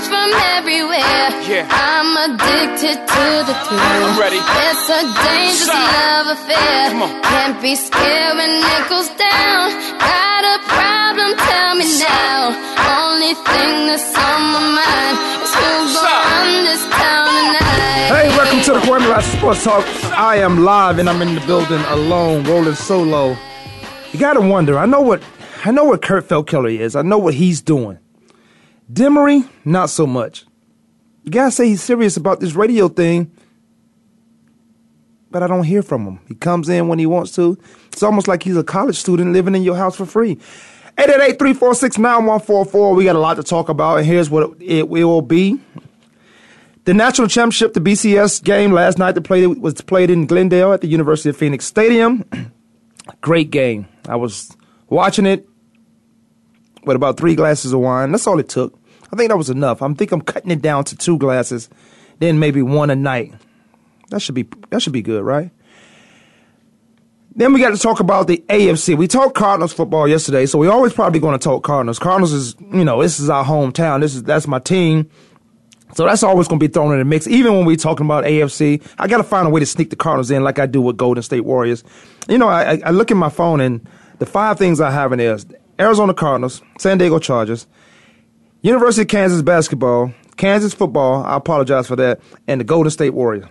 Hear 0.00 0.08
from 0.08 0.32
everywhere. 0.56 1.28
Yeah. 1.44 1.68
I'm 1.68 2.32
addicted 2.32 2.96
to 3.04 3.24
the 3.44 3.52
thrill. 3.68 3.80
I'm 3.84 4.16
ready. 4.16 4.40
It's 4.40 4.88
a 4.88 5.02
dangerous 5.04 5.68
Shout. 5.68 5.76
love 5.76 6.40
affair. 6.40 6.88
Come 6.88 7.02
on. 7.04 7.22
Can't 7.22 7.60
be 7.60 7.76
scared 7.76 8.36
when 8.40 8.48
it 8.48 8.84
goes 8.88 9.12
down. 9.20 9.68
Got 10.00 10.42
a 10.48 10.56
problem? 10.72 11.36
Tell 11.36 11.74
me 11.76 11.84
now. 12.00 12.48
Only 12.96 13.34
thing 13.44 13.92
that's 13.92 14.08
on 14.16 14.40
my 14.56 14.64
mind 14.80 15.16
is 15.44 15.52
who's 15.52 15.92
Shout. 15.92 16.24
run 16.32 16.64
this 16.64 16.82
town 16.96 17.28
tonight. 17.28 18.08
Hey, 18.08 18.28
welcome 18.40 18.60
to 18.64 18.72
the 18.72 18.80
Kwamie 18.80 19.04
Lassiter 19.10 19.36
Sports 19.36 19.64
Talk. 19.64 19.84
I 20.16 20.36
am 20.36 20.64
live 20.64 20.96
and 20.98 21.10
I'm 21.10 21.20
in 21.20 21.34
the 21.34 21.44
building 21.44 21.82
alone, 21.88 22.44
rolling 22.44 22.74
solo. 22.74 23.36
You 24.12 24.18
gotta 24.18 24.40
wonder. 24.40 24.78
I 24.78 24.86
know 24.86 25.02
what 25.02 25.22
I 25.66 25.72
know 25.72 25.84
what 25.84 26.00
Kurt 26.00 26.26
Feldkeller 26.26 26.74
is. 26.74 26.96
I 26.96 27.02
know 27.02 27.18
what 27.18 27.34
he's 27.34 27.60
doing. 27.60 27.98
Demery, 28.90 29.48
not 29.64 29.90
so 29.90 30.06
much. 30.06 30.46
The 31.24 31.30
guy 31.30 31.50
say 31.50 31.68
he's 31.68 31.82
serious 31.82 32.16
about 32.16 32.40
this 32.40 32.54
radio 32.54 32.88
thing, 32.88 33.30
but 35.30 35.42
I 35.42 35.46
don't 35.46 35.64
hear 35.64 35.82
from 35.82 36.06
him. 36.06 36.20
He 36.26 36.34
comes 36.34 36.68
in 36.68 36.88
when 36.88 36.98
he 36.98 37.06
wants 37.06 37.34
to. 37.36 37.58
It's 37.92 38.02
almost 38.02 38.26
like 38.26 38.42
he's 38.42 38.56
a 38.56 38.64
college 38.64 38.96
student 38.96 39.32
living 39.32 39.54
in 39.54 39.62
your 39.62 39.76
house 39.76 39.96
for 39.96 40.06
free. 40.06 40.38
888-346-9144. 40.96 42.96
We 42.96 43.04
got 43.04 43.16
a 43.16 43.20
lot 43.20 43.34
to 43.34 43.42
talk 43.42 43.68
about, 43.68 43.98
and 43.98 44.06
here's 44.06 44.28
what 44.28 44.60
it 44.60 44.88
will 44.88 45.22
be. 45.22 45.60
The 46.84 46.94
national 46.94 47.28
championship, 47.28 47.74
the 47.74 47.80
BCS 47.80 48.42
game 48.42 48.72
last 48.72 48.98
night 48.98 49.12
that 49.12 49.22
played 49.22 49.46
was 49.58 49.80
played 49.82 50.10
in 50.10 50.26
Glendale 50.26 50.72
at 50.72 50.80
the 50.80 50.88
University 50.88 51.28
of 51.28 51.36
Phoenix 51.36 51.64
Stadium. 51.64 52.24
Great 53.20 53.50
game. 53.50 53.86
I 54.08 54.16
was 54.16 54.56
watching 54.88 55.26
it 55.26 55.46
with 56.84 56.96
about 56.96 57.18
three 57.18 57.34
glasses 57.34 57.72
of 57.72 57.80
wine. 57.80 58.10
That's 58.10 58.26
all 58.26 58.38
it 58.38 58.48
took. 58.48 58.79
I 59.12 59.16
think 59.16 59.30
that 59.30 59.36
was 59.36 59.50
enough. 59.50 59.82
I'm 59.82 59.94
think 59.94 60.12
I'm 60.12 60.20
cutting 60.20 60.50
it 60.50 60.62
down 60.62 60.84
to 60.84 60.96
two 60.96 61.18
glasses, 61.18 61.68
then 62.18 62.38
maybe 62.38 62.62
one 62.62 62.90
a 62.90 62.96
night. 62.96 63.32
That 64.10 64.20
should 64.22 64.34
be 64.34 64.48
that 64.70 64.82
should 64.82 64.92
be 64.92 65.02
good, 65.02 65.22
right? 65.24 65.50
Then 67.34 67.52
we 67.52 67.60
got 67.60 67.70
to 67.70 67.78
talk 67.78 68.00
about 68.00 68.26
the 68.26 68.38
AFC. 68.48 68.96
We 68.98 69.06
talked 69.06 69.36
Cardinals 69.36 69.72
football 69.72 70.08
yesterday, 70.08 70.46
so 70.46 70.58
we're 70.58 70.70
always 70.72 70.92
probably 70.92 71.20
going 71.20 71.38
to 71.38 71.42
talk 71.42 71.62
Cardinals. 71.62 71.98
Cardinals 71.98 72.32
is, 72.32 72.56
you 72.72 72.84
know, 72.84 73.00
this 73.02 73.20
is 73.20 73.30
our 73.30 73.44
hometown. 73.44 74.00
This 74.00 74.16
is 74.16 74.24
that's 74.24 74.48
my 74.48 74.58
team. 74.58 75.08
So 75.94 76.04
that's 76.04 76.22
always 76.22 76.46
going 76.48 76.60
to 76.60 76.68
be 76.68 76.72
thrown 76.72 76.92
in 76.92 76.98
the 76.98 77.04
mix. 77.04 77.26
Even 77.26 77.54
when 77.56 77.64
we're 77.66 77.76
talking 77.76 78.04
about 78.06 78.24
AFC, 78.24 78.84
I 78.98 79.08
got 79.08 79.16
to 79.18 79.24
find 79.24 79.46
a 79.46 79.50
way 79.50 79.60
to 79.60 79.66
sneak 79.66 79.90
the 79.90 79.96
Cardinals 79.96 80.30
in 80.30 80.44
like 80.44 80.58
I 80.58 80.66
do 80.66 80.80
with 80.80 80.96
Golden 80.96 81.22
State 81.22 81.40
Warriors. 81.40 81.82
You 82.28 82.38
know, 82.38 82.48
I, 82.48 82.80
I- 82.84 82.90
look 82.90 83.10
at 83.10 83.16
my 83.16 83.28
phone 83.28 83.60
and 83.60 83.88
the 84.18 84.26
five 84.26 84.58
things 84.58 84.80
I 84.80 84.90
have 84.90 85.12
in 85.12 85.18
there 85.18 85.36
Arizona 85.78 86.14
Cardinals, 86.14 86.62
San 86.78 86.98
Diego 86.98 87.18
Chargers, 87.18 87.66
University 88.62 89.02
of 89.02 89.08
Kansas 89.08 89.42
basketball, 89.42 90.12
Kansas 90.36 90.74
football, 90.74 91.24
I 91.24 91.36
apologize 91.36 91.86
for 91.86 91.96
that, 91.96 92.20
and 92.46 92.60
the 92.60 92.64
Golden 92.64 92.90
State 92.90 93.10
Warriors. 93.10 93.46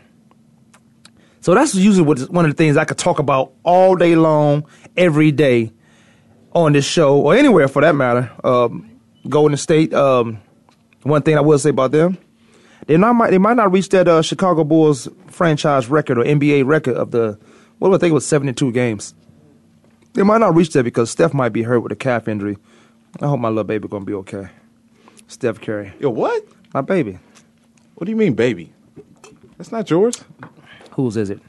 So 1.41 1.55
that's 1.55 1.73
usually 1.73 2.05
what, 2.05 2.19
one 2.29 2.45
of 2.45 2.51
the 2.51 2.55
things 2.55 2.77
I 2.77 2.85
could 2.85 2.97
talk 2.97 3.19
about 3.19 3.53
all 3.63 3.95
day 3.95 4.15
long, 4.15 4.67
every 4.97 5.31
day 5.31 5.71
on 6.51 6.73
this 6.73 6.85
show, 6.85 7.17
or 7.19 7.35
anywhere 7.35 7.67
for 7.67 7.81
that 7.81 7.95
matter. 7.95 8.31
Um, 8.43 8.99
Golden 9.27 9.57
State, 9.57 9.93
um, 9.93 10.41
one 11.03 11.21
thing 11.21 11.37
I 11.37 11.41
will 11.41 11.57
say 11.57 11.69
about 11.69 11.91
them, 11.91 12.17
they 12.87 12.97
not 12.97 13.13
might 13.13 13.31
they 13.31 13.37
might 13.37 13.55
not 13.55 13.71
reach 13.71 13.89
that 13.89 14.07
uh, 14.07 14.21
Chicago 14.21 14.63
Bulls 14.63 15.07
franchise 15.27 15.87
record 15.89 16.17
or 16.17 16.23
NBA 16.23 16.65
record 16.65 16.95
of 16.95 17.11
the 17.11 17.39
what 17.77 17.89
do 17.89 17.95
I 17.95 17.97
think 17.97 18.11
it 18.11 18.15
was 18.15 18.25
seventy 18.25 18.53
two 18.53 18.71
games. 18.71 19.13
They 20.13 20.23
might 20.23 20.39
not 20.39 20.55
reach 20.55 20.71
that 20.73 20.83
because 20.83 21.11
Steph 21.11 21.33
might 21.33 21.49
be 21.49 21.63
hurt 21.63 21.81
with 21.81 21.91
a 21.91 21.95
calf 21.95 22.27
injury. 22.27 22.57
I 23.21 23.27
hope 23.27 23.39
my 23.39 23.49
little 23.49 23.63
baby 23.63 23.87
gonna 23.87 24.05
be 24.05 24.13
okay. 24.15 24.49
Steph 25.29 25.61
Curry, 25.61 25.93
Yo, 25.99 26.09
what? 26.09 26.43
my 26.73 26.81
baby. 26.81 27.19
What 27.95 28.05
do 28.05 28.11
you 28.11 28.15
mean, 28.17 28.33
baby? 28.33 28.73
That's 29.57 29.71
not 29.71 29.89
yours. 29.89 30.15
Whose 30.91 31.15
is 31.17 31.29
it? 31.29 31.39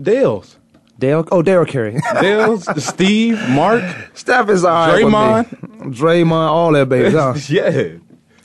Dale's. 0.00 0.56
Dale? 0.98 1.26
Oh, 1.30 1.42
Dale 1.42 1.64
Curry. 1.66 2.00
Dale's, 2.20 2.66
Steve, 2.84 3.38
Mark. 3.50 3.82
Steph 4.14 4.48
is 4.48 4.64
all 4.64 4.88
right. 4.88 5.04
Draymond? 5.04 5.46
Draymond, 5.94 6.32
all 6.32 6.72
that 6.72 6.88
babies. 6.88 7.12
huh? 7.12 7.34
yeah. 7.48 7.98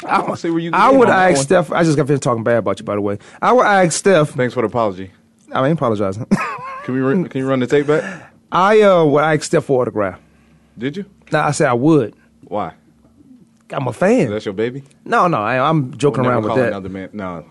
I 0.05 0.19
want 0.19 0.31
to 0.31 0.37
see 0.37 0.49
where 0.49 0.59
you. 0.59 0.71
I 0.73 0.91
would 0.91 1.09
ask 1.09 1.37
one. 1.37 1.45
Steph. 1.45 1.71
I 1.71 1.83
just 1.83 1.95
got 1.97 2.07
finished 2.07 2.23
talking 2.23 2.43
bad 2.43 2.57
about 2.57 2.77
you, 2.79 2.85
by 2.85 2.95
the 2.95 3.01
way. 3.01 3.17
I 3.41 3.53
would 3.53 3.65
ask 3.65 3.93
Steph. 3.93 4.31
Thanks 4.31 4.53
for 4.53 4.61
the 4.61 4.67
apology. 4.67 5.11
I 5.51 5.65
ain't 5.67 5.79
apologizing. 5.79 6.25
Can 6.83 6.93
we 6.95 6.99
run, 6.99 7.29
can 7.29 7.39
you 7.39 7.47
run 7.47 7.61
the 7.61 7.67
tape 7.67 7.87
back? 7.87 8.33
I 8.51 8.81
uh, 8.81 9.05
would 9.05 9.23
ask 9.23 9.43
Steph 9.43 9.63
for 9.63 9.81
autograph. 9.81 10.19
Did 10.77 10.97
you? 10.97 11.05
Now 11.31 11.47
I 11.47 11.51
said 11.51 11.69
I 11.69 11.73
would. 11.73 12.13
Why? 12.43 12.73
I'm 13.73 13.87
a 13.87 13.89
Is 13.91 13.95
fan. 13.97 14.29
That's 14.29 14.45
your 14.45 14.53
baby? 14.53 14.83
No, 15.05 15.27
no, 15.27 15.37
I, 15.37 15.59
I'm 15.69 15.95
joking 15.97 16.21
We'll 16.23 16.31
around 16.31 16.43
never 16.43 16.53
with 16.53 16.57
call 16.57 16.63
that. 16.63 16.67
Another 16.69 16.89
man. 16.89 17.09
No, 17.13 17.45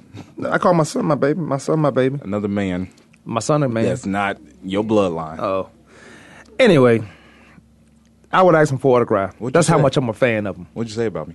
I 0.50 0.58
call 0.58 0.74
my 0.74 0.84
son 0.84 1.04
my 1.06 1.14
baby. 1.14 1.40
My 1.40 1.58
son 1.58 1.80
my 1.80 1.90
baby. 1.90 2.18
another 2.22 2.48
man. 2.48 2.88
My 3.24 3.40
son 3.40 3.62
a 3.62 3.68
man. 3.68 3.84
That's 3.84 4.06
not 4.06 4.38
your 4.64 4.82
bloodline. 4.84 5.38
Oh. 5.38 5.70
Anyway, 6.58 7.02
I 8.32 8.42
would 8.42 8.54
ask 8.54 8.72
him 8.72 8.78
for 8.78 8.96
autograph. 8.96 9.34
What'd 9.40 9.54
you 9.54 9.58
That's 9.58 9.68
how 9.68 9.76
say? 9.76 9.82
much 9.82 9.96
I'm 9.96 10.08
a 10.08 10.12
fan 10.12 10.46
of 10.46 10.56
him. 10.56 10.66
What'd 10.74 10.90
you 10.90 10.96
say 10.96 11.06
about 11.06 11.28
me? 11.28 11.34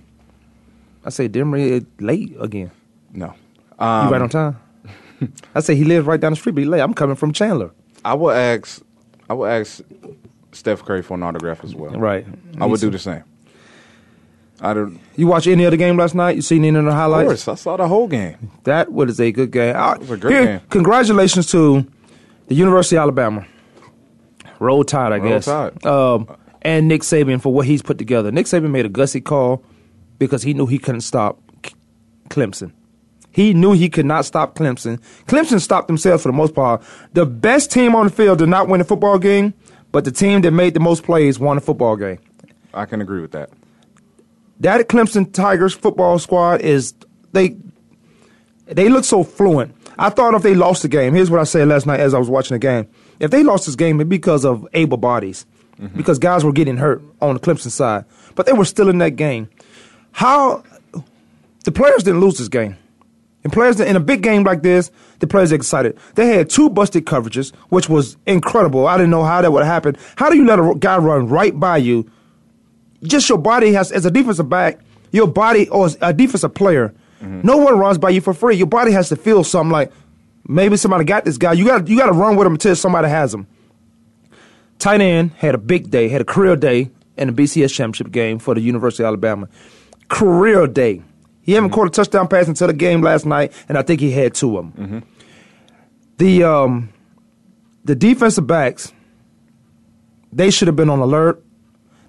I 1.04 1.10
say 1.10 1.28
Demery 1.28 1.86
late 2.00 2.36
again. 2.40 2.70
No. 3.12 3.34
You 3.80 3.86
Um, 3.86 4.10
right 4.12 4.20
on 4.22 4.28
time. 4.28 4.56
I 5.54 5.60
say 5.60 5.74
he 5.74 5.84
lives 5.84 6.06
right 6.06 6.20
down 6.20 6.32
the 6.32 6.36
street, 6.36 6.54
but 6.54 6.60
he 6.60 6.66
late. 6.66 6.80
I'm 6.80 6.94
coming 6.94 7.16
from 7.16 7.32
Chandler. 7.32 7.70
I 8.04 8.14
will 8.14 8.30
ask. 8.30 8.82
I 9.30 9.34
will 9.34 9.46
ask 9.46 9.80
Steph 10.52 10.84
Curry 10.84 11.02
for 11.02 11.14
an 11.14 11.22
autograph 11.22 11.62
as 11.64 11.74
well. 11.74 11.90
Right. 11.92 12.26
I 12.60 12.66
would 12.66 12.80
do 12.80 12.90
the 12.90 12.98
same. 12.98 13.24
I 14.60 14.74
don't. 14.74 14.98
You 15.16 15.26
watch 15.26 15.46
any 15.46 15.64
other 15.66 15.76
game 15.76 15.96
last 15.96 16.14
night? 16.14 16.36
You 16.36 16.42
seen 16.42 16.64
any 16.64 16.76
of 16.76 16.84
the 16.84 16.92
highlights? 16.92 17.22
Of 17.22 17.28
course, 17.28 17.48
I 17.48 17.54
saw 17.54 17.76
the 17.76 17.88
whole 17.88 18.08
game. 18.08 18.50
That 18.64 18.92
was 18.92 19.20
a 19.20 19.30
good 19.30 19.50
game. 19.50 19.76
Uh, 19.76 19.96
was 19.98 20.10
a 20.10 20.16
great 20.16 20.32
here, 20.32 20.44
game. 20.44 20.60
Congratulations 20.70 21.50
to 21.52 21.86
the 22.48 22.54
University 22.54 22.96
of 22.96 23.02
Alabama. 23.02 23.46
Roll 24.58 24.82
Tide, 24.82 25.12
I 25.12 25.18
guess. 25.18 25.46
Roll 25.46 25.70
guess. 25.70 25.82
Tide. 25.82 25.86
Um, 25.86 26.36
and 26.62 26.88
Nick 26.88 27.02
Saban 27.02 27.40
for 27.40 27.52
what 27.52 27.66
he's 27.66 27.82
put 27.82 27.98
together. 27.98 28.32
Nick 28.32 28.46
Saban 28.46 28.70
made 28.70 28.86
a 28.86 28.88
gutsy 28.88 29.24
call 29.24 29.62
because 30.18 30.42
he 30.42 30.54
knew 30.54 30.66
he 30.66 30.78
couldn't 30.78 31.02
stop 31.02 31.40
Clemson. 32.28 32.72
He 33.30 33.54
knew 33.54 33.72
he 33.72 33.88
could 33.88 34.06
not 34.06 34.24
stop 34.24 34.56
Clemson. 34.56 35.00
Clemson 35.26 35.60
stopped 35.60 35.86
themselves 35.86 36.24
for 36.24 36.30
the 36.30 36.36
most 36.36 36.54
part. 36.54 36.82
The 37.12 37.24
best 37.24 37.70
team 37.70 37.94
on 37.94 38.06
the 38.06 38.12
field 38.12 38.38
did 38.38 38.48
not 38.48 38.68
win 38.68 38.80
the 38.80 38.84
football 38.84 39.18
game, 39.18 39.54
but 39.92 40.04
the 40.04 40.10
team 40.10 40.40
that 40.40 40.50
made 40.50 40.74
the 40.74 40.80
most 40.80 41.04
plays 41.04 41.38
won 41.38 41.56
the 41.56 41.60
football 41.60 41.94
game. 41.94 42.18
I 42.74 42.86
can 42.86 43.00
agree 43.00 43.20
with 43.20 43.32
that. 43.32 43.50
That 44.60 44.88
Clemson 44.88 45.32
Tigers 45.32 45.74
football 45.74 46.18
squad 46.18 46.60
is 46.60 46.94
they 47.32 47.56
they 48.66 48.88
look 48.88 49.04
so 49.04 49.24
fluent. 49.24 49.74
I 49.98 50.10
thought 50.10 50.34
if 50.34 50.42
they 50.42 50.54
lost 50.54 50.82
the 50.82 50.88
game, 50.88 51.14
here's 51.14 51.30
what 51.30 51.40
I 51.40 51.44
said 51.44 51.68
last 51.68 51.86
night 51.86 52.00
as 52.00 52.14
I 52.14 52.18
was 52.18 52.28
watching 52.28 52.54
the 52.54 52.60
game. 52.60 52.88
If 53.18 53.30
they 53.30 53.42
lost 53.42 53.66
this 53.66 53.74
game, 53.74 54.00
it's 54.00 54.08
because 54.08 54.44
of 54.44 54.66
able 54.74 54.96
bodies, 54.96 55.44
mm-hmm. 55.80 55.96
because 55.96 56.18
guys 56.18 56.44
were 56.44 56.52
getting 56.52 56.76
hurt 56.76 57.02
on 57.20 57.34
the 57.34 57.40
Clemson 57.40 57.70
side, 57.70 58.04
but 58.34 58.46
they 58.46 58.52
were 58.52 58.64
still 58.64 58.88
in 58.88 58.98
that 58.98 59.16
game. 59.16 59.48
How 60.12 60.62
the 61.64 61.72
players 61.72 62.04
didn't 62.04 62.20
lose 62.20 62.38
this 62.38 62.48
game. 62.48 62.76
And 63.44 63.52
players 63.52 63.80
in 63.80 63.94
a 63.96 64.00
big 64.00 64.22
game 64.22 64.42
like 64.42 64.62
this, 64.62 64.90
the 65.20 65.26
players 65.26 65.52
are 65.52 65.54
excited. 65.54 65.96
They 66.16 66.26
had 66.26 66.50
two 66.50 66.68
busted 66.68 67.06
coverages, 67.06 67.54
which 67.68 67.88
was 67.88 68.16
incredible. 68.26 68.86
I 68.86 68.96
didn't 68.96 69.10
know 69.10 69.22
how 69.22 69.40
that 69.40 69.52
would 69.52 69.64
happen. 69.64 69.96
How 70.16 70.28
do 70.28 70.36
you 70.36 70.44
let 70.44 70.58
a 70.58 70.74
guy 70.78 70.98
run 70.98 71.28
right 71.28 71.58
by 71.58 71.76
you 71.78 72.10
just 73.02 73.28
your 73.28 73.38
body 73.38 73.72
has 73.72 73.92
as 73.92 74.04
a 74.04 74.10
defensive 74.10 74.48
back, 74.48 74.80
your 75.12 75.26
body 75.26 75.68
or 75.68 75.86
as 75.86 75.98
a 76.00 76.12
defensive 76.12 76.54
player, 76.54 76.94
mm-hmm. 77.20 77.40
no 77.42 77.56
one 77.56 77.78
runs 77.78 77.98
by 77.98 78.10
you 78.10 78.20
for 78.20 78.34
free. 78.34 78.56
Your 78.56 78.66
body 78.66 78.92
has 78.92 79.08
to 79.10 79.16
feel 79.16 79.44
something 79.44 79.72
like 79.72 79.92
maybe 80.46 80.76
somebody 80.76 81.04
got 81.04 81.24
this 81.24 81.38
guy. 81.38 81.52
You 81.52 81.66
got 81.66 81.88
you 81.88 81.96
got 81.96 82.06
to 82.06 82.12
run 82.12 82.36
with 82.36 82.46
him 82.46 82.54
until 82.54 82.74
somebody 82.76 83.08
has 83.08 83.32
him. 83.32 83.46
Tight 84.78 85.00
end 85.00 85.32
had 85.32 85.54
a 85.54 85.58
big 85.58 85.90
day, 85.90 86.08
had 86.08 86.20
a 86.20 86.24
career 86.24 86.56
day 86.56 86.90
in 87.16 87.34
the 87.34 87.42
BCS 87.42 87.72
championship 87.72 88.12
game 88.12 88.38
for 88.38 88.54
the 88.54 88.60
University 88.60 89.02
of 89.02 89.08
Alabama. 89.08 89.48
Career 90.08 90.66
day. 90.66 91.02
He 91.42 91.52
haven't 91.52 91.70
mm-hmm. 91.70 91.74
caught 91.74 91.86
a 91.88 91.90
touchdown 91.90 92.28
pass 92.28 92.46
until 92.46 92.66
the 92.66 92.72
game 92.72 93.02
last 93.02 93.26
night, 93.26 93.52
and 93.68 93.76
I 93.78 93.82
think 93.82 94.00
he 94.00 94.10
had 94.12 94.34
two 94.34 94.58
of 94.58 94.74
them. 94.74 94.86
Mm-hmm. 94.86 94.98
The 96.18 96.44
um, 96.44 96.92
the 97.84 97.94
defensive 97.94 98.46
backs 98.46 98.92
They 100.32 100.50
should 100.50 100.68
have 100.68 100.76
been 100.76 100.90
on 100.90 100.98
alert. 100.98 101.42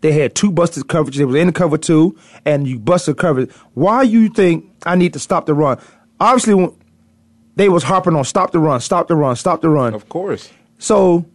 They 0.02 0.12
had 0.14 0.36
two 0.36 0.52
busted 0.52 0.88
coverage. 0.88 1.18
They 1.18 1.26
was 1.26 1.36
in 1.36 1.48
the 1.48 1.54
cover 1.54 1.78
two, 1.78 2.18
and 2.46 2.68
you 2.68 2.80
busted 2.80 3.18
coverage. 3.18 3.52
Why 3.74 4.04
you 4.04 4.30
think 4.30 4.66
I 4.86 4.96
need 4.96 5.14
to 5.14 5.20
stop 5.20 5.46
the 5.46 5.54
run? 5.54 5.80
Obviously, 6.20 6.70
they 7.56 7.70
was 7.70 7.84
harping 7.84 8.16
on 8.16 8.24
stop 8.24 8.52
the 8.52 8.60
run, 8.60 8.80
stop 8.80 9.08
the 9.08 9.16
run, 9.16 9.36
stop 9.36 9.62
the 9.62 9.70
run. 9.70 9.94
Of 9.94 10.08
course. 10.10 10.50
So 10.78 11.26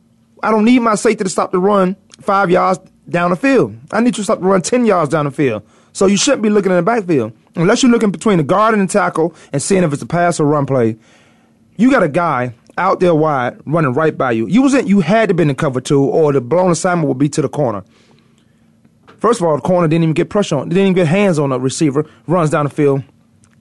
I 0.43 0.51
don't 0.51 0.65
need 0.65 0.81
my 0.81 0.95
safety 0.95 1.25
to 1.25 1.31
stop 1.31 1.53
the 1.53 1.59
run 1.59 1.97
five 2.21 2.51
yards 2.51 2.81
down 3.09 3.31
the 3.31 3.37
field. 3.37 3.77
I 3.93 4.01
need 4.01 4.09
you 4.17 4.23
to 4.23 4.25
stop 4.25 4.41
the 4.41 4.47
run 4.47 4.63
ten 4.63 4.87
yards 4.87 5.11
down 5.11 5.27
the 5.27 5.31
field. 5.31 5.63
So 5.93 6.07
you 6.07 6.17
shouldn't 6.17 6.43
be 6.43 6.51
looking 6.51 6.73
in 6.73 6.77
the 6.77 6.83
backfield 6.83 7.33
unless 7.55 7.83
you're 7.83 7.93
looking 7.93 8.11
between 8.11 8.39
the 8.39 8.45
guard 8.45 8.75
and 8.75 8.89
the 8.89 8.93
tackle 8.93 9.35
and 9.53 9.63
seeing 9.63 9.85
if 9.85 9.93
it's 9.93 10.03
a 10.03 10.07
pass 10.07 10.41
or 10.41 10.47
run 10.47 10.67
play. 10.67 10.97
You 11.77 11.91
got 11.91 12.03
a 12.03 12.09
guy 12.09 12.55
out 12.79 13.01
there 13.01 13.15
wide 13.15 13.61
running 13.67 13.93
right 13.93 14.17
by 14.17 14.33
you. 14.33 14.47
You 14.47 14.63
wasn't. 14.63 14.89
You 14.89 15.01
had 15.01 15.29
to 15.29 15.35
be 15.35 15.43
in 15.43 15.49
the 15.49 15.55
cover 15.55 15.81
two, 15.81 16.03
or 16.03 16.33
the 16.33 16.41
blown 16.41 16.71
assignment 16.71 17.09
would 17.09 17.19
be 17.19 17.29
to 17.29 17.43
the 17.43 17.49
corner. 17.49 17.85
First 19.25 19.41
of 19.41 19.47
all, 19.47 19.57
the 19.57 19.63
corner 19.63 19.89
didn't 19.89 20.03
even 20.03 20.13
get 20.13 20.29
pressure 20.29 20.57
on. 20.57 20.69
They 20.69 20.75
didn't 20.75 20.91
even 20.91 20.95
get 20.97 21.07
hands 21.07 21.39
on 21.39 21.49
the 21.49 21.59
receiver. 21.59 22.05
Runs 22.27 22.51
down 22.51 22.67
the 22.67 22.71
field. 22.71 23.05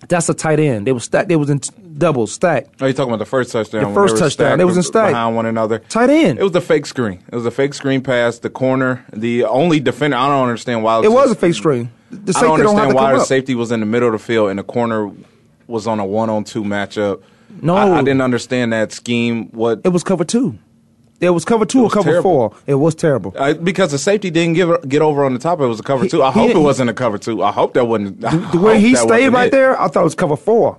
That's 0.09 0.27
a 0.27 0.33
tight 0.33 0.59
end. 0.59 0.85
They 0.85 0.91
was 0.91 1.05
stacked. 1.05 1.29
They 1.29 1.37
was 1.37 1.49
in 1.49 1.59
t- 1.59 1.69
doubles 1.97 2.33
stacked. 2.33 2.81
Are 2.81 2.87
you 2.89 2.93
talking 2.93 3.13
about 3.13 3.19
the 3.23 3.29
first 3.29 3.49
touchdown? 3.53 3.85
The 3.85 3.93
first 3.93 4.15
they 4.15 4.19
touchdown. 4.19 4.31
stacked 4.47 4.57
They 4.57 4.65
was 4.65 4.75
in 4.75 4.83
stack. 4.83 5.11
behind 5.11 5.37
one 5.37 5.45
another. 5.45 5.79
Tight 5.79 6.09
end. 6.09 6.37
It 6.37 6.43
was 6.43 6.51
the 6.51 6.59
fake 6.59 6.85
screen. 6.85 7.23
It 7.31 7.35
was 7.35 7.45
a 7.45 7.51
fake 7.51 7.73
screen 7.75 8.01
pass. 8.01 8.39
The 8.39 8.49
corner, 8.49 9.05
the 9.13 9.45
only 9.45 9.79
defender. 9.79 10.17
I 10.17 10.27
don't 10.27 10.41
understand 10.49 10.83
why 10.83 11.01
It 11.01 11.09
was 11.09 11.27
a 11.27 11.29
just- 11.29 11.39
fake 11.39 11.53
screen. 11.55 11.91
The 12.11 12.33
I 12.35 12.41
don't 12.41 12.59
don't 12.59 12.67
understand 12.67 12.89
to 12.89 12.95
why 12.97 13.13
the 13.13 13.23
safety 13.23 13.55
was 13.55 13.71
in 13.71 13.79
the 13.79 13.85
middle 13.85 14.09
of 14.09 14.11
the 14.11 14.19
field 14.19 14.49
and 14.49 14.59
the 14.59 14.63
corner 14.63 15.11
was 15.67 15.87
on 15.87 16.01
a 16.01 16.05
one-on-two 16.05 16.63
matchup. 16.65 17.21
No. 17.61 17.73
I, 17.77 17.99
I 17.99 18.01
didn't 18.01 18.19
understand 18.21 18.73
that 18.73 18.91
scheme. 18.91 19.45
What 19.51 19.79
It 19.85 19.89
was 19.93 20.03
cover 20.03 20.25
two. 20.25 20.59
It 21.23 21.29
was 21.29 21.45
cover 21.45 21.65
two 21.65 21.83
or 21.83 21.89
cover 21.89 22.09
terrible. 22.11 22.49
four. 22.49 22.55
It 22.67 22.75
was 22.75 22.95
terrible. 22.95 23.33
I, 23.39 23.53
because 23.53 23.91
the 23.91 23.97
safety 23.97 24.29
didn't 24.29 24.53
give 24.55 24.87
get 24.89 25.01
over 25.01 25.23
on 25.25 25.33
the 25.33 25.39
top. 25.39 25.59
It 25.61 25.65
was 25.67 25.79
a 25.79 25.83
cover 25.83 26.03
He- 26.03 26.09
two. 26.09 26.21
I 26.23 26.31
he 26.31 26.39
hope 26.39 26.49
it 26.51 26.59
wasn't 26.59 26.89
a 26.89 26.93
cover 26.93 27.17
two. 27.17 27.41
I 27.43 27.51
hope 27.51 27.73
that 27.75 27.85
wasn't. 27.85 28.23
I 28.25 28.35
The 28.51 28.59
way 28.59 28.79
he 28.79 28.95
stayed 28.95 29.29
right 29.29 29.47
it. 29.47 29.51
there, 29.51 29.79
I 29.79 29.87
thought 29.87 30.01
it 30.01 30.03
was 30.03 30.15
cover 30.15 30.35
four. 30.35 30.77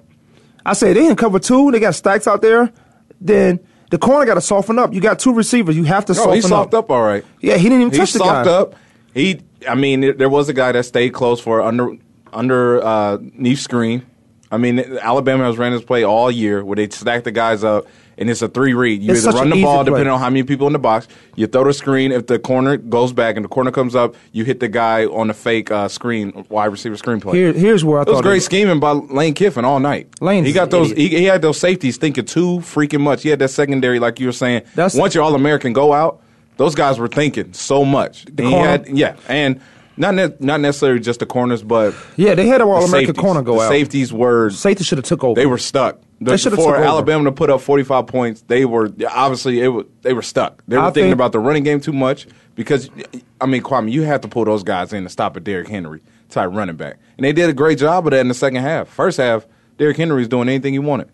I 0.67 0.73
said 0.75 0.97
they 0.97 1.07
in 1.07 1.17
cover 1.17 1.39
two. 1.39 1.71
They 1.71 1.81
got 1.81 1.95
stacks 1.95 2.27
out 2.27 2.43
there. 2.43 2.73
Then 3.21 3.61
the 3.91 3.99
corner 3.99 4.27
got 4.27 4.35
to 4.35 4.41
soften 4.41 4.79
up. 4.79 4.93
You 4.93 5.01
got 5.01 5.19
two 5.19 5.33
receivers. 5.35 5.77
You 5.77 5.85
have 5.85 6.05
to 6.07 6.13
No, 6.13 6.19
soften 6.19 6.35
he 6.35 6.41
soft 6.43 6.75
up 6.75 6.91
all 6.91 7.03
right. 7.03 7.25
Yeah, 7.41 7.57
he 7.57 7.65
didn't 7.65 7.81
even 7.83 7.93
He 7.93 7.99
touch 7.99 8.13
the 8.13 8.19
guy. 8.21 8.43
up. 8.49 8.75
He, 9.15 9.41
I 9.69 9.75
mean, 9.75 10.01
there- 10.01 10.13
there 10.15 10.29
was 10.29 10.49
a 10.49 10.53
guy 10.53 10.73
that 10.73 10.85
stayed 10.85 11.11
close 11.13 11.41
for 11.41 11.61
under 11.63 11.91
under 12.33 12.83
uh, 12.85 13.19
knee 13.21 13.55
screen. 13.55 14.05
I 14.51 14.57
mean, 14.57 14.79
Alabama 15.01 15.45
has 15.45 15.59
ran 15.59 15.73
this 15.73 15.83
play 15.85 16.05
all 16.05 16.31
year 16.31 16.65
where 16.65 16.77
they 16.77 16.89
stack 16.89 17.25
the 17.25 17.33
guys 17.33 17.65
up, 17.65 17.87
and 18.19 18.31
it's 18.31 18.43
a 18.43 18.49
three 18.49 18.75
read. 18.75 19.03
You 19.03 19.13
It's 19.13 19.27
either 19.27 19.37
run 19.39 19.51
the 19.51 19.63
ball 19.63 19.83
play. 19.83 19.91
depending 19.93 20.13
on 20.13 20.19
how 20.21 20.31
many 20.31 20.43
people 20.43 20.67
in 20.67 20.73
the 20.73 20.79
box. 20.79 21.09
You 21.37 21.47
throw 21.47 21.65
the 21.65 21.73
screen. 21.73 22.13
If 22.13 22.27
the 22.27 22.39
corner 22.39 22.77
goes 22.77 23.13
back 23.13 23.37
and 23.37 23.45
the 23.45 23.49
corner 23.49 23.71
comes 23.71 23.95
up, 23.95 24.15
you 24.33 24.45
hit 24.45 24.61
the 24.61 24.69
guy 24.69 25.07
on 25.07 25.29
the 25.29 25.35
fake 25.35 25.71
uh, 25.71 25.89
screen 25.89 26.45
wide 26.49 26.67
receiver 26.67 26.97
screen 26.97 27.21
play. 27.21 27.37
Here, 27.39 27.53
here's 27.53 27.85
where 27.85 28.01
I 28.01 28.05
thought 28.05 28.11
It 28.11 28.15
was 28.15 28.23
great 28.23 28.39
it- 28.39 28.43
scheming 28.43 28.81
by 28.81 28.93
Lane 28.93 29.35
Kiffin 29.35 29.65
all 29.65 29.81
night. 29.81 30.09
Lane, 30.21 30.45
he 30.45 30.53
got 30.53 30.71
those. 30.71 30.93
He, 30.93 31.09
he 31.09 31.25
had 31.25 31.43
those 31.43 31.59
safeties 31.59 31.97
thinking 31.97 32.25
too 32.25 32.59
freaking 32.59 33.01
much. 33.01 33.23
He 33.23 33.29
had 33.31 33.39
that 33.41 33.49
secondary, 33.49 33.99
like 33.99 34.21
you 34.21 34.27
were 34.27 34.33
saying. 34.33 34.63
That's- 34.75 34.95
once 34.95 35.15
your 35.15 35.25
All 35.25 35.35
American 35.35 35.73
go 35.73 35.93
out, 35.93 36.21
those 36.57 36.75
guys 36.75 36.99
were 36.99 37.09
thinking 37.09 37.53
so 37.53 37.85
much. 37.85 38.25
And 38.27 38.41
he 38.41 38.51
corner- 38.51 38.69
had- 38.69 38.89
yeah, 38.89 39.17
and 39.29 39.61
not 39.97 40.15
ne- 40.15 40.35
not 40.41 40.61
necessarily 40.61 41.01
just 41.01 41.21
the 41.21 41.27
corners, 41.27 41.63
but 41.63 41.95
Yeah, 42.17 42.35
they 42.35 42.47
had 42.47 42.61
an 42.61 42.67
the 42.69 42.73
All 42.75 42.85
American 42.85 43.15
corner 43.15 43.43
go 43.43 43.57
the 43.57 43.61
out. 43.63 43.69
Safeties 43.71 44.13
were 44.13 44.51
Safety 44.51 44.85
should 44.85 44.99
have 44.99 45.05
took 45.05 45.23
over. 45.25 45.41
they 45.41 45.47
were 45.47 45.59
stuck. 45.59 45.99
The, 46.21 46.39
for. 46.39 46.77
Alabama 46.77 47.25
to 47.25 47.33
put 47.33 47.51
up 47.51 47.61
forty 47.61 47.83
five 47.83 48.07
points, 48.07 48.43
they 48.43 48.65
were 48.65 48.91
obviously 49.11 49.61
it 49.61 49.69
was, 49.69 49.87
they 50.03 50.13
were 50.13 50.23
stuck. 50.23 50.63
They 50.69 50.77
were 50.77 50.83
I 50.85 50.87
thinking 50.87 51.05
think- 51.05 51.15
about 51.15 51.33
the 51.33 51.41
running 51.41 51.65
game 51.65 51.81
too 51.81 51.93
much 51.93 52.27
because 52.55 52.89
I 53.41 53.47
mean, 53.47 53.63
Kwamie, 53.63 53.93
you 53.93 54.03
have 54.03 54.21
to 54.23 54.29
pull 54.29 54.45
those 54.45 54.63
guys 54.63 54.93
in 54.93 55.03
to 55.05 55.11
stop 55.11 55.37
a 55.37 55.41
Derrick 55.41 55.69
Henry 55.69 56.01
type 56.31 56.51
running 56.53 56.77
back, 56.77 56.97
and 57.19 57.25
they 57.25 57.33
did 57.33 57.51
a 57.51 57.53
great 57.53 57.79
job 57.79 58.07
of 58.07 58.13
that 58.13 58.21
in 58.21 58.29
the 58.29 58.35
second 58.35 58.63
half. 58.63 58.89
First 58.89 59.19
half, 59.19 59.47
Derrick 59.77 59.97
Henry 59.97 60.19
was 60.19 60.29
doing 60.29 60.49
anything 60.49 60.73
he 60.73 60.79
wanted. 60.79 61.09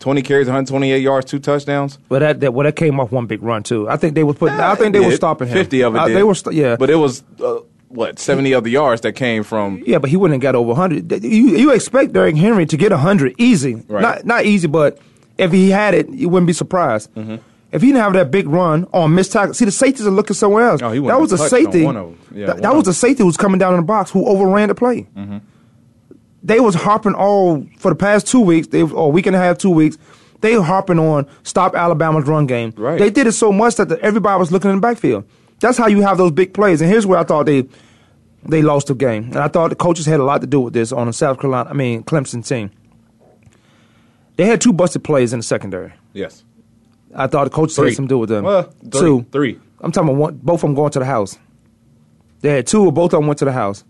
Twenty 0.00 0.20
carries, 0.20 0.48
one 0.48 0.54
hundred 0.56 0.68
twenty 0.68 0.92
eight 0.92 1.02
yards, 1.02 1.30
two 1.30 1.38
touchdowns. 1.38 1.98
But 2.08 2.18
that, 2.18 2.40
that 2.40 2.52
well, 2.52 2.64
that 2.64 2.76
came 2.76 2.98
off 3.00 3.12
one 3.12 3.26
big 3.26 3.42
run 3.42 3.62
too. 3.62 3.88
I 3.88 3.96
think 3.96 4.14
they 4.14 4.24
was 4.24 4.36
putting. 4.36 4.58
I 4.58 4.74
think 4.74 4.92
they 4.92 5.00
were 5.00 5.12
stopping 5.12 5.48
him. 5.48 5.54
Fifty 5.54 5.82
of 5.82 5.94
it. 5.94 5.98
Uh, 5.98 6.08
did. 6.08 6.16
They 6.16 6.22
were. 6.24 6.34
St- 6.34 6.54
yeah, 6.54 6.76
but 6.76 6.90
it 6.90 6.96
was 6.96 7.22
uh, 7.42 7.60
what 7.94 8.18
seventy 8.18 8.52
of 8.52 8.64
the 8.64 8.70
yards 8.70 9.00
that 9.02 9.12
came 9.12 9.42
from. 9.44 9.82
Yeah, 9.86 9.98
but 9.98 10.10
he 10.10 10.16
wouldn't 10.16 10.42
have 10.42 10.42
got 10.42 10.54
over 10.58 10.68
100. 10.68 11.24
You, 11.24 11.30
you 11.56 11.72
expect 11.72 12.12
Derrick 12.12 12.36
Henry 12.36 12.66
to 12.66 12.76
get 12.76 12.90
100 12.92 13.34
easy. 13.38 13.74
Right. 13.88 14.02
Not 14.02 14.24
not 14.24 14.44
easy, 14.44 14.66
but 14.66 14.98
if 15.38 15.52
he 15.52 15.70
had 15.70 15.94
it, 15.94 16.08
you 16.10 16.28
wouldn't 16.28 16.46
be 16.46 16.52
surprised. 16.52 17.12
Mm-hmm. 17.14 17.36
If 17.72 17.82
he 17.82 17.88
didn't 17.88 18.02
have 18.02 18.12
that 18.12 18.30
big 18.30 18.46
run 18.48 18.86
on 18.92 19.14
missed 19.14 19.32
tackle, 19.32 19.52
see 19.54 19.64
the 19.64 19.72
safeties 19.72 20.06
are 20.06 20.10
looking 20.10 20.34
somewhere 20.34 20.68
else. 20.68 20.80
Oh, 20.80 20.92
he 20.92 21.00
that 21.00 21.20
was 21.20 21.32
a 21.32 21.36
have 21.36 21.50
touched 21.50 21.66
on 21.66 21.72
safety. 21.72 21.84
one 21.84 21.96
of 21.96 22.06
'em. 22.06 22.18
Yeah, 22.32 22.46
that 22.46 22.62
that 22.62 22.74
was 22.74 22.86
a 22.86 22.94
safety 22.94 23.22
who 23.22 23.26
was 23.26 23.36
coming 23.36 23.58
down 23.58 23.74
in 23.74 23.80
the 23.80 23.86
box 23.86 24.10
who 24.10 24.24
overran 24.26 24.68
the 24.68 24.74
play. 24.76 25.08
Mm-hmm. 25.16 25.38
They 26.42 26.60
was 26.60 26.74
harping 26.74 27.14
all 27.14 27.66
for 27.78 27.90
the 27.90 27.96
past 27.96 28.26
two 28.26 28.40
weeks. 28.40 28.68
They 28.68 28.82
or 28.82 29.06
a 29.06 29.08
week 29.08 29.26
and 29.26 29.34
a 29.34 29.38
half, 29.38 29.58
two 29.58 29.70
weeks. 29.70 29.96
They 30.40 30.54
harping 30.54 30.98
on 30.98 31.26
stop 31.42 31.74
Alabama's 31.74 32.26
run 32.26 32.46
game. 32.46 32.72
Right. 32.76 32.98
They 32.98 33.08
did 33.10 33.26
it 33.26 33.32
so 33.32 33.50
much 33.50 33.76
that 33.76 33.88
the, 33.88 34.00
everybody 34.02 34.38
was 34.38 34.52
looking 34.52 34.70
in 34.70 34.76
the 34.76 34.80
backfield. 34.82 35.24
That's 35.60 35.78
how 35.78 35.86
you 35.86 36.02
have 36.02 36.18
those 36.18 36.32
big 36.32 36.52
plays. 36.54 36.80
And 36.80 36.90
here's 36.90 37.06
where 37.06 37.18
I 37.18 37.24
thought 37.24 37.46
they 37.46 37.66
they 38.46 38.60
lost 38.62 38.88
the 38.88 38.94
game. 38.94 39.24
And 39.24 39.38
I 39.38 39.48
thought 39.48 39.70
the 39.70 39.76
coaches 39.76 40.04
had 40.06 40.20
a 40.20 40.24
lot 40.24 40.40
to 40.42 40.46
do 40.46 40.60
with 40.60 40.74
this 40.74 40.92
on 40.92 41.06
the 41.06 41.12
South 41.12 41.40
Carolina, 41.40 41.70
I 41.70 41.72
mean, 41.72 42.02
Clemson 42.02 42.46
team. 42.46 42.70
They 44.36 44.46
had 44.46 44.60
two 44.60 44.72
busted 44.72 45.04
plays 45.04 45.32
in 45.32 45.38
the 45.38 45.42
secondary. 45.44 45.92
Yes. 46.12 46.44
I 47.14 47.26
thought 47.26 47.44
the 47.44 47.50
coaches 47.50 47.76
Three. 47.76 47.88
had 47.90 47.96
something 47.96 48.08
to 48.08 48.14
do 48.14 48.18
with 48.18 48.28
them. 48.28 48.44
Well, 48.44 48.64
three. 48.90 49.00
Two. 49.00 49.26
Three. 49.30 49.60
I'm 49.80 49.92
talking 49.92 50.08
about 50.10 50.18
one, 50.18 50.40
both 50.42 50.56
of 50.56 50.60
them 50.62 50.74
going 50.74 50.90
to 50.92 50.98
the 50.98 51.04
house. 51.04 51.38
They 52.40 52.50
had 52.50 52.66
two, 52.66 52.84
or 52.86 52.92
both 52.92 53.12
of 53.14 53.20
them 53.20 53.26
went 53.26 53.38
to 53.38 53.44
the 53.44 53.52
house. 53.52 53.84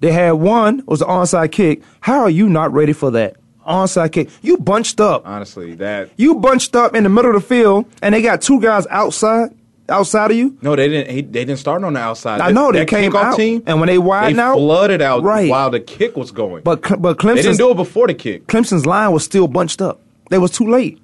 They 0.00 0.12
had 0.12 0.32
one 0.32 0.82
was 0.86 1.00
an 1.00 1.08
onside 1.08 1.52
kick. 1.52 1.82
How 2.00 2.20
are 2.20 2.30
you 2.30 2.48
not 2.48 2.72
ready 2.72 2.92
for 2.92 3.10
that 3.12 3.36
onside 3.66 4.12
kick? 4.12 4.28
You 4.42 4.58
bunched 4.58 5.00
up. 5.00 5.22
Honestly, 5.26 5.74
that 5.76 6.10
You 6.16 6.34
bunched 6.34 6.76
up 6.76 6.94
in 6.94 7.04
the 7.04 7.08
middle 7.08 7.34
of 7.34 7.40
the 7.40 7.48
field, 7.48 7.86
and 8.02 8.14
they 8.14 8.20
got 8.20 8.42
two 8.42 8.60
guys 8.60 8.86
outside, 8.88 9.54
outside 9.88 10.30
of 10.30 10.36
you. 10.36 10.56
No, 10.62 10.76
they 10.76 10.88
didn't. 10.88 11.10
He, 11.10 11.20
they 11.22 11.44
didn't 11.44 11.58
start 11.58 11.82
on 11.84 11.92
the 11.94 12.00
outside. 12.00 12.40
I 12.40 12.50
know, 12.52 12.72
they 12.72 12.80
that 12.80 12.88
came 12.88 13.14
out, 13.16 13.36
team, 13.36 13.62
and 13.66 13.80
when 13.80 13.88
they 13.88 13.98
widened 13.98 14.38
they 14.38 14.42
out- 14.42 14.54
flooded 14.56 15.02
out 15.02 15.22
Right. 15.22 15.48
while 15.50 15.70
the 15.70 15.80
kick 15.80 16.16
was 16.16 16.30
going. 16.30 16.62
But 16.62 16.82
but 17.00 17.18
they 17.18 17.34
didn't 17.36 17.56
do 17.58 17.70
it 17.70 17.76
before 17.76 18.06
the 18.06 18.14
kick. 18.14 18.46
Clemson's 18.46 18.86
line 18.86 19.12
was 19.12 19.24
still 19.24 19.48
bunched 19.48 19.80
up. 19.82 20.00
They 20.30 20.38
was 20.38 20.50
too 20.50 20.68
late. 20.70 20.98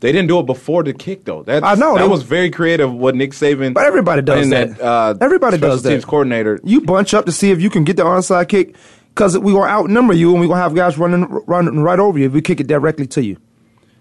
They 0.00 0.12
didn't 0.12 0.28
do 0.28 0.38
it 0.38 0.46
before 0.46 0.82
the 0.82 0.94
kick 0.94 1.24
though. 1.26 1.42
That's, 1.42 1.64
I 1.64 1.74
know, 1.74 1.94
that 1.96 2.02
they- 2.04 2.08
was 2.08 2.22
very 2.22 2.50
creative. 2.50 2.92
What 2.92 3.14
Nick 3.14 3.32
Saban, 3.32 3.74
But 3.74 3.84
everybody 3.84 4.22
does 4.22 4.44
and 4.44 4.52
that. 4.52 4.80
uh, 4.80 5.14
Everybody 5.20 5.58
does 5.58 5.82
that. 5.82 5.90
Teams 5.90 6.04
coordinator. 6.06 6.58
You 6.64 6.80
bunch 6.80 7.12
up 7.12 7.26
to 7.26 7.32
see 7.32 7.50
if 7.50 7.60
you 7.60 7.68
can 7.68 7.84
get 7.84 7.96
the 7.96 8.04
onside 8.04 8.48
kick 8.48 8.74
because 9.14 9.36
we 9.38 9.52
gonna 9.52 9.66
outnumber 9.70 10.14
you 10.14 10.30
and 10.32 10.40
we 10.40 10.46
gonna 10.46 10.60
have 10.60 10.74
guys 10.74 10.96
running 10.96 11.24
running 11.46 11.80
right 11.80 11.98
over 11.98 12.18
you 12.18 12.26
if 12.26 12.32
we 12.32 12.40
kick 12.40 12.60
it 12.60 12.66
directly 12.66 13.06
to 13.08 13.22
you. 13.22 13.36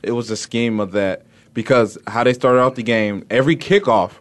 It 0.01 0.11
was 0.13 0.29
a 0.31 0.37
scheme 0.37 0.79
of 0.79 0.93
that 0.93 1.23
because 1.59 1.97
how 2.07 2.23
they 2.23 2.31
started 2.31 2.61
out 2.61 2.75
the 2.75 2.83
game. 2.83 3.25
Every 3.29 3.57
kickoff 3.57 4.11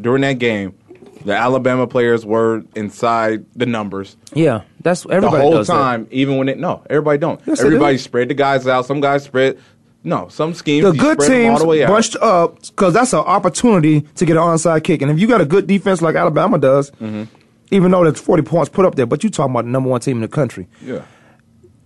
during 0.00 0.22
that 0.22 0.38
game, 0.38 0.78
the 1.24 1.34
Alabama 1.34 1.88
players 1.88 2.24
were 2.24 2.62
inside 2.76 3.44
the 3.56 3.66
numbers. 3.66 4.16
Yeah, 4.32 4.62
that's 4.80 5.02
the 5.02 5.08
everybody 5.10 5.42
whole 5.42 5.50
does 5.54 5.66
that. 5.66 5.72
time, 5.72 6.06
even 6.12 6.36
when 6.36 6.48
it 6.48 6.56
no, 6.56 6.84
everybody 6.88 7.18
don't. 7.18 7.40
Yes, 7.46 7.60
everybody 7.60 7.94
do. 7.96 7.98
spread 7.98 8.28
the 8.28 8.34
guys 8.34 8.68
out. 8.68 8.86
Some 8.86 9.00
guys 9.00 9.24
spread. 9.24 9.58
No, 10.04 10.28
some 10.28 10.54
schemes 10.54 10.84
The 10.84 10.92
good 10.92 11.20
spread 11.20 11.30
them 11.32 11.50
all 11.54 11.58
teams 11.58 11.80
the 11.80 11.86
bunched 11.88 12.16
up 12.20 12.60
because 12.62 12.94
that's 12.94 13.12
an 13.12 13.18
opportunity 13.20 14.02
to 14.02 14.24
get 14.24 14.36
an 14.36 14.42
onside 14.44 14.84
kick. 14.84 15.02
And 15.02 15.10
if 15.10 15.18
you 15.18 15.26
got 15.26 15.40
a 15.40 15.46
good 15.46 15.66
defense 15.66 16.00
like 16.00 16.14
Alabama 16.14 16.58
does, 16.58 16.92
Mm-hmm. 16.92 17.24
even 17.72 17.90
though 17.90 18.04
there's 18.04 18.20
40 18.20 18.42
points 18.44 18.68
put 18.68 18.84
up 18.84 18.94
there, 18.94 19.06
but 19.06 19.24
you 19.24 19.30
talking 19.30 19.50
about 19.52 19.64
the 19.64 19.70
number 19.72 19.88
one 19.90 20.00
team 20.00 20.18
in 20.18 20.22
the 20.22 20.28
country. 20.28 20.68
Yeah, 20.80 21.02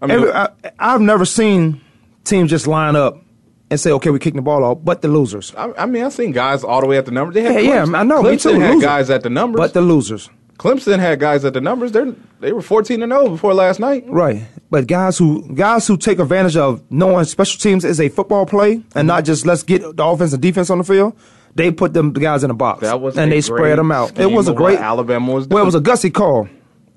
I 0.02 0.06
mean, 0.06 0.16
Every, 0.18 0.32
I, 0.32 0.48
I've 0.78 1.00
never 1.00 1.24
seen 1.24 1.80
teams 2.24 2.50
just 2.50 2.66
line 2.66 2.94
up 2.96 3.22
and 3.70 3.78
say, 3.78 3.90
"Okay, 3.92 4.10
we're 4.10 4.18
kicking 4.18 4.36
the 4.36 4.42
ball 4.42 4.64
off," 4.64 4.78
but 4.82 5.02
the 5.02 5.08
losers. 5.08 5.54
I, 5.56 5.72
I 5.78 5.86
mean, 5.86 6.04
I've 6.04 6.12
seen 6.12 6.32
guys 6.32 6.64
all 6.64 6.80
the 6.80 6.86
way 6.86 6.98
at 6.98 7.04
the 7.06 7.10
numbers. 7.12 7.34
They 7.34 7.42
had 7.42 7.64
Yeah, 7.64 7.84
yeah, 7.84 7.98
I 7.98 8.02
know. 8.04 8.22
me 8.22 8.30
Clemson 8.30 8.42
too. 8.54 8.60
had 8.60 8.74
loser. 8.74 8.86
guys 8.86 9.10
at 9.10 9.22
the 9.22 9.30
numbers. 9.30 9.58
but 9.58 9.74
the 9.74 9.80
losers. 9.80 10.30
Clemson 10.58 10.98
had 10.98 11.20
guys 11.20 11.44
at 11.44 11.54
the 11.54 11.60
numbers. 11.60 11.92
They 11.92 12.12
they 12.40 12.52
were 12.52 12.62
fourteen 12.62 13.02
and 13.02 13.12
zero 13.12 13.28
before 13.28 13.54
last 13.54 13.78
night. 13.78 14.04
Right. 14.08 14.42
But 14.70 14.86
guys 14.88 15.16
who 15.16 15.54
guys 15.54 15.86
who 15.86 15.96
take 15.96 16.18
advantage 16.18 16.56
of 16.56 16.82
knowing 16.90 17.24
special 17.26 17.60
teams 17.60 17.84
is 17.84 18.00
a 18.00 18.08
football 18.08 18.44
play 18.44 18.82
and 18.94 19.06
not 19.06 19.24
just 19.24 19.46
let's 19.46 19.62
get 19.62 19.82
the 19.96 20.04
offense 20.04 20.32
and 20.32 20.42
defense 20.42 20.68
on 20.70 20.78
the 20.78 20.84
field, 20.84 21.16
they 21.54 21.70
put 21.70 21.92
them 21.94 22.12
the 22.12 22.18
guys 22.20 22.42
in 22.42 22.50
a 22.50 22.54
box. 22.54 22.80
That 22.80 23.00
was 23.00 23.16
and 23.16 23.30
they 23.30 23.40
spread 23.40 23.78
them 23.78 23.92
out. 23.92 24.18
It 24.18 24.32
was 24.32 24.48
a 24.48 24.52
great 24.52 24.80
Alabama 24.80 25.32
was 25.32 25.46
Well, 25.46 25.62
it 25.62 25.66
was 25.66 25.76
a 25.76 25.80
doing. 25.80 25.96
gutsy 25.96 26.12
call, 26.12 26.48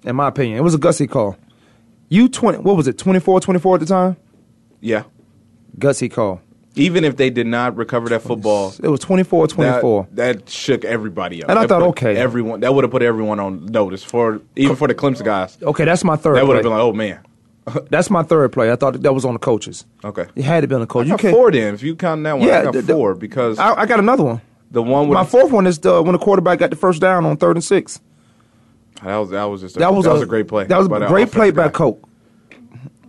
in 0.05 0.15
my 0.15 0.29
opinion. 0.29 0.57
It 0.57 0.63
was 0.63 0.73
a 0.73 0.79
gutsy 0.79 1.07
call. 1.07 1.37
You 2.09 2.29
twenty 2.29 2.57
what 2.57 2.75
was 2.75 2.87
it, 2.87 2.97
24-24 2.97 3.75
at 3.75 3.79
the 3.81 3.85
time? 3.85 4.17
Yeah, 4.81 5.03
Gutsy 5.77 6.11
call. 6.11 6.41
Even 6.75 7.03
if 7.03 7.17
they 7.17 7.29
did 7.29 7.47
not 7.47 7.75
recover 7.75 8.09
that 8.09 8.21
football, 8.21 8.73
It 8.81 8.87
was 8.87 8.99
24-24. 9.01 10.07
That, 10.11 10.15
that 10.15 10.49
shook 10.49 10.85
everybody 10.85 11.43
up. 11.43 11.49
And 11.49 11.59
I 11.59 11.63
That 11.63 11.67
thought, 11.69 11.81
okay. 11.89 12.15
everyone 12.15 12.61
that 12.61 12.73
would 12.73 12.83
have 12.83 12.91
put 12.91 13.01
everyone 13.01 13.39
on 13.39 13.65
notice 13.65 14.03
for 14.03 14.41
even 14.55 14.75
for 14.75 14.87
the 14.87 14.95
Clemson 14.95 15.25
guys. 15.25 15.57
Okay, 15.61 15.85
that's 15.85 16.03
my 16.03 16.15
third 16.15 16.37
That 16.37 16.47
would 16.47 16.55
have 16.55 16.63
been 16.63 16.71
like, 16.71 16.81
oh 16.81 16.93
man, 16.93 17.19
that's 17.89 18.09
my 18.09 18.23
third 18.23 18.51
play. 18.53 18.71
I 18.71 18.75
thought 18.75 19.01
that 19.01 19.13
was 19.13 19.25
on 19.25 19.33
the 19.33 19.39
coaches. 19.39 19.85
okay. 20.03 20.27
It 20.35 20.43
had 20.43 20.61
to 20.61 20.67
be 20.67 20.75
on 20.75 20.81
the 20.81 20.87
coach. 20.87 21.03
I 21.03 21.05
You 21.07 21.11
got 21.11 21.19
can't- 21.19 21.35
four 21.35 21.51
then. 21.51 21.73
If 21.73 21.83
you 21.83 21.95
count 21.95 22.23
that 22.23 22.37
one, 22.39 22.49
I 22.49 22.63
got 22.63 22.73
the- 22.73 22.81
the- 22.81 22.93
four 22.93 23.15
because 23.15 23.59
I, 23.59 23.81
I 23.81 23.85
got 23.85 23.99
another 23.99 24.23
one. 24.23 24.41
The 24.71 24.81
one 24.81 25.09
with 25.09 25.15
My 25.15 25.25
fourth 25.25 25.51
one 25.51 25.67
is 25.67 25.79
the 25.79 26.01
when 26.01 26.13
the 26.13 26.19
quarterback 26.19 26.59
got 26.59 26.69
the 26.69 26.77
first 26.77 27.01
down 27.01 27.25
on 27.25 27.35
third 27.35 27.57
and 27.57 27.63
six. 27.63 27.99
that 29.03 29.17
was 29.17 29.29
that 29.31 29.43
was 29.43 29.59
just 29.59 29.75
a, 29.75 29.79
That 29.79 29.93
was, 29.93 30.05
a, 30.05 30.25
great 30.25 30.47
play. 30.47 30.63
That 30.65 30.77
was 30.77 30.87
a 30.87 31.07
great 31.07 31.29
play 31.29 31.49
offensive 31.49 31.55
by 31.55 31.63
guy. 31.65 31.69
Coke. 31.71 32.07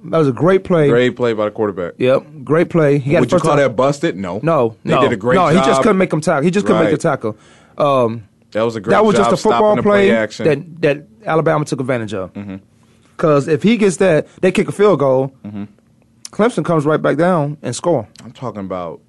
That 0.04 0.18
was 0.18 0.28
a 0.28 0.32
great 0.32 0.64
play. 0.64 0.88
Great 0.88 1.16
play 1.16 1.32
by 1.32 1.44
the 1.46 1.50
quarterback. 1.50 1.94
Yep, 1.98 2.26
great 2.44 2.70
play. 2.70 2.98
He 2.98 3.18
Would 3.18 3.30
you 3.30 3.38
call 3.38 3.56
that 3.56 3.76
busted? 3.76 4.16
No. 4.16 4.40
No, 4.42 4.76
they 4.84 4.90
no, 4.90 5.02
did 5.02 5.12
a 5.12 5.16
great 5.16 5.36
no. 5.36 5.52
job. 5.52 5.62
he 5.64 5.70
just 5.70 5.82
couldn't 5.82 5.98
make 5.98 6.12
him 6.12 6.20
tackle. 6.20 6.42
He 6.42 6.50
just 6.50 6.66
couldn't 6.66 6.82
make 6.82 6.90
the 6.92 6.98
tackle. 6.98 7.36
Um, 7.78 8.26
That 8.50 8.62
was 8.62 8.76
a 8.76 8.80
great. 8.80 8.92
that 8.94 9.04
was 9.04 9.16
just 9.16 9.32
a 9.32 9.36
football 9.36 9.76
play. 9.80 10.08
Mm-hmm. 10.08 10.44
that 10.44 10.82
that 10.82 11.06
Alabama 11.26 11.64
took 11.64 11.80
advantage 11.80 12.14
of. 12.14 12.32
Because 13.16 13.46
if 13.46 13.62
he 13.62 13.76
gets 13.76 13.98
that, 13.98 14.26
they 14.40 14.50
kick 14.50 14.68
a 14.68 14.72
field 14.72 14.98
goal. 14.98 15.32
Clemson 16.30 16.64
comes 16.64 16.84
right 16.86 17.00
back 17.00 17.16
down 17.16 17.58
and 17.62 17.76
score. 17.76 18.08
I'm 18.24 18.32
talking 18.32 18.60
about 18.60 19.00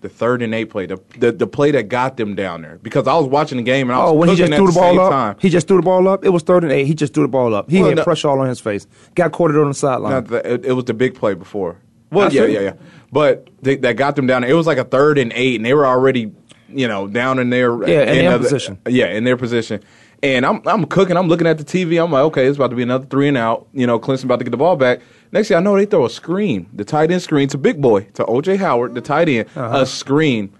the 0.00 0.08
third 0.08 0.42
and 0.42 0.54
eight 0.54 0.66
play, 0.66 0.86
the, 0.86 0.98
the 1.18 1.32
the 1.32 1.46
play 1.46 1.70
that 1.72 1.88
got 1.88 2.16
them 2.16 2.34
down 2.34 2.62
there. 2.62 2.78
Because 2.82 3.06
I 3.06 3.14
was 3.16 3.26
watching 3.26 3.58
the 3.58 3.62
game 3.64 3.90
and 3.90 3.96
I 3.98 4.02
oh, 4.02 4.04
was 4.04 4.10
Oh, 4.12 4.14
when 4.14 4.28
he 4.30 4.36
just 4.36 4.52
threw 4.52 4.66
the 4.66 4.72
ball 4.72 5.00
up, 5.00 5.10
time. 5.10 5.36
he 5.40 5.48
just 5.50 5.68
threw 5.68 5.76
the 5.76 5.82
ball 5.82 6.08
up. 6.08 6.24
It 6.24 6.30
was 6.30 6.42
third 6.42 6.62
and 6.64 6.72
eight. 6.72 6.86
He 6.86 6.94
just 6.94 7.12
threw 7.14 7.24
the 7.24 7.28
ball 7.28 7.54
up. 7.54 7.70
He 7.70 7.80
Well, 7.80 7.88
had 7.88 7.96
no- 7.98 8.04
pressure 8.04 8.28
all 8.28 8.40
on 8.40 8.48
his 8.48 8.60
face. 8.60 8.86
Got 9.14 9.32
caught 9.32 9.50
it 9.50 9.56
on 9.56 9.68
the 9.68 9.74
sideline. 9.74 10.24
The, 10.24 10.54
it, 10.54 10.64
it 10.66 10.72
was 10.72 10.84
the 10.86 10.94
big 10.94 11.14
play 11.14 11.34
before. 11.34 11.76
Well, 12.10 12.28
I 12.28 12.30
yeah, 12.32 12.46
see. 12.46 12.52
yeah, 12.54 12.60
yeah. 12.60 12.72
But 13.12 13.48
they, 13.62 13.76
that 13.76 13.96
got 13.96 14.16
them 14.16 14.26
down. 14.26 14.42
there. 14.42 14.50
It 14.50 14.54
was 14.54 14.66
like 14.66 14.78
a 14.78 14.84
third 14.84 15.18
and 15.18 15.32
eight, 15.34 15.56
and 15.56 15.64
they 15.64 15.74
were 15.74 15.86
already, 15.86 16.32
you 16.68 16.88
know, 16.88 17.06
down 17.06 17.38
in 17.38 17.50
their 17.50 17.70
Yeah, 17.88 18.02
in 18.12 18.24
their 18.24 18.38
position. 18.38 18.78
Yeah, 18.88 19.06
in 19.06 19.24
their 19.24 19.36
position. 19.36 19.82
And 20.22 20.44
I'm 20.44 20.60
I'm 20.66 20.84
cooking. 20.84 21.16
I'm 21.16 21.28
looking 21.28 21.46
at 21.46 21.56
the 21.58 21.64
TV. 21.64 22.02
I'm 22.02 22.12
like, 22.12 22.22
okay, 22.24 22.46
it's 22.46 22.56
about 22.56 22.70
to 22.70 22.76
be 22.76 22.82
another 22.82 23.06
three 23.06 23.28
and 23.28 23.36
out. 23.38 23.66
You 23.72 23.86
know, 23.86 23.98
Clemson 23.98 24.24
about 24.24 24.38
to 24.40 24.44
get 24.44 24.50
the 24.50 24.56
ball 24.58 24.76
back. 24.76 25.00
Next 25.32 25.48
thing 25.48 25.56
I 25.56 25.60
know, 25.60 25.76
they 25.76 25.86
throw 25.86 26.04
a 26.04 26.10
screen. 26.10 26.68
The 26.74 26.84
tight 26.84 27.10
end 27.10 27.22
screen 27.22 27.48
to 27.48 27.58
Big 27.58 27.80
Boy 27.80 28.02
to 28.14 28.24
OJ 28.24 28.58
Howard, 28.58 28.94
the 28.94 29.00
tight 29.00 29.28
end, 29.28 29.48
Uh-huh. 29.56 29.78
a 29.80 29.86
screen. 29.86 30.52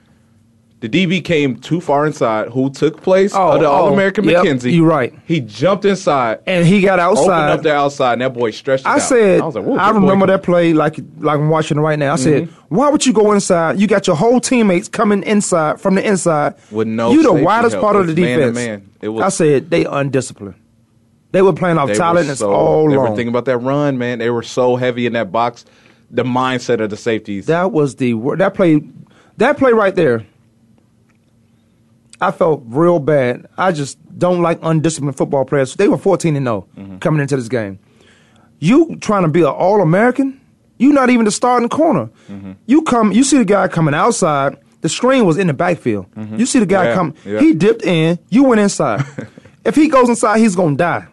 The 0.81 0.89
DB 0.89 1.23
came 1.23 1.57
too 1.57 1.79
far 1.81 2.07
inside. 2.07 2.49
Who 2.49 2.71
took 2.71 3.03
place 3.03 3.35
Oh, 3.35 3.51
of 3.53 3.61
the 3.61 3.67
oh, 3.67 3.71
All 3.71 3.93
American 3.93 4.25
yep, 4.25 4.45
Mackensie? 4.45 4.73
you 4.73 4.87
right. 4.87 5.13
He 5.27 5.41
jumped 5.41 5.85
inside, 5.85 6.39
and 6.47 6.67
he 6.67 6.81
got 6.81 6.99
outside. 6.99 7.23
opened 7.25 7.51
up 7.59 7.63
the 7.63 7.75
outside, 7.75 8.15
and 8.15 8.23
that 8.23 8.33
boy 8.33 8.51
stretched. 8.51 8.87
I 8.87 8.95
out. 8.95 9.03
said, 9.03 9.41
I, 9.43 9.45
was 9.47 9.55
like, 9.57 9.65
Boy 9.67 9.77
remember 10.01 10.27
that 10.29 10.43
play 10.43 10.73
like 10.73 10.97
like 11.19 11.39
I'm 11.39 11.51
watching 11.51 11.77
it 11.77 11.83
right 11.83 11.99
now. 11.99 12.15
I 12.15 12.17
said, 12.17 12.45
Mm-hmm. 12.45 12.75
why 12.75 12.89
would 12.89 13.05
you 13.05 13.13
go 13.13 13.33
inside? 13.33 13.79
You 13.79 13.87
got 13.87 14.07
your 14.07 14.17
whole 14.17 14.41
teammates 14.41 14.89
coming 14.89 15.23
inside 15.25 15.79
from 15.83 15.97
the 15.97 16.07
inside. 16.07 16.55
With 16.71 16.89
no 16.89 17.13
you 17.13 17.23
the 17.25 17.33
widest 17.35 17.75
help. 17.75 17.85
part 17.85 17.97
of 17.97 18.07
the 18.07 18.13
It's 18.13 18.21
man 18.21 18.39
defense. 18.39 18.55
man. 18.57 18.91
It 19.03 19.09
was- 19.09 19.23
I 19.23 19.29
said 19.29 19.69
they 19.71 19.85
undisciplined. 19.85 20.55
They 21.33 21.43
were 21.43 21.53
playing 21.53 21.77
off 21.77 21.93
talent 21.93 22.27
so, 22.39 22.53
all 22.53 22.89
they 22.91 22.97
were 22.97 23.09
thinking 23.09 23.29
about 23.29 23.45
that 23.45 23.59
run, 23.59 23.99
man. 23.99 24.19
They 24.19 24.31
were 24.31 24.43
so 24.43 24.77
heavy 24.77 25.05
in 25.07 25.13
that 25.13 25.31
box. 25.31 25.65
The 26.11 26.25
mindset 26.25 26.81
of 26.81 26.89
the 26.91 26.97
safeties. 26.97 27.47
That 27.47 27.71
was 27.71 27.97
the 27.97 28.15
that 28.39 28.55
play, 28.55 28.81
that 29.37 29.59
play 29.59 29.73
right 29.73 29.95
there. 29.95 30.25
I 32.21 32.31
felt 32.31 32.63
real 32.67 32.99
bad. 32.99 33.47
I 33.57 33.73
just 33.73 33.99
don't 34.19 34.43
like 34.43 34.59
undisciplined 34.63 35.17
football 35.17 35.45
players. 35.45 35.75
They 35.77 35.89
were 35.89 35.99
14 35.99 36.37
and 36.37 36.47
0 36.47 36.67
Mm-hmm. 36.77 36.99
coming 36.99 37.21
into 37.23 37.37
this 37.37 37.49
game. 37.49 37.79
You 38.59 38.97
trying 39.01 39.23
to 39.23 39.29
be 39.29 39.41
an 39.41 39.47
All 39.47 39.81
American? 39.81 40.41
You 40.79 40.93
not 40.93 41.11
even 41.11 41.25
the 41.25 41.31
starting 41.31 41.69
corner. 41.69 42.11
Mm-hmm. 42.29 42.53
You 42.67 42.83
come. 42.83 43.13
You 43.13 43.25
see 43.25 43.39
the 43.39 43.45
guy 43.45 43.69
coming 43.69 43.95
outside. 43.95 44.59
The 44.83 44.89
screen 44.89 45.27
was 45.27 45.37
in 45.37 45.47
the 45.47 45.53
backfield. 45.55 46.07
You 46.37 46.47
see 46.47 46.59
the 46.59 46.67
guy 46.67 46.87
Mm-hmm. 46.87 46.89
Yeah, 46.89 46.95
come. 46.95 47.15
yeah. 47.35 47.41
He 47.41 47.55
dipped 47.55 47.83
in. 47.85 48.19
You 48.31 48.45
went 48.45 48.61
inside. 48.61 49.05
if 49.65 49.75
he 49.77 49.89
goes 49.89 50.09
inside, 50.09 50.39
he's 50.39 50.57
gonna 50.57 50.77
die. 50.77 51.07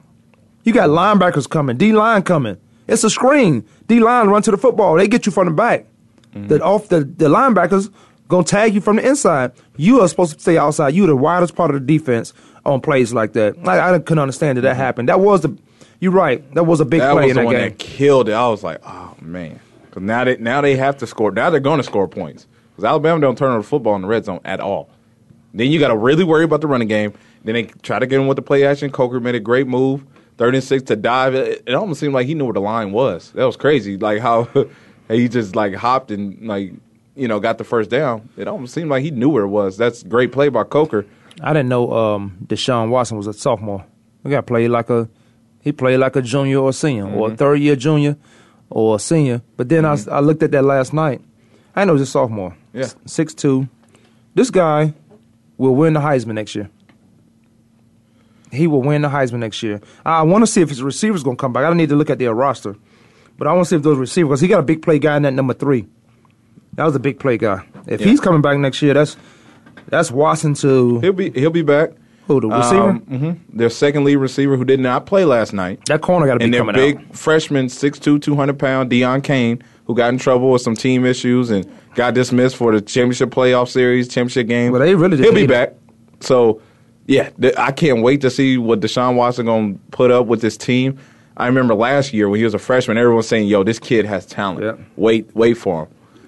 You 0.64 0.74
got 0.74 0.90
linebackers 0.90 1.50
coming, 1.50 1.78
D 1.78 1.92
line 1.94 2.24
coming. 2.24 2.58
It's 2.88 3.04
a 3.04 3.10
screen. 3.10 3.66
D 3.88 4.00
line 4.00 4.28
run 4.28 4.42
to 4.44 4.52
the 4.52 4.58
football. 4.58 4.96
They 4.96 5.08
get 5.08 5.26
you 5.26 5.32
from 5.34 5.48
the 5.48 5.54
back. 5.54 5.86
Mm-hmm. 6.34 6.48
The 6.48 6.62
off 6.64 6.88
the, 6.90 7.00
the 7.02 7.26
linebackers 7.28 7.92
gonna 8.28 8.44
tag 8.44 8.74
you 8.74 8.82
from 8.82 8.98
the 8.98 9.08
inside. 9.08 9.52
You 9.78 10.02
are 10.02 10.08
supposed 10.08 10.34
to 10.36 10.40
stay 10.40 10.58
outside. 10.58 10.94
You 10.94 11.06
the 11.08 11.16
widest 11.16 11.56
part 11.56 11.74
of 11.74 11.80
the 11.80 11.86
defense 11.98 12.34
on 12.66 12.82
plays 12.82 13.14
like 13.14 13.34
that. 13.34 13.56
I, 13.68 13.94
I 13.96 14.00
couldn't 14.00 14.20
understand 14.20 14.58
that 14.58 14.62
that 14.62 14.76
happened. 14.76 15.10
That 15.10 15.20
was 15.20 15.42
the. 15.42 15.58
You're 16.00 16.12
right. 16.12 16.54
That 16.54 16.64
was 16.66 16.80
a 16.80 16.86
big 16.86 17.02
Mm-hmm. 17.02 17.08
that 17.08 17.14
play 17.14 17.24
was 17.28 17.32
in 17.32 17.36
the 17.36 17.42
that 17.42 17.46
one 17.46 17.56
game. 17.56 17.70
that 17.70 17.80
killed 17.80 18.30
it. 18.30 18.34
I 18.34 18.48
was 18.50 18.64
like, 18.64 18.80
oh 18.86 19.16
man, 19.22 19.60
because 19.86 20.04
now 20.04 20.24
they 20.24 20.38
now 20.38 20.62
they 20.62 20.76
have 20.76 20.98
to 20.98 21.08
score. 21.08 21.32
Now 21.32 21.50
they're 21.50 21.60
going 21.60 21.78
to 21.80 21.84
score 21.84 22.08
points 22.08 22.46
because 22.72 22.84
Alabama 22.84 23.20
don't 23.22 23.38
turn 23.38 23.50
over 23.52 23.62
the 23.62 23.68
football 23.68 23.96
in 23.96 24.02
the 24.04 24.08
red 24.08 24.26
zone 24.26 24.42
at 24.46 24.60
all. 24.60 24.90
Then 25.54 25.72
you 25.72 25.80
got 25.80 25.88
to 25.88 25.98
really 25.98 26.24
worry 26.24 26.44
about 26.44 26.62
the 26.62 26.68
running 26.68 26.88
game. 26.88 27.14
Then 27.44 27.56
they 27.56 27.64
try 27.64 27.98
to 27.98 28.06
get 28.06 28.20
him 28.20 28.28
with 28.28 28.36
the 28.36 28.42
play 28.44 28.64
action. 28.66 28.92
Coker 28.92 29.20
made 29.20 29.34
a 29.34 29.40
great 29.40 29.66
move, 29.66 30.04
third 30.38 30.54
and 30.54 30.64
six 30.64 30.84
to 30.84 30.96
dive. 30.96 31.34
It, 31.34 31.64
it 31.66 31.74
almost 31.74 32.00
seemed 32.00 32.14
like 32.14 32.28
he 32.28 32.36
knew 32.36 32.44
where 32.46 32.54
the 32.54 32.60
line 32.62 32.92
was. 32.92 33.32
That 33.32 33.46
was 33.46 33.56
crazy. 33.58 33.98
Like 33.98 34.20
how 34.20 34.48
he 35.08 35.28
just 35.30 35.56
like 35.56 35.74
hopped 35.74 36.12
and 36.12 36.46
like 36.48 36.74
you 37.18 37.28
know 37.28 37.40
got 37.40 37.58
the 37.58 37.64
first 37.64 37.90
down. 37.90 38.30
It 38.38 38.48
almost 38.48 38.74
seemed 38.74 38.90
like 38.90 39.04
he 39.04 39.12
knew 39.12 39.30
where 39.30 39.44
it 39.44 39.50
was. 39.50 39.78
That's 39.78 40.04
great 40.04 40.32
play 40.32 40.50
by 40.50 40.64
Coker. 40.64 41.06
I 41.42 41.54
didn't 41.54 41.70
know 41.70 41.92
um, 41.92 42.38
Deshaun 42.46 42.90
Watson 42.90 43.18
was 43.18 43.28
a 43.28 43.34
sophomore. 43.34 43.86
He 44.24 44.30
got 44.30 44.46
played 44.48 44.70
like 44.70 44.90
a 44.90 45.10
he 45.62 45.72
played 45.72 45.98
like 45.98 46.16
a 46.16 46.22
junior 46.22 46.60
or 46.60 46.70
a 46.70 46.74
senior 46.74 47.08
or 47.10 47.32
a 47.32 47.36
third 47.36 47.56
year 47.60 47.76
junior 47.76 48.18
or 48.70 48.96
a 48.96 49.00
senior. 49.00 49.42
But 49.56 49.70
then 49.70 49.86
I 49.86 50.20
looked 50.20 50.44
at 50.44 50.52
that 50.52 50.64
last 50.64 50.94
night. 50.94 51.22
I 51.76 51.86
know 51.86 51.94
he's 51.94 52.02
a 52.02 52.06
sophomore. 52.06 52.56
Yeah. 52.74 52.88
six 53.06 53.34
two. 53.34 53.68
This 54.34 54.50
guy 54.50 54.94
will 55.58 55.76
win 55.76 55.94
the 55.94 56.00
Heisman 56.00 56.36
next 56.36 56.56
year. 56.56 56.70
He 58.52 58.66
will 58.68 58.82
win 58.82 59.02
the 59.02 59.10
Heisman 59.10 59.40
next 59.40 59.62
year. 59.62 59.82
I 60.06 60.22
want 60.24 60.44
to 60.44 60.48
see 60.48 60.62
if 60.62 60.70
his 60.70 60.82
receivers 60.82 61.24
going 61.24 61.36
to 61.38 61.42
come 61.42 61.54
back. 61.54 61.64
I 61.66 61.68
don't 61.68 61.78
need 61.78 61.90
to 61.90 61.96
look 61.96 62.10
at 62.10 62.18
their 62.20 62.34
roster, 62.34 62.76
but 63.38 63.48
I 63.48 63.54
want 63.54 63.66
to 63.66 63.70
see 63.70 63.76
if 63.76 63.84
those 63.84 63.98
receivers 63.98 64.30
because 64.30 64.42
he 64.42 64.48
got 64.48 64.60
a 64.60 64.64
big 64.64 64.82
play 64.82 65.00
guy 65.00 65.18
in 65.18 65.24
that 65.24 65.34
number 65.34 65.54
three. 65.54 65.88
That 66.74 66.86
was 66.86 66.96
a 66.96 67.00
big 67.00 67.20
play 67.20 67.38
guy. 67.38 67.64
If 67.88 68.02
Yeah. 68.02 68.08
he's 68.08 68.20
coming 68.20 68.42
back 68.42 68.58
next 68.58 68.82
year, 68.82 68.94
that's 68.94 69.18
that's 69.90 70.12
Watson 70.12 70.54
to 70.56 71.00
He'll 71.00 71.14
be 71.14 71.32
he'll 71.32 71.50
be 71.50 71.62
back. 71.64 71.92
who 72.28 72.42
the 72.42 72.48
receiver. 72.50 72.94
mm-hmm 72.94 73.58
Their 73.58 73.70
second 73.70 74.04
lead 74.04 74.18
receiver 74.18 74.58
who 74.58 74.66
did 74.66 74.80
not 74.80 75.06
play 75.06 75.26
last 75.26 75.54
night. 75.54 75.80
That 75.88 76.02
corner 76.02 76.26
got 76.28 76.34
to 76.34 76.40
be 76.40 76.46
and 76.46 76.54
their 76.54 76.66
big 76.74 76.98
out. 76.98 77.16
freshman, 77.16 77.68
6'2", 77.68 78.22
200 78.22 78.60
pound 78.60 78.92
Deon 78.92 79.24
Cain, 79.24 79.64
who 79.86 79.96
got 79.96 80.10
in 80.10 80.20
trouble 80.20 80.52
with 80.52 80.62
some 80.62 80.76
team 80.76 81.06
issues 81.06 81.50
and 81.50 81.66
got 81.96 82.14
dismissed 82.14 82.58
for 82.58 82.72
the 82.74 82.82
championship 82.82 83.30
playoff 83.30 83.70
series, 83.70 84.08
championship 84.08 84.48
game. 84.48 84.72
Well, 84.74 84.82
they 84.82 84.94
really 84.96 85.18
he'll 85.18 85.34
be 85.34 85.48
back. 85.48 85.74
So, 86.20 86.62
yeah, 87.08 87.30
th- 87.42 87.56
I 87.58 87.72
can't 87.72 88.02
wait 88.04 88.22
to 88.22 88.30
see 88.30 88.58
what 88.58 88.82
Deshaun 88.82 89.16
Watson 89.16 89.46
going 89.46 89.76
to 89.76 89.80
put 89.92 90.12
up 90.12 90.26
with 90.28 90.42
this 90.42 90.58
team. 90.58 90.98
I 91.38 91.46
remember 91.48 91.76
last 91.76 92.12
year 92.14 92.28
when 92.28 92.40
he 92.40 92.44
was 92.44 92.54
a 92.54 92.60
freshman, 92.60 92.98
everyone 92.98 93.18
was 93.18 93.28
saying, 93.28 93.48
"Yo, 93.48 93.64
this 93.64 93.80
kid 93.80 94.06
has 94.06 94.26
talent. 94.26 94.80
Wait, 94.98 95.30
wait 95.36 95.54
for 95.54 95.84
him." 95.84 95.88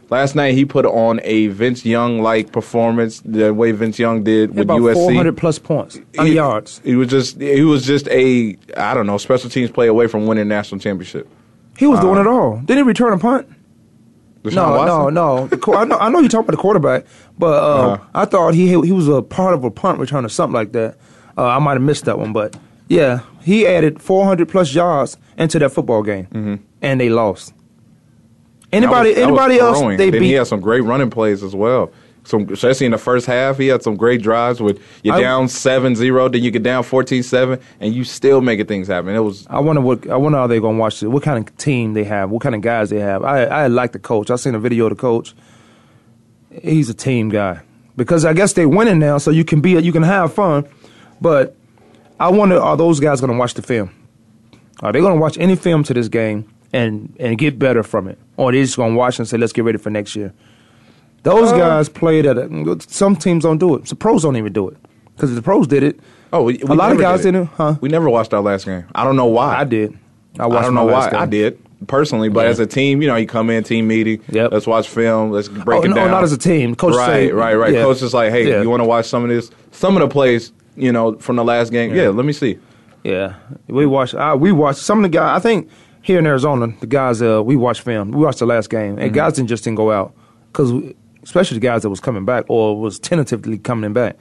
Last 0.09 0.35
night 0.35 0.55
he 0.55 0.65
put 0.65 0.85
on 0.85 1.19
a 1.23 1.47
Vince 1.47 1.85
Young 1.85 2.21
like 2.21 2.51
performance, 2.51 3.21
the 3.23 3.53
way 3.53 3.71
Vince 3.71 3.99
Young 3.99 4.23
did 4.23 4.49
with 4.51 4.59
about 4.61 4.81
USC. 4.81 4.93
400 4.95 5.37
plus 5.37 5.59
points, 5.59 5.99
He- 6.19 6.33
yards. 6.33 6.81
He 6.83 6.95
was 6.95 7.09
just 7.09 7.39
he 7.39 7.61
was 7.61 7.85
just 7.85 8.07
a 8.09 8.57
I 8.75 8.93
don't 8.95 9.05
know 9.05 9.17
special 9.19 9.49
teams 9.49 9.69
play 9.69 9.87
away 9.87 10.07
from 10.07 10.25
winning 10.25 10.47
national 10.47 10.79
championship. 10.81 11.27
He 11.77 11.85
was 11.87 11.99
doing 11.99 12.19
it 12.19 12.27
all. 12.27 12.57
Didn't 12.57 12.77
he 12.77 12.83
return 12.83 13.13
a 13.13 13.17
punt? 13.19 13.47
Deshaun 14.43 14.53
no, 14.55 14.69
Watson? 14.71 15.13
no, 15.13 15.45
no. 15.45 15.73
I 15.77 15.83
know, 15.85 15.97
I 15.97 16.09
know 16.09 16.19
you're 16.19 16.29
talking 16.29 16.45
about 16.45 16.51
the 16.55 16.61
quarterback, 16.61 17.05
but 17.37 17.61
uh, 17.61 17.91
Uh-huh. 17.93 18.03
I 18.15 18.25
thought 18.25 18.53
he 18.53 18.67
he 18.69 18.91
was 18.91 19.07
a 19.07 19.21
part 19.21 19.53
of 19.53 19.63
a 19.63 19.69
punt 19.71 19.99
return 19.99 20.25
or 20.25 20.29
something 20.29 20.53
like 20.55 20.71
that. 20.71 20.97
Uh, 21.37 21.45
I 21.45 21.59
might 21.59 21.73
have 21.73 21.81
missed 21.81 22.05
that 22.05 22.17
one, 22.17 22.33
but 22.33 22.57
yeah, 22.87 23.19
he 23.43 23.67
added 23.67 24.01
400 24.01 24.47
plus 24.49 24.73
yards 24.73 25.17
into 25.37 25.59
that 25.59 25.69
football 25.69 26.01
game, 26.03 26.59
and 26.81 26.99
they 26.99 27.09
lost. 27.09 27.53
Anybody. 28.71 29.09
Was- 29.09 29.17
anybody 29.19 29.59
else? 29.59 29.79
throwing. 29.79 29.97
They 29.97 30.09
then 30.09 30.21
beat. 30.21 30.27
he 30.27 30.33
had 30.33 30.47
some 30.47 30.59
great 30.61 30.81
running 30.81 31.09
plays 31.09 31.43
as 31.43 31.55
well. 31.55 31.91
Some, 32.25 32.47
especially 32.49 32.85
in 32.85 32.91
the 32.91 32.97
first 32.99 33.25
half, 33.25 33.57
he 33.57 33.67
had 33.67 33.81
some 33.81 33.95
great 33.95 34.21
drives 34.21 34.61
with 34.61 34.79
you're 35.03 35.15
I- 35.15 35.21
down 35.21 35.47
7-0, 35.47 36.31
then 36.31 36.43
you 36.43 36.51
get 36.51 36.61
down 36.61 36.83
14-7, 36.83 37.59
and 37.79 37.93
you 37.95 38.03
still 38.03 38.41
making 38.41 38.67
things 38.67 38.87
happen. 38.87 39.15
It 39.15 39.19
was 39.19 39.47
I 39.49 39.59
wonder 39.59 39.81
what 39.81 40.07
I 40.09 40.17
wonder 40.17 40.37
how 40.37 40.45
they're 40.45 40.59
gonna 40.59 40.77
watch 40.77 41.01
it. 41.01 41.07
What 41.07 41.23
kind 41.23 41.47
of 41.47 41.57
team 41.57 41.93
they 41.93 42.03
have? 42.03 42.29
What 42.29 42.41
kind 42.43 42.53
of 42.53 42.61
guys 42.61 42.89
they 42.91 42.99
have? 42.99 43.23
I 43.23 43.45
I 43.45 43.67
like 43.67 43.93
the 43.93 43.99
coach. 43.99 44.29
I 44.29 44.35
seen 44.35 44.53
a 44.53 44.59
video 44.59 44.85
of 44.85 44.89
the 44.91 44.95
coach. 44.95 45.33
He's 46.61 46.89
a 46.89 46.93
team 46.93 47.29
guy 47.29 47.61
because 47.95 48.25
I 48.25 48.33
guess 48.33 48.53
they're 48.53 48.69
winning 48.69 48.99
now, 48.99 49.17
so 49.17 49.31
you 49.31 49.45
can 49.45 49.61
be 49.61 49.71
you 49.79 49.91
can 49.91 50.03
have 50.03 50.33
fun. 50.33 50.65
But 51.21 51.55
I 52.19 52.29
wonder 52.29 52.59
are 52.59 52.77
those 52.77 52.99
guys 52.99 53.21
gonna 53.21 53.37
watch 53.37 53.53
the 53.55 53.61
film? 53.61 53.91
Are 54.81 54.91
they 54.91 54.99
gonna 55.01 55.19
watch 55.19 55.37
any 55.39 55.55
film 55.55 55.83
to 55.85 55.93
this 55.93 56.09
game 56.09 56.45
and 56.73 57.15
and 57.19 57.37
get 57.37 57.57
better 57.57 57.81
from 57.81 58.07
it, 58.07 58.17
or 58.39 58.49
are 58.49 58.51
they 58.53 58.61
just 58.61 58.77
gonna 58.77 58.95
watch 58.95 59.19
and 59.19 59.27
say 59.27 59.37
let's 59.37 59.53
get 59.53 59.63
ready 59.65 59.77
for 59.77 59.89
next 59.89 60.15
year? 60.15 60.33
Those 61.23 61.51
Uh, 61.51 61.57
guys 61.57 61.89
played 61.89 62.25
at 62.25 62.37
a, 62.37 62.77
some 62.87 63.15
teams 63.15 63.43
don't 63.43 63.57
do 63.57 63.75
it. 63.75 63.85
The 63.85 63.95
pros 63.95 64.23
don't 64.23 64.37
even 64.37 64.53
do 64.53 64.69
it 64.69 64.77
because 65.15 65.35
the 65.35 65.41
pros 65.41 65.67
did 65.67 65.83
it. 65.83 65.99
oh 66.31 66.43
we, 66.43 66.59
a 66.61 66.65
lot 66.67 66.91
of 66.91 66.97
guys 66.97 67.21
did 67.23 67.29
it. 67.29 67.31
didn't, 67.39 67.49
huh? 67.55 67.75
We 67.81 67.89
never 67.89 68.09
watched 68.09 68.33
our 68.33 68.41
last 68.41 68.65
game. 68.65 68.85
I 68.95 69.03
don't 69.03 69.15
know 69.17 69.25
why. 69.25 69.57
I 69.57 69.63
did. 69.65 69.97
I, 70.39 70.45
I 70.45 70.61
don't 70.61 70.73
know 70.73 70.85
why. 70.85 71.09
game. 71.09 71.19
I 71.19 71.25
did 71.25 71.59
personally, 71.87 72.29
but 72.29 72.43
Yeah. 72.45 72.49
as 72.51 72.59
a 72.59 72.65
team, 72.65 73.01
you 73.01 73.07
know, 73.09 73.15
you 73.17 73.27
come 73.27 73.49
in 73.49 73.63
team 73.63 73.87
meeting. 73.87 74.21
Yep. 74.29 74.51
Let's 74.53 74.67
watch 74.67 74.87
film. 74.87 75.31
Let's 75.31 75.49
break 75.49 75.81
oh, 75.81 75.83
it 75.83 75.89
no, 75.89 75.95
down. 75.95 76.11
not 76.11 76.23
as 76.23 76.31
a 76.31 76.37
team. 76.37 76.75
Coach 76.75 76.95
right, 76.95 77.07
say- 77.07 77.31
right, 77.31 77.55
right. 77.55 77.73
yeah. 77.73 77.81
Coach 77.83 78.01
is 78.01 78.13
like, 78.13 78.31
hey, 78.31 78.47
Yeah. 78.47 78.61
you 78.61 78.69
want 78.69 78.81
to 78.81 78.87
watch 78.87 79.05
some 79.05 79.23
of 79.23 79.29
this, 79.29 79.51
some 79.71 79.95
of 79.97 80.01
the 80.01 80.07
plays, 80.07 80.51
you 80.77 80.91
know, 80.93 81.15
from 81.17 81.35
the 81.35 81.43
last 81.43 81.71
game? 81.71 81.93
Yeah, 81.93 82.09
let 82.09 82.25
me 82.25 82.33
see. 82.33 82.57
Yeah, 83.03 83.35
we 83.67 83.85
watched. 83.85 84.13
Uh, 84.15 84.35
we 84.39 84.51
watched 84.51 84.79
some 84.79 84.99
of 84.99 85.03
the 85.03 85.09
guys. 85.17 85.37
I 85.37 85.39
think 85.41 85.69
here 86.09 86.19
in 86.19 86.25
Arizona, 86.25 86.73
the 86.79 86.87
guys. 86.87 87.21
Uh, 87.21 87.41
we 87.43 87.55
watched 87.55 87.81
film. 87.81 88.11
We 88.11 88.23
watched 88.25 88.39
the 88.39 88.45
last 88.45 88.69
game, 88.69 88.93
Mm-hmm. 88.95 89.01
and 89.03 89.13
guys 89.13 89.33
didn't 89.33 89.49
just 89.49 89.63
didn't 89.63 89.77
go 89.77 89.91
out 89.91 90.13
because 90.51 90.71
especially 91.23 91.59
the 91.59 91.61
guys 91.67 91.83
that 91.83 91.89
was 91.89 91.99
coming 91.99 92.25
back 92.25 92.45
or 92.47 92.79
was 92.79 92.97
tentatively 92.99 93.57
coming 93.59 93.93
back. 93.93 94.17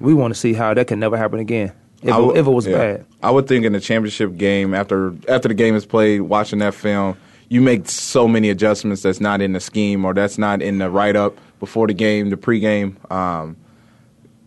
We 0.00 0.14
want 0.14 0.34
to 0.34 0.38
see 0.40 0.52
how 0.54 0.74
that 0.74 0.86
can 0.88 0.98
never 0.98 1.16
happen 1.16 1.38
again 1.38 1.72
if, 2.02 2.08
Mm-hmm. 2.10 2.26
Would- 2.26 2.36
if 2.36 2.46
it 2.46 2.50
was 2.50 2.66
yeah. 2.66 2.76
bad. 2.76 3.06
I 3.22 3.30
would 3.30 3.46
think 3.46 3.64
in 3.64 3.72
the 3.72 3.80
championship 3.80 4.36
game 4.36 4.74
after 4.74 5.14
after 5.28 5.48
the 5.48 5.54
game 5.54 5.74
is 5.76 5.86
played, 5.86 6.22
watching 6.22 6.58
that 6.60 6.74
film, 6.74 7.16
you 7.48 7.60
make 7.60 7.88
so 7.88 8.26
many 8.26 8.50
adjustments 8.50 9.02
that's 9.02 9.20
not 9.20 9.40
in 9.40 9.52
the 9.52 9.60
scheme 9.60 10.04
or 10.04 10.14
that's 10.14 10.36
not 10.38 10.60
in 10.62 10.78
the 10.78 10.90
write 10.90 11.14
up 11.16 11.38
before 11.60 11.86
the 11.86 11.94
game, 11.94 12.30
the 12.30 12.36
pregame. 12.36 12.96
Um, 13.12 13.56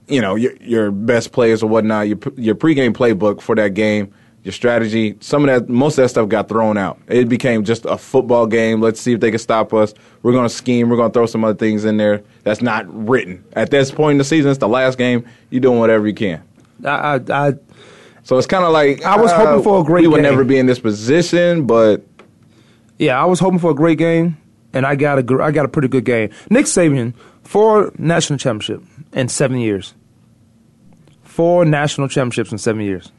you 0.10 0.20
know 0.20 0.36
your 0.36 0.54
your 0.58 0.92
best 0.92 1.32
players 1.32 1.63
or 1.63 1.70
whatnot, 1.70 2.08
your 2.10 2.18
your 2.36 2.56
pregame 2.56 2.92
playbook 2.94 3.40
for 3.42 3.56
that 3.56 3.74
game, 3.74 4.13
your 4.44 4.52
strategy. 4.52 5.16
Some 5.22 5.48
of 5.48 5.48
that, 5.68 5.70
most 5.72 5.98
of 5.98 6.04
that 6.04 6.10
stuff 6.10 6.28
got 6.30 6.50
thrown 6.50 6.78
out. 6.78 7.00
It 7.08 7.30
became 7.30 7.64
just 7.64 7.86
a 7.86 7.98
football 7.98 8.46
game. 8.46 8.82
Let's 8.82 9.00
see 9.00 9.14
if 9.14 9.20
they 9.20 9.30
can 9.30 9.40
stop 9.40 9.74
us. 9.74 9.94
We're 10.22 10.34
going 10.34 10.46
to 10.46 10.54
scheme. 10.54 10.90
We're 10.90 10.98
going 10.98 11.12
to 11.12 11.14
throw 11.14 11.26
some 11.26 11.44
other 11.44 11.58
things 11.58 11.86
in 11.86 11.98
there 11.98 12.22
that's 12.44 12.62
not 12.62 12.86
written 13.08 13.44
at 13.54 13.72
this 13.72 13.90
point 13.92 14.14
in 14.14 14.18
the 14.18 14.24
season. 14.24 14.52
It's 14.52 14.60
the 14.60 14.68
last 14.68 14.98
game. 14.98 15.26
You're 15.50 15.62
doing 15.62 15.80
whatever 15.80 16.08
you 16.08 16.14
can. 16.14 16.44
I, 16.84 16.90
I, 17.30 17.48
I 17.48 17.54
So 18.24 18.38
it's 18.38 18.48
kind 18.48 18.66
of 18.66 18.74
like 18.74 19.04
I 19.04 19.16
was 19.18 19.32
uh, 19.32 19.38
hoping 19.46 19.64
for 19.64 19.80
a 19.82 19.84
great 19.84 20.02
We 20.02 20.08
would 20.10 20.18
game. 20.18 20.24
never 20.24 20.44
be 20.44 20.58
in 20.58 20.66
this 20.66 20.80
position, 20.80 21.66
but 21.66 22.06
yeah, 23.00 23.22
I 23.22 23.26
was 23.26 23.40
hoping 23.40 23.60
for 23.60 23.72
a 23.72 23.76
great 23.76 23.98
game, 23.98 24.38
and 24.74 24.86
I 24.86 24.96
got 24.96 25.18
a 25.20 25.24
gr- 25.24 25.42
I 25.42 25.52
got 25.52 25.64
a 25.66 25.70
pretty 25.70 25.88
good 25.88 26.04
game. 26.06 26.32
Nick 26.50 26.66
Saban, 26.66 27.14
four 27.44 27.92
national 27.98 28.40
championship 28.40 28.84
in 29.14 29.30
seven 29.30 29.58
years. 29.60 29.94
Four 31.24 31.66
national 31.66 32.10
championships 32.10 32.52
in 32.52 32.58
seven 32.58 32.82
years. 32.82 33.12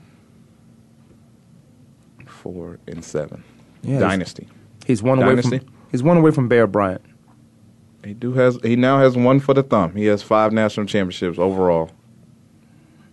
Four 2.44 2.78
and 2.86 3.02
seven. 3.02 3.42
Yeah, 3.82 3.98
Dynasty. 4.00 4.46
He's 4.86 5.02
one 5.02 5.18
away 5.18 5.30
Dynasty? 5.30 5.58
from 5.60 5.68
he's 5.90 6.02
one 6.02 6.18
away 6.18 6.30
from 6.30 6.46
Bear 6.46 6.66
Bryant. 6.66 7.00
He 8.04 8.12
do 8.12 8.34
has 8.34 8.58
he 8.62 8.76
now 8.76 8.98
has 9.00 9.16
one 9.16 9.40
for 9.40 9.54
the 9.54 9.62
thumb. 9.62 9.96
He 9.96 10.04
has 10.06 10.22
five 10.22 10.52
national 10.52 10.84
championships 10.86 11.38
overall. 11.38 11.90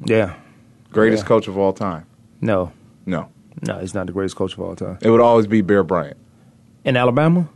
Yeah, 0.03 0.33
Greatest 0.91 1.23
Yeah. 1.23 1.27
coach 1.27 1.47
of 1.47 1.57
all 1.57 1.71
time. 1.73 2.05
no, 2.41 2.71
No, 3.05 3.27
no, 3.65 3.79
he's 3.79 3.93
not 3.93 4.07
the 4.07 4.11
greatest 4.13 4.35
coach 4.35 4.53
of 4.53 4.59
all 4.59 4.75
time. 4.75 4.97
it 5.01 5.09
would 5.09 5.21
always 5.21 5.47
be 5.47 5.61
Bear 5.61 5.83
Bryant. 5.83 6.17
In 6.83 6.97
Alabama, 6.97 7.47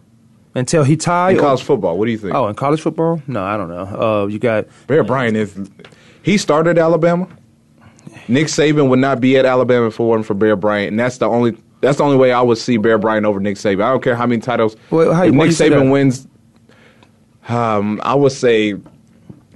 until 0.53 0.83
he 0.85 0.95
tied. 0.95 1.35
In 1.35 1.41
college 1.41 1.63
football, 1.63 1.97
what 1.97 2.05
do 2.05 2.11
you 2.11 2.17
think? 2.17 2.33
oh, 2.35 2.47
in 2.47 2.55
college 2.55 2.79
football? 2.81 3.21
No, 3.27 3.43
I 3.43 3.57
don't 3.57 3.67
know. 3.69 4.23
Uh, 4.23 4.27
you 4.27 4.39
got 4.39 4.67
Bear 4.87 5.03
Bryant 5.03 5.35
is 5.35 5.57
he 6.23 6.37
started 6.37 6.77
Alabama. 6.77 7.27
Nick 8.27 8.47
Saban 8.47 8.89
would 8.89 8.99
not 8.99 9.19
be 9.19 9.37
at 9.37 9.45
Alabama 9.45 9.87
if 9.87 9.99
it 9.99 10.03
wasn't 10.03 10.25
for 10.25 10.33
Bear 10.35 10.55
Bryant, 10.55 10.91
and 10.91 10.99
that's 10.99 11.17
the 11.17 11.27
only 11.27 11.57
that's 11.85 11.97
the 11.97 12.03
only 12.03 12.17
way 12.17 12.31
I 12.31 12.41
would 12.41 12.57
see 12.57 12.77
Bear 12.77 12.97
Bryant 12.97 13.25
over 13.25 13.39
Nick 13.39 13.55
Saban. 13.57 13.83
I 13.83 13.89
don't 13.91 14.03
care 14.03 14.15
how 14.15 14.25
many 14.25 14.41
titles. 14.41 14.75
Well, 14.89 15.13
how- 15.13 15.23
if 15.23 15.33
Nick 15.33 15.49
Saban 15.51 15.91
wins, 15.91 16.27
um, 17.47 17.99
I 18.03 18.15
would 18.15 18.31
say, 18.31 18.75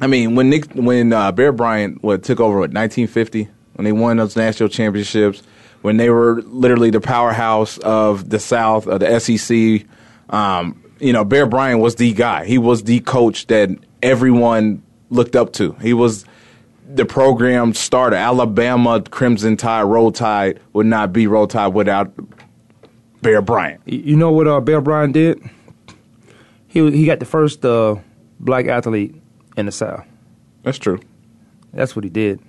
I 0.01 0.07
mean, 0.07 0.35
when 0.35 0.49
Nick 0.49 0.71
when 0.73 1.11
uh, 1.13 1.31
Bear 1.31 1.51
Bryant 1.51 2.03
what 2.03 2.23
took 2.23 2.39
over 2.39 2.55
what 2.59 2.71
1950 2.71 3.49
when 3.73 3.85
they 3.85 3.91
won 3.91 4.17
those 4.17 4.35
national 4.35 4.69
championships, 4.69 5.41
when 5.81 5.97
they 5.97 6.09
were 6.09 6.41
literally 6.43 6.89
the 6.89 7.01
powerhouse 7.01 7.77
of 7.79 8.29
the 8.29 8.39
South 8.39 8.87
of 8.87 8.99
the 8.99 9.19
SEC. 9.19 9.85
Um, 10.29 10.83
you 10.99 11.13
know, 11.13 11.23
Bear 11.23 11.45
Bryant 11.45 11.79
was 11.79 11.95
the 11.95 12.13
guy. 12.13 12.45
He 12.45 12.57
was 12.57 12.83
the 12.83 12.99
coach 12.99 13.47
that 13.47 13.69
everyone 14.03 14.83
looked 15.09 15.35
up 15.35 15.53
to. 15.53 15.71
He 15.81 15.93
was 15.93 16.25
the 16.91 17.05
program 17.05 17.73
starter. 17.73 18.15
Alabama 18.15 19.01
Crimson 19.01 19.55
Tide, 19.57 19.83
Roll 19.83 20.11
Tide 20.11 20.59
would 20.73 20.85
not 20.87 21.13
be 21.13 21.27
Roll 21.27 21.47
Tide 21.47 21.73
without 21.73 22.11
Bear 23.21 23.41
Bryant. 23.41 23.81
You 23.85 24.15
know 24.15 24.31
what 24.31 24.47
uh, 24.47 24.59
Bear 24.59 24.81
Bryant 24.81 25.13
did? 25.13 25.41
He 26.67 26.89
he 26.91 27.05
got 27.05 27.19
the 27.19 27.25
first 27.25 27.65
uh, 27.65 27.95
black 28.39 28.67
athlete 28.67 29.15
in 29.57 29.65
the 29.65 29.71
South. 29.71 30.03
That's 30.63 30.77
true. 30.77 30.99
That's 31.73 31.95
what 31.95 32.03
he 32.03 32.09
did, 32.09 32.39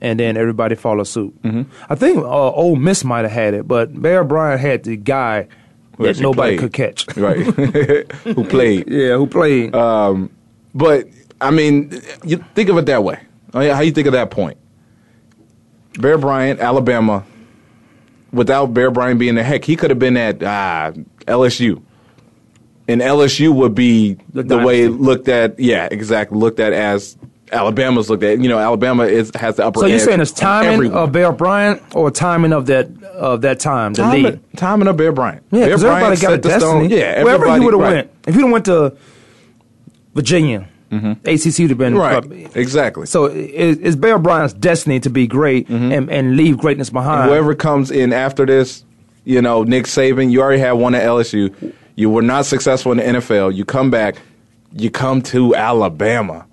and 0.00 0.20
then 0.20 0.36
everybody 0.36 0.74
followed 0.74 1.04
suit. 1.04 1.40
Mm-hmm. 1.42 1.62
I 1.88 1.94
think 1.94 2.18
uh, 2.18 2.50
Ole 2.50 2.76
Miss 2.76 3.04
might 3.04 3.22
have 3.22 3.32
had 3.32 3.54
it, 3.54 3.66
but 3.66 4.00
Bear 4.00 4.24
Bryant 4.24 4.60
had 4.60 4.84
the 4.84 4.96
guy 4.96 5.48
Who 5.96 6.04
that 6.04 6.20
nobody 6.20 6.58
played. 6.58 6.60
could 6.60 6.72
catch. 6.72 7.06
Right. 7.16 7.38
Who 8.24 8.44
played. 8.44 8.88
Yeah, 8.90 9.16
who 9.16 9.26
played? 9.26 9.72
But, 9.72 11.08
I 11.40 11.50
mean, 11.50 11.90
you 12.22 12.44
think 12.54 12.68
of 12.68 12.76
it 12.76 12.84
that 12.86 13.02
way. 13.02 13.18
How 13.60 13.80
you 13.80 13.92
think 13.92 14.06
of 14.06 14.12
that 14.12 14.30
point? 14.30 14.58
Bear 15.98 16.18
Bryant, 16.18 16.60
Alabama, 16.60 17.24
without 18.32 18.74
Bear 18.74 18.90
Bryant 18.90 19.18
being 19.18 19.34
the 19.34 19.42
heck, 19.42 19.64
he 19.64 19.76
could 19.76 19.90
have 19.90 19.98
been 19.98 20.16
at 20.16 20.42
uh, 20.42 20.92
LSU. 21.26 21.82
And 22.88 23.00
LSU 23.00 23.52
would 23.52 23.74
be 23.74 24.14
The 24.32 24.44
the, 24.44 24.58
way 24.58 24.82
it 24.82 24.90
looked 24.90 25.28
at, 25.28 25.58
yeah, 25.58 25.88
exactly, 25.90 26.38
looked 26.38 26.60
at 26.60 26.72
as 26.72 27.16
Alabama's 27.50 28.08
looked 28.08 28.22
at. 28.22 28.40
You 28.40 28.48
know, 28.48 28.58
Alabama 28.58 29.04
is 29.04 29.32
has 29.34 29.56
the 29.56 29.66
upper 29.66 29.80
so 29.80 29.86
you're 29.86 29.98
saying 29.98 30.20
it's 30.20 30.30
timing 30.32 30.72
everyone. 30.74 30.98
of 30.98 31.12
Bear 31.12 31.32
Bryant 31.32 31.82
or 31.94 32.10
timing 32.10 32.52
of 32.52 32.66
that 32.66 33.02
of 33.04 33.40
that 33.42 33.58
time, 33.60 33.92
the? 33.94 34.22
Timing, 34.22 34.44
timing 34.56 34.88
of 34.88 34.96
Bear 34.96 35.12
Bryant. 35.12 35.44
Yeah, 35.50 35.64
because 35.64 35.82
everybody 35.82 36.20
got 36.20 36.32
a 36.34 36.38
the 36.38 36.58
stone. 36.60 36.82
destiny. 36.82 37.00
Yeah, 37.00 37.24
wherever 37.24 37.52
he 37.52 37.60
would 37.60 37.74
have 37.74 37.80
right. 37.80 37.94
went, 37.94 38.10
if 38.26 38.34
have 38.42 38.50
went 38.50 38.64
to 38.66 38.96
Virginia, 40.14 40.68
ACC 40.90 41.58
would 41.58 41.70
have 41.70 41.78
been 41.78 41.94
Mm-hmm. 41.94 42.30
Right, 42.32 42.56
exactly. 42.56 43.06
So 43.06 43.26
it, 43.26 43.78
it's 43.82 43.96
Bear 43.96 44.18
Bryant's 44.18 44.54
destiny 44.54 45.00
to 45.00 45.10
be 45.10 45.26
great 45.26 45.68
and, 45.68 46.10
and 46.10 46.36
leave 46.36 46.58
greatness 46.58 46.90
behind. 46.90 47.28
Whoever 47.28 47.54
comes 47.54 47.90
in 47.90 48.12
after 48.12 48.46
this, 48.46 48.84
you 49.24 49.42
know, 49.42 49.64
Nick 49.64 49.84
Saban, 49.84 50.30
you 50.30 50.40
already 50.40 50.60
had 50.60 50.72
one 50.72 50.94
at 50.94 51.02
LSU. 51.02 51.72
You 51.96 52.10
were 52.10 52.22
not 52.22 52.46
successful 52.46 52.92
in 52.92 52.98
the 52.98 53.04
NFL. 53.04 53.54
You 53.54 53.64
come 53.64 53.90
back, 53.90 54.16
you 54.72 54.90
come 54.90 55.22
to 55.22 55.54
Alabama, 55.56 56.46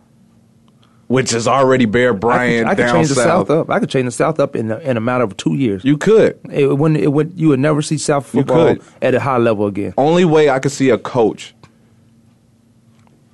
which 1.07 1.33
is 1.33 1.47
already 1.47 1.85
Bear 1.85 2.09
I 2.09 2.11
could, 2.13 2.19
Bryant 2.21 2.67
I 2.67 2.75
could 2.75 2.81
down 2.83 2.95
change 2.95 3.09
the 3.09 3.15
south. 3.15 3.47
South 3.47 3.49
up. 3.49 3.69
I 3.69 3.79
could 3.79 3.89
change 3.89 4.05
the 4.05 4.11
South 4.11 4.39
up 4.39 4.55
in 4.55 4.71
a, 4.71 4.77
in 4.79 4.97
a 4.97 5.01
matter 5.01 5.23
of 5.23 5.37
two 5.37 5.53
years. 5.53 5.83
You 5.85 5.97
could. 5.97 6.39
it 6.51 6.77
wouldn't. 6.77 6.99
It 6.99 7.09
would. 7.09 7.33
You 7.39 7.49
would 7.49 7.59
never 7.59 7.81
see 7.81 7.97
South 7.97 8.25
football 8.25 8.77
at 9.01 9.13
a 9.13 9.19
high 9.19 9.37
level 9.37 9.67
again. 9.67 9.93
Only 9.97 10.25
way 10.25 10.49
I 10.49 10.59
could 10.59 10.71
see 10.71 10.89
a 10.89 10.97
coach 10.97 11.53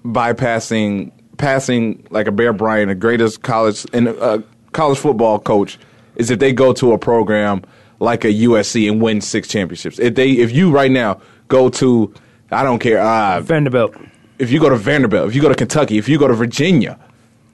bypassing 0.04 1.12
passing 1.38 2.06
like 2.10 2.28
a 2.28 2.32
Bear 2.32 2.54
Bryant, 2.54 2.90
the 2.90 2.96
greatest 2.96 3.42
college 3.42 3.86
and 3.94 4.10
uh, 4.10 4.40
college 4.74 5.00
football 5.00 5.40
coach, 5.40 5.80
is 6.16 6.30
if 6.30 6.40
they 6.40 6.54
go 6.54 6.74
to 6.74 6.92
a 6.94 6.98
program 6.98 7.64
like 8.00 8.24
a 8.24 8.28
USC 8.28 8.90
and 8.90 9.02
win 9.02 9.22
six 9.22 9.48
championships. 9.48 10.00
If 10.00 10.16
they, 10.16 10.32
if 10.32 10.52
you 10.52 10.72
right 10.72 10.92
now 10.92 11.22
go 11.48 11.70
to, 11.70 12.14
I 12.52 12.64
don't 12.64 12.80
care, 12.80 13.00
uh, 13.00 13.42
Vanderbilt. 13.42 13.96
if 14.38 14.52
you 14.52 14.60
go 14.60 14.70
to 14.70 14.76
Vanderbilt, 14.76 15.28
if 15.30 15.36
you 15.36 15.42
go 15.42 15.50
to 15.50 15.56
Kentucky, 15.56 15.98
if 15.98 16.08
you 16.08 16.20
go 16.20 16.28
to 16.28 16.34
Virginia, 16.34 17.00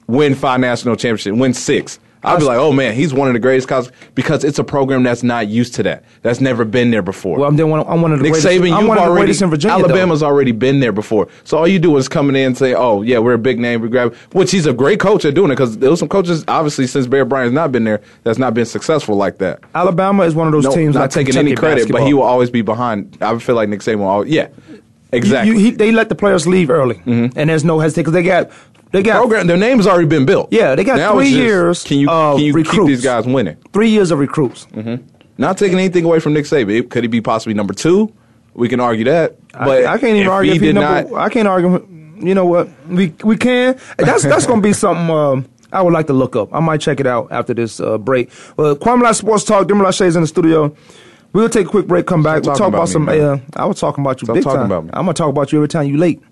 win 0.06 0.34
five 0.34 0.60
national 0.60 0.96
championships, 0.96 1.38
win 1.38 1.54
six. 1.54 1.98
I'd 2.26 2.38
be 2.40 2.44
like, 2.44 2.58
oh 2.58 2.72
man, 2.72 2.94
he's 2.94 3.14
one 3.14 3.28
of 3.28 3.34
the 3.34 3.40
greatest 3.40 3.68
colleges 3.68 3.92
because 4.14 4.44
it's 4.44 4.58
a 4.58 4.64
program 4.64 5.02
that's 5.04 5.22
not 5.22 5.48
used 5.48 5.74
to 5.76 5.82
that. 5.84 6.04
That's 6.22 6.40
never 6.40 6.64
been 6.64 6.90
there 6.90 7.02
before. 7.02 7.38
Well, 7.38 7.48
I'm, 7.48 7.56
one, 7.70 7.84
I'm 7.86 8.02
one 8.02 8.12
of 8.12 8.18
the 8.18 8.24
Nick 8.24 8.32
greatest. 8.32 8.48
Saban, 8.52 8.76
I'm 8.76 8.86
one 8.88 8.98
of 8.98 9.04
the 9.04 9.10
already 9.10 9.22
greatest 9.26 9.42
in 9.42 9.50
Virginia. 9.50 9.76
though. 9.78 9.84
Alabama's 9.88 10.22
already 10.22 10.52
been 10.52 10.80
there 10.80 10.92
before. 10.92 11.28
So 11.44 11.56
all 11.58 11.68
you 11.68 11.78
do 11.78 11.96
is 11.96 12.08
come 12.08 12.28
in 12.30 12.36
and 12.36 12.58
say, 12.58 12.74
"Oh 12.74 13.02
yeah, 13.02 13.18
we're 13.18 13.34
a 13.34 13.38
big 13.38 13.58
name. 13.60 13.80
We 13.80 13.88
grab." 13.88 14.14
Which 14.32 14.50
he's 14.50 14.66
a 14.66 14.72
great 14.72 14.98
coach 15.00 15.24
at 15.24 15.34
doing 15.34 15.50
it 15.50 15.54
because 15.54 15.78
there 15.78 15.90
was 15.90 16.00
some 16.00 16.08
coaches, 16.08 16.44
obviously, 16.48 16.86
since 16.86 17.06
Bear 17.06 17.24
Bryant's 17.24 17.54
not 17.54 17.70
been 17.72 17.84
there, 17.84 18.00
that's 18.24 18.38
not 18.38 18.54
been 18.54 18.66
successful 18.66 19.14
like 19.16 19.38
that. 19.38 19.60
Alabama 19.74 20.24
is 20.24 20.34
one 20.34 20.46
of 20.48 20.52
those 20.52 20.64
No, 20.64 20.74
teams. 20.74 20.94
not 20.94 21.02
like 21.02 21.10
taking 21.10 21.26
Kentucky 21.32 21.46
any 21.48 21.56
credit, 21.56 21.90
but 21.92 22.02
he 22.06 22.12
will 22.12 22.22
always 22.24 22.50
be 22.50 22.62
behind. 22.62 23.16
I 23.20 23.38
feel 23.38 23.54
like 23.54 23.68
Nick 23.68 23.80
Saban 23.80 23.98
will 23.98 24.06
always, 24.06 24.30
yeah, 24.32 24.48
exactly. 25.12 25.52
You- 25.52 25.58
you- 25.58 25.64
he- 25.66 25.76
they 25.76 25.92
let 25.92 26.08
the 26.08 26.14
players 26.14 26.46
leave 26.46 26.70
early, 26.70 26.96
mm-hmm. 26.96 27.38
and 27.38 27.50
there's 27.50 27.64
no 27.64 27.78
hesitation 27.78 28.02
because 28.02 28.12
they 28.14 28.22
got 28.22 28.50
they 28.96 29.02
got 29.02 29.18
program, 29.18 29.46
their 29.46 29.56
name's 29.56 29.86
already 29.86 30.06
been 30.08 30.24
built. 30.26 30.52
Yeah, 30.52 30.74
they 30.74 30.84
got 30.84 30.96
Now 30.96 31.14
three 31.14 31.26
just, 31.30 31.36
years 31.36 31.84
Can 31.84 31.98
you 31.98 32.08
of 32.10 32.38
can 32.38 32.44
you 32.46 32.64
keep 32.64 32.86
these 32.86 33.04
guys 33.04 33.26
winning? 33.26 33.56
three 33.72 33.90
years 33.90 34.10
of 34.10 34.18
recruits. 34.18 34.66
Not 35.38 35.58
taking 35.58 35.78
anything 35.78 36.04
away 36.04 36.18
from 36.20 36.32
Nick 36.32 36.46
Saban. 36.46 36.78
It- 36.78 36.90
Could 36.90 37.04
he 37.04 37.08
be 37.08 37.20
possibly 37.20 37.52
number 37.54 37.74
two? 37.74 38.12
We 38.54 38.68
can 38.70 38.80
argue 38.80 39.04
that. 39.04 39.36
But 39.52 39.84
I, 39.84 39.94
I 39.94 39.98
can't 39.98 40.16
even 40.16 40.28
argue 40.28 40.52
He 40.52 40.56
if 40.56 40.62
he 40.62 40.68
did 40.68 40.76
number, 40.76 41.10
not. 41.10 41.20
I 41.20 41.28
can't 41.28 41.46
argue. 41.46 41.86
You 42.18 42.34
know 42.34 42.46
what? 42.46 42.68
We 42.88 43.12
we 43.22 43.36
can. 43.36 43.78
That's 43.98 44.22
that's 44.22 44.46
going 44.46 44.62
to 44.62 44.66
be 44.66 44.72
something. 44.72 45.10
Um, 45.10 45.46
I 45.72 45.82
would 45.82 45.92
like 45.92 46.06
to 46.06 46.14
look 46.14 46.36
up. 46.36 46.54
I 46.54 46.60
might 46.60 46.80
check 46.80 46.98
it 47.00 47.06
out 47.06 47.28
after 47.30 47.52
this 47.52 47.80
uh, 47.80 47.98
break. 47.98 48.30
Well, 48.56 48.74
Kwamie 48.76 49.02
Lassiter 49.02 49.26
Sports 49.26 49.44
Talk. 49.44 49.68
Demar 49.68 49.86
Lachey 49.88 50.06
is 50.06 50.16
in 50.16 50.22
the 50.22 50.26
studio. 50.26 50.74
We'll 51.34 51.50
take 51.50 51.66
a 51.66 51.68
quick 51.68 51.86
break. 51.86 52.06
Come 52.06 52.22
back. 52.22 52.44
We'll 52.44 52.54
talk 52.56 52.68
about, 52.68 52.88
about 52.88 53.00
me, 53.00 53.18
some. 53.18 53.30
Uh, 53.30 53.38
I 53.62 53.66
was 53.66 53.78
talking 53.78 54.02
about 54.02 54.22
you 54.22 54.26
Stop 54.26 54.36
big 54.36 54.44
talking 54.44 54.56
time. 54.60 54.66
about 54.66 54.84
me. 54.84 54.90
I'm 54.94 55.04
gonna 55.04 55.12
talk 55.12 55.28
about 55.28 55.52
you 55.52 55.58
every 55.58 55.68
time 55.68 55.86
you 55.86 55.98
late. 55.98 56.22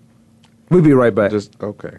We'll 0.71 0.81
be 0.81 0.95
right 0.95 1.15
back. 1.15 1.31
Just 1.31 1.63
okay. 1.63 1.99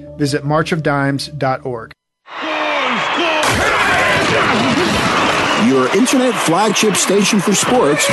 Visit 0.21 0.43
marchofdimes.org. 0.43 1.93
Your 5.67 5.97
internet 5.97 6.35
flagship 6.35 6.95
station 6.95 7.39
for 7.39 7.55
sports. 7.55 8.05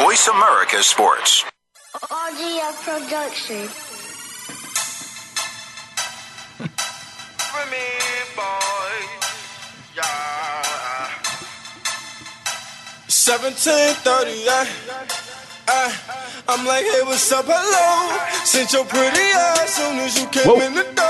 Voice 0.00 0.28
America 0.28 0.80
Sports. 0.84 1.44
RGF 1.92 2.76
Production. 2.84 3.68
Seventeen 13.08 13.96
thirty, 15.66 15.96
I'm 16.48 16.66
like, 16.66 16.84
hey, 16.84 17.02
what's 17.04 17.30
up, 17.32 17.44
hello? 17.48 18.18
Since 18.44 18.72
your 18.72 18.84
pretty 18.84 19.20
ass 19.34 19.74
soon 19.74 19.98
as 20.00 20.18
you 20.20 20.26
came 20.28 20.46
Whoa. 20.46 20.60
in 20.66 20.74
the 20.74 20.82
door. 20.82 21.06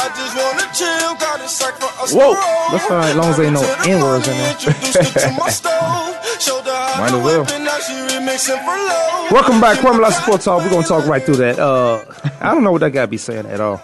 I 0.00 0.06
just 0.14 0.34
wanna 0.36 0.66
chill, 0.72 1.14
got 1.18 1.40
a 1.40 1.48
sack 1.48 1.74
for 1.74 1.90
us 2.02 2.12
Whoa. 2.14 2.34
to 2.34 2.38
roll. 2.38 2.70
That's 2.70 2.90
all 2.90 2.96
right, 2.98 3.10
as 3.10 3.16
long 3.16 3.30
as 3.30 3.36
there 3.36 3.46
ain't 3.46 3.54
no 3.54 3.60
To 3.62 3.66
the 3.66 3.90
N-words 3.90 4.28
in 4.28 4.36
there. 4.36 4.50
Introduced 4.52 4.96
her 4.96 5.20
to 5.28 5.36
my 5.38 5.48
stove. 5.60 6.16
Showed 6.40 6.64
her 6.64 6.70
how 6.72 7.00
Might 7.00 7.06
as 7.12 7.24
well. 7.24 7.40
whip, 7.42 7.50
and 7.50 7.64
now 7.64 7.78
she 7.78 7.92
remixing 7.92 8.60
for 8.64 8.76
low. 8.76 9.28
Welcome 9.32 9.60
back, 9.60 9.78
Kwamie 9.78 10.00
Lassiter 10.00 10.22
Sports 10.24 10.44
Talk. 10.44 10.62
We're 10.62 10.70
gonna 10.70 10.86
talk 10.86 11.06
right 11.06 11.22
through 11.22 11.36
that. 11.36 11.58
Uh, 11.58 12.04
I 12.40 12.54
don't 12.54 12.62
know 12.64 12.72
what 12.72 12.80
that 12.82 12.92
guy 12.92 13.06
be 13.06 13.16
saying 13.18 13.46
at 13.46 13.60
all. 13.60 13.78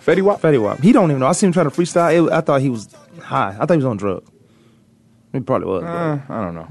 Fetty 0.00 0.22
Wap? 0.22 0.40
Fetty 0.40 0.60
Wap. 0.62 0.80
He 0.80 0.92
don't 0.92 1.10
even 1.10 1.20
know. 1.20 1.26
I 1.26 1.32
seen 1.32 1.48
him 1.48 1.52
trying 1.54 1.70
to 1.70 1.74
freestyle. 1.74 2.28
It, 2.28 2.32
I 2.32 2.40
thought 2.40 2.60
he 2.60 2.68
was 2.70 2.88
high. 3.20 3.50
I 3.58 3.64
thought 3.66 3.70
he 3.70 3.76
was 3.76 3.84
on 3.86 3.96
drugs. 3.96 4.30
He 5.32 5.40
probably 5.40 5.66
was. 5.66 5.82
Uh, 5.82 6.20
I 6.28 6.40
don't 6.44 6.54
know. 6.54 6.68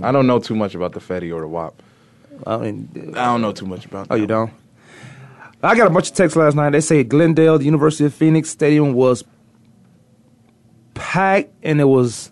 Yeah. 0.00 0.08
I 0.08 0.12
don't 0.12 0.26
know 0.26 0.38
too 0.38 0.54
much 0.54 0.74
about 0.74 0.92
the 0.92 1.00
Fetty 1.00 1.34
or 1.34 1.40
the 1.40 1.48
Wap. 1.48 1.82
I 2.46 2.56
mean, 2.58 3.14
I 3.16 3.26
don't 3.26 3.40
know 3.40 3.52
too 3.52 3.66
much 3.66 3.84
about. 3.84 4.08
Oh, 4.10 4.16
you 4.16 4.26
don't? 4.26 4.52
I 5.62 5.74
got 5.74 5.86
a 5.86 5.90
bunch 5.90 6.10
of 6.10 6.16
texts 6.16 6.36
last 6.36 6.54
night. 6.54 6.70
They 6.70 6.80
say 6.80 7.02
Glendale, 7.02 7.58
the 7.58 7.64
University 7.64 8.04
of 8.04 8.14
Phoenix 8.14 8.50
Stadium 8.50 8.92
was 8.94 9.24
packed, 10.94 11.50
and 11.62 11.80
it 11.80 11.84
was, 11.84 12.30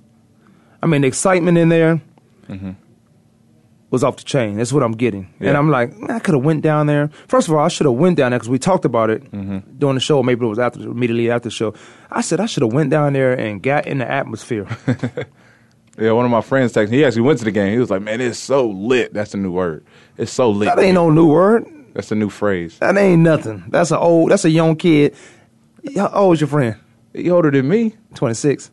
I 0.82 0.86
mean, 0.86 1.00
the 1.00 1.08
excitement 1.08 1.56
in 1.58 1.68
there 1.68 2.00
mm-hmm. 2.48 2.72
was 3.90 4.04
off 4.04 4.18
the 4.18 4.24
chain. 4.24 4.56
That's 4.56 4.72
what 4.72 4.82
I'm 4.82 4.92
getting. 4.92 5.32
And 5.40 5.56
I'm 5.56 5.70
like, 5.70 5.92
I 6.08 6.18
could 6.18 6.34
have 6.34 6.44
went 6.44 6.62
down 6.62 6.86
there. 6.86 7.08
First 7.28 7.48
of 7.48 7.54
all, 7.54 7.64
I 7.64 7.68
should 7.68 7.86
have 7.86 7.94
went 7.94 8.16
down 8.16 8.30
there 8.30 8.38
because 8.38 8.50
we 8.50 8.58
talked 8.58 8.84
about 8.84 9.10
it 9.10 9.24
mm-hmm. 9.30 9.78
during 9.78 9.94
the 9.94 10.00
show. 10.00 10.22
Maybe 10.22 10.44
it 10.44 10.48
was 10.48 10.58
after, 10.58 10.80
immediately 10.80 11.30
after 11.30 11.48
the 11.48 11.54
show. 11.54 11.74
I 12.10 12.20
said 12.20 12.40
I 12.40 12.46
should 12.46 12.62
have 12.62 12.72
went 12.72 12.90
down 12.90 13.14
there 13.14 13.32
and 13.32 13.62
got 13.62 13.86
in 13.86 13.98
the 13.98 14.10
atmosphere. 14.10 14.66
Yeah, 15.98 16.12
one 16.12 16.24
of 16.24 16.30
my 16.30 16.40
friends 16.40 16.72
texted. 16.72 16.90
me. 16.90 16.98
He 16.98 17.04
actually 17.04 17.22
went 17.22 17.38
to 17.38 17.44
the 17.44 17.50
game. 17.52 17.72
He 17.72 17.78
was 17.78 17.90
like, 17.90 18.02
"Man, 18.02 18.20
it's 18.20 18.38
so 18.38 18.68
lit." 18.68 19.14
That's 19.14 19.34
a 19.34 19.36
new 19.36 19.52
word. 19.52 19.84
It's 20.16 20.32
so 20.32 20.50
lit. 20.50 20.66
that 20.66 20.78
ain't 20.78 20.94
no 20.94 21.10
new 21.10 21.26
word. 21.30 21.66
That's 21.94 22.10
a 22.10 22.16
new 22.16 22.28
phrase. 22.30 22.78
That 22.80 22.96
ain't 22.96 23.22
nothing. 23.22 23.64
That's 23.68 23.92
an 23.92 23.98
old. 23.98 24.30
That's 24.32 24.44
a 24.44 24.50
young 24.50 24.74
kid. 24.76 25.14
How 25.94 26.08
old 26.08 26.34
is 26.34 26.40
your 26.40 26.48
friend? 26.48 26.76
He 27.12 27.30
older 27.30 27.50
than 27.50 27.68
me. 27.68 27.94
Twenty 28.14 28.34
six. 28.34 28.70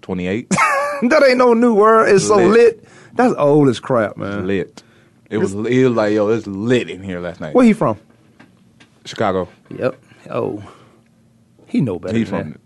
Twenty 0.00 0.26
eight. 0.26 0.48
that 1.02 1.22
ain't 1.28 1.36
no 1.38 1.52
new 1.52 1.74
word. 1.74 2.08
It's 2.08 2.26
so 2.26 2.36
Lit. 2.36 2.48
lit. 2.50 2.88
That's 3.14 3.34
old 3.34 3.68
as 3.68 3.80
crap, 3.80 4.16
man. 4.16 4.46
lit. 4.46 4.82
It 5.28 5.38
was. 5.38 5.52
He 5.52 5.84
was 5.84 5.94
like, 5.94 6.14
"Yo, 6.14 6.28
it's 6.28 6.46
lit 6.46 6.88
in 6.88 7.02
here 7.02 7.20
last 7.20 7.40
night." 7.40 7.54
Where 7.54 7.66
he 7.66 7.74
from? 7.74 7.98
Chicago. 9.04 9.48
Yep. 9.76 10.00
Oh, 10.30 10.62
he 11.66 11.82
know 11.82 11.98
better. 11.98 12.16
He's 12.16 12.28
from. 12.30 12.52
that. 12.52 12.60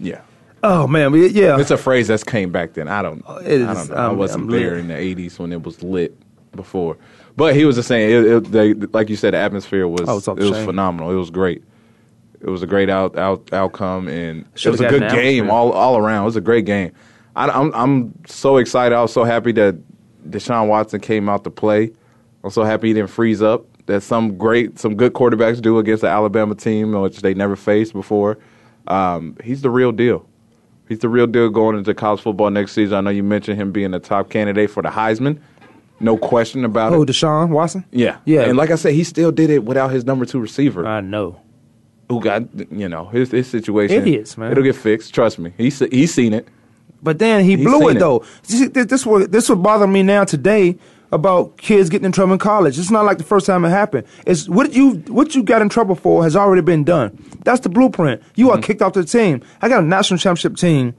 Yeah. 0.00 0.20
Oh 0.66 0.86
man, 0.86 1.12
yeah. 1.14 1.60
It's 1.60 1.70
a 1.70 1.76
phrase 1.76 2.08
that's 2.08 2.24
came 2.24 2.50
back 2.50 2.72
then. 2.72 2.88
I 2.88 3.02
don't. 3.02 3.22
it 3.42 3.60
is. 3.60 3.68
I 3.68 3.74
don't 3.74 3.90
know. 3.90 3.94
I 3.96 4.04
I'm- 4.04 4.16
wasn't 4.16 4.44
I'm 4.44 4.50
there 4.50 4.70
lit. 4.70 4.78
in 4.80 4.88
the 4.88 4.94
'80s 4.94 5.38
when 5.38 5.52
it 5.52 5.62
was 5.62 5.82
lit 5.82 6.16
before. 6.56 6.96
But 7.36 7.54
he 7.54 7.64
was 7.64 7.76
just 7.76 7.88
saying, 7.88 8.10
it, 8.10 8.26
it, 8.26 8.44
they, 8.52 8.74
like 8.74 9.10
you 9.10 9.16
said, 9.16 9.34
the 9.34 9.38
atmosphere 9.38 9.86
was 9.88 10.02
Oh, 10.08 10.18
it 10.34 10.38
was 10.48 10.64
phenomenal. 10.64 11.10
It 11.10 11.16
was 11.16 11.30
great. 11.30 11.64
It 12.40 12.48
was 12.48 12.62
a 12.62 12.66
great 12.66 12.88
out, 12.88 13.18
out 13.18 13.52
outcome, 13.52 14.06
and 14.08 14.42
it 14.42 14.46
Should've 14.54 14.78
was 14.80 14.86
a 14.86 14.88
good 14.88 15.10
game 15.10 15.50
all 15.50 15.72
all 15.72 15.96
around. 15.98 16.22
It 16.22 16.26
was 16.26 16.36
a 16.36 16.40
great 16.40 16.64
game. 16.64 16.92
I, 17.36 17.48
I'm 17.48 17.74
I'm 17.74 18.14
so 18.26 18.56
excited. 18.58 18.94
I 18.94 19.02
was 19.02 19.12
so 19.12 19.24
happy 19.24 19.52
that 19.52 19.76
Deshaun 20.30 20.68
Watson 20.68 21.00
came 21.00 21.28
out 21.28 21.44
to 21.44 21.50
play. 21.50 21.90
I'm 22.42 22.50
so 22.50 22.62
happy 22.62 22.88
he 22.88 22.94
didn't 22.94 23.10
freeze 23.10 23.42
up. 23.42 23.66
That 23.86 24.02
some 24.02 24.38
great, 24.38 24.78
some 24.78 24.94
good 24.94 25.12
quarterbacks 25.12 25.60
do 25.60 25.78
against 25.78 26.00
the 26.02 26.08
Alabama 26.08 26.54
team, 26.54 26.92
which 26.92 27.20
they 27.20 27.34
never 27.34 27.54
faced 27.56 27.92
before. 27.92 28.38
Um, 28.86 29.36
he's 29.44 29.60
the 29.60 29.70
real 29.70 29.92
deal. 29.92 30.26
He's 30.88 30.98
the 30.98 31.08
real 31.08 31.26
deal 31.26 31.48
going 31.48 31.76
into 31.78 31.94
college 31.94 32.20
football 32.20 32.50
next 32.50 32.72
season. 32.72 32.96
I 32.98 33.00
know 33.00 33.10
you 33.10 33.22
mentioned 33.22 33.60
him 33.60 33.72
being 33.72 33.94
a 33.94 34.00
top 34.00 34.28
candidate 34.30 34.70
for 34.70 34.82
the 34.82 34.90
Heisman. 34.90 35.38
No 36.00 36.16
question 36.18 36.64
about 36.64 36.92
Oh, 36.92 36.96
it. 36.96 37.08
Oh, 37.08 37.12
Deshaun 37.12 37.48
Watson. 37.50 37.84
Yeah. 37.90 38.18
Yeah. 38.26 38.42
And 38.42 38.56
like 38.58 38.70
I 38.70 38.74
said, 38.74 38.92
he 38.94 39.04
still 39.04 39.32
did 39.32 39.48
it 39.48 39.64
without 39.64 39.92
his 39.92 40.04
number 40.04 40.26
two 40.26 40.40
receiver. 40.40 40.86
I 40.86 41.00
know. 41.00 41.40
who 42.10 42.20
got, 42.20 42.42
you 42.70 42.88
know, 42.88 43.06
his, 43.06 43.30
his 43.30 43.48
situation. 43.48 43.96
Idiots, 44.02 44.36
man. 44.36 44.52
It'll 44.52 44.62
get 44.64 44.76
fixed. 44.76 45.14
Trust 45.14 45.38
me. 45.38 45.52
He's, 45.56 45.78
he's 45.78 46.12
seen 46.12 46.34
it. 46.34 46.48
But 47.02 47.18
then 47.18 47.44
he 47.44 47.56
He's 47.56 47.66
blew 47.66 47.88
it, 47.88 47.96
it. 47.96 48.00
though. 48.00 48.24
See, 48.42 48.66
This, 48.66 48.86
this 48.86 49.06
what 49.06 49.30
this 49.30 49.48
what 49.50 49.62
bother 49.62 49.86
me 49.86 50.02
now 50.02 50.24
today 50.24 50.76
about 51.14 51.56
kids 51.56 51.88
getting 51.90 52.06
in 52.06 52.12
trouble 52.12 52.32
in 52.32 52.38
college. 52.38 52.78
It's 52.78 52.90
not 52.90 53.04
like 53.04 53.18
the 53.18 53.24
first 53.24 53.46
time 53.46 53.64
it 53.64 53.70
happened. 53.70 54.06
It's 54.26 54.48
what 54.48 54.72
you 54.74 54.94
what 55.08 55.34
you 55.34 55.42
got 55.42 55.62
in 55.62 55.68
trouble 55.68 55.94
for 55.94 56.22
has 56.24 56.34
already 56.34 56.62
been 56.62 56.82
done. 56.84 57.16
That's 57.44 57.60
the 57.60 57.68
blueprint. 57.68 58.20
You 58.34 58.48
Mm-hmm. 58.48 58.58
are 58.58 58.62
kicked 58.62 58.82
off 58.82 58.92
the 58.94 59.04
team. 59.04 59.40
I 59.62 59.68
got 59.68 59.82
a 59.82 59.86
national 59.86 60.18
championship 60.18 60.56
team, 60.56 60.94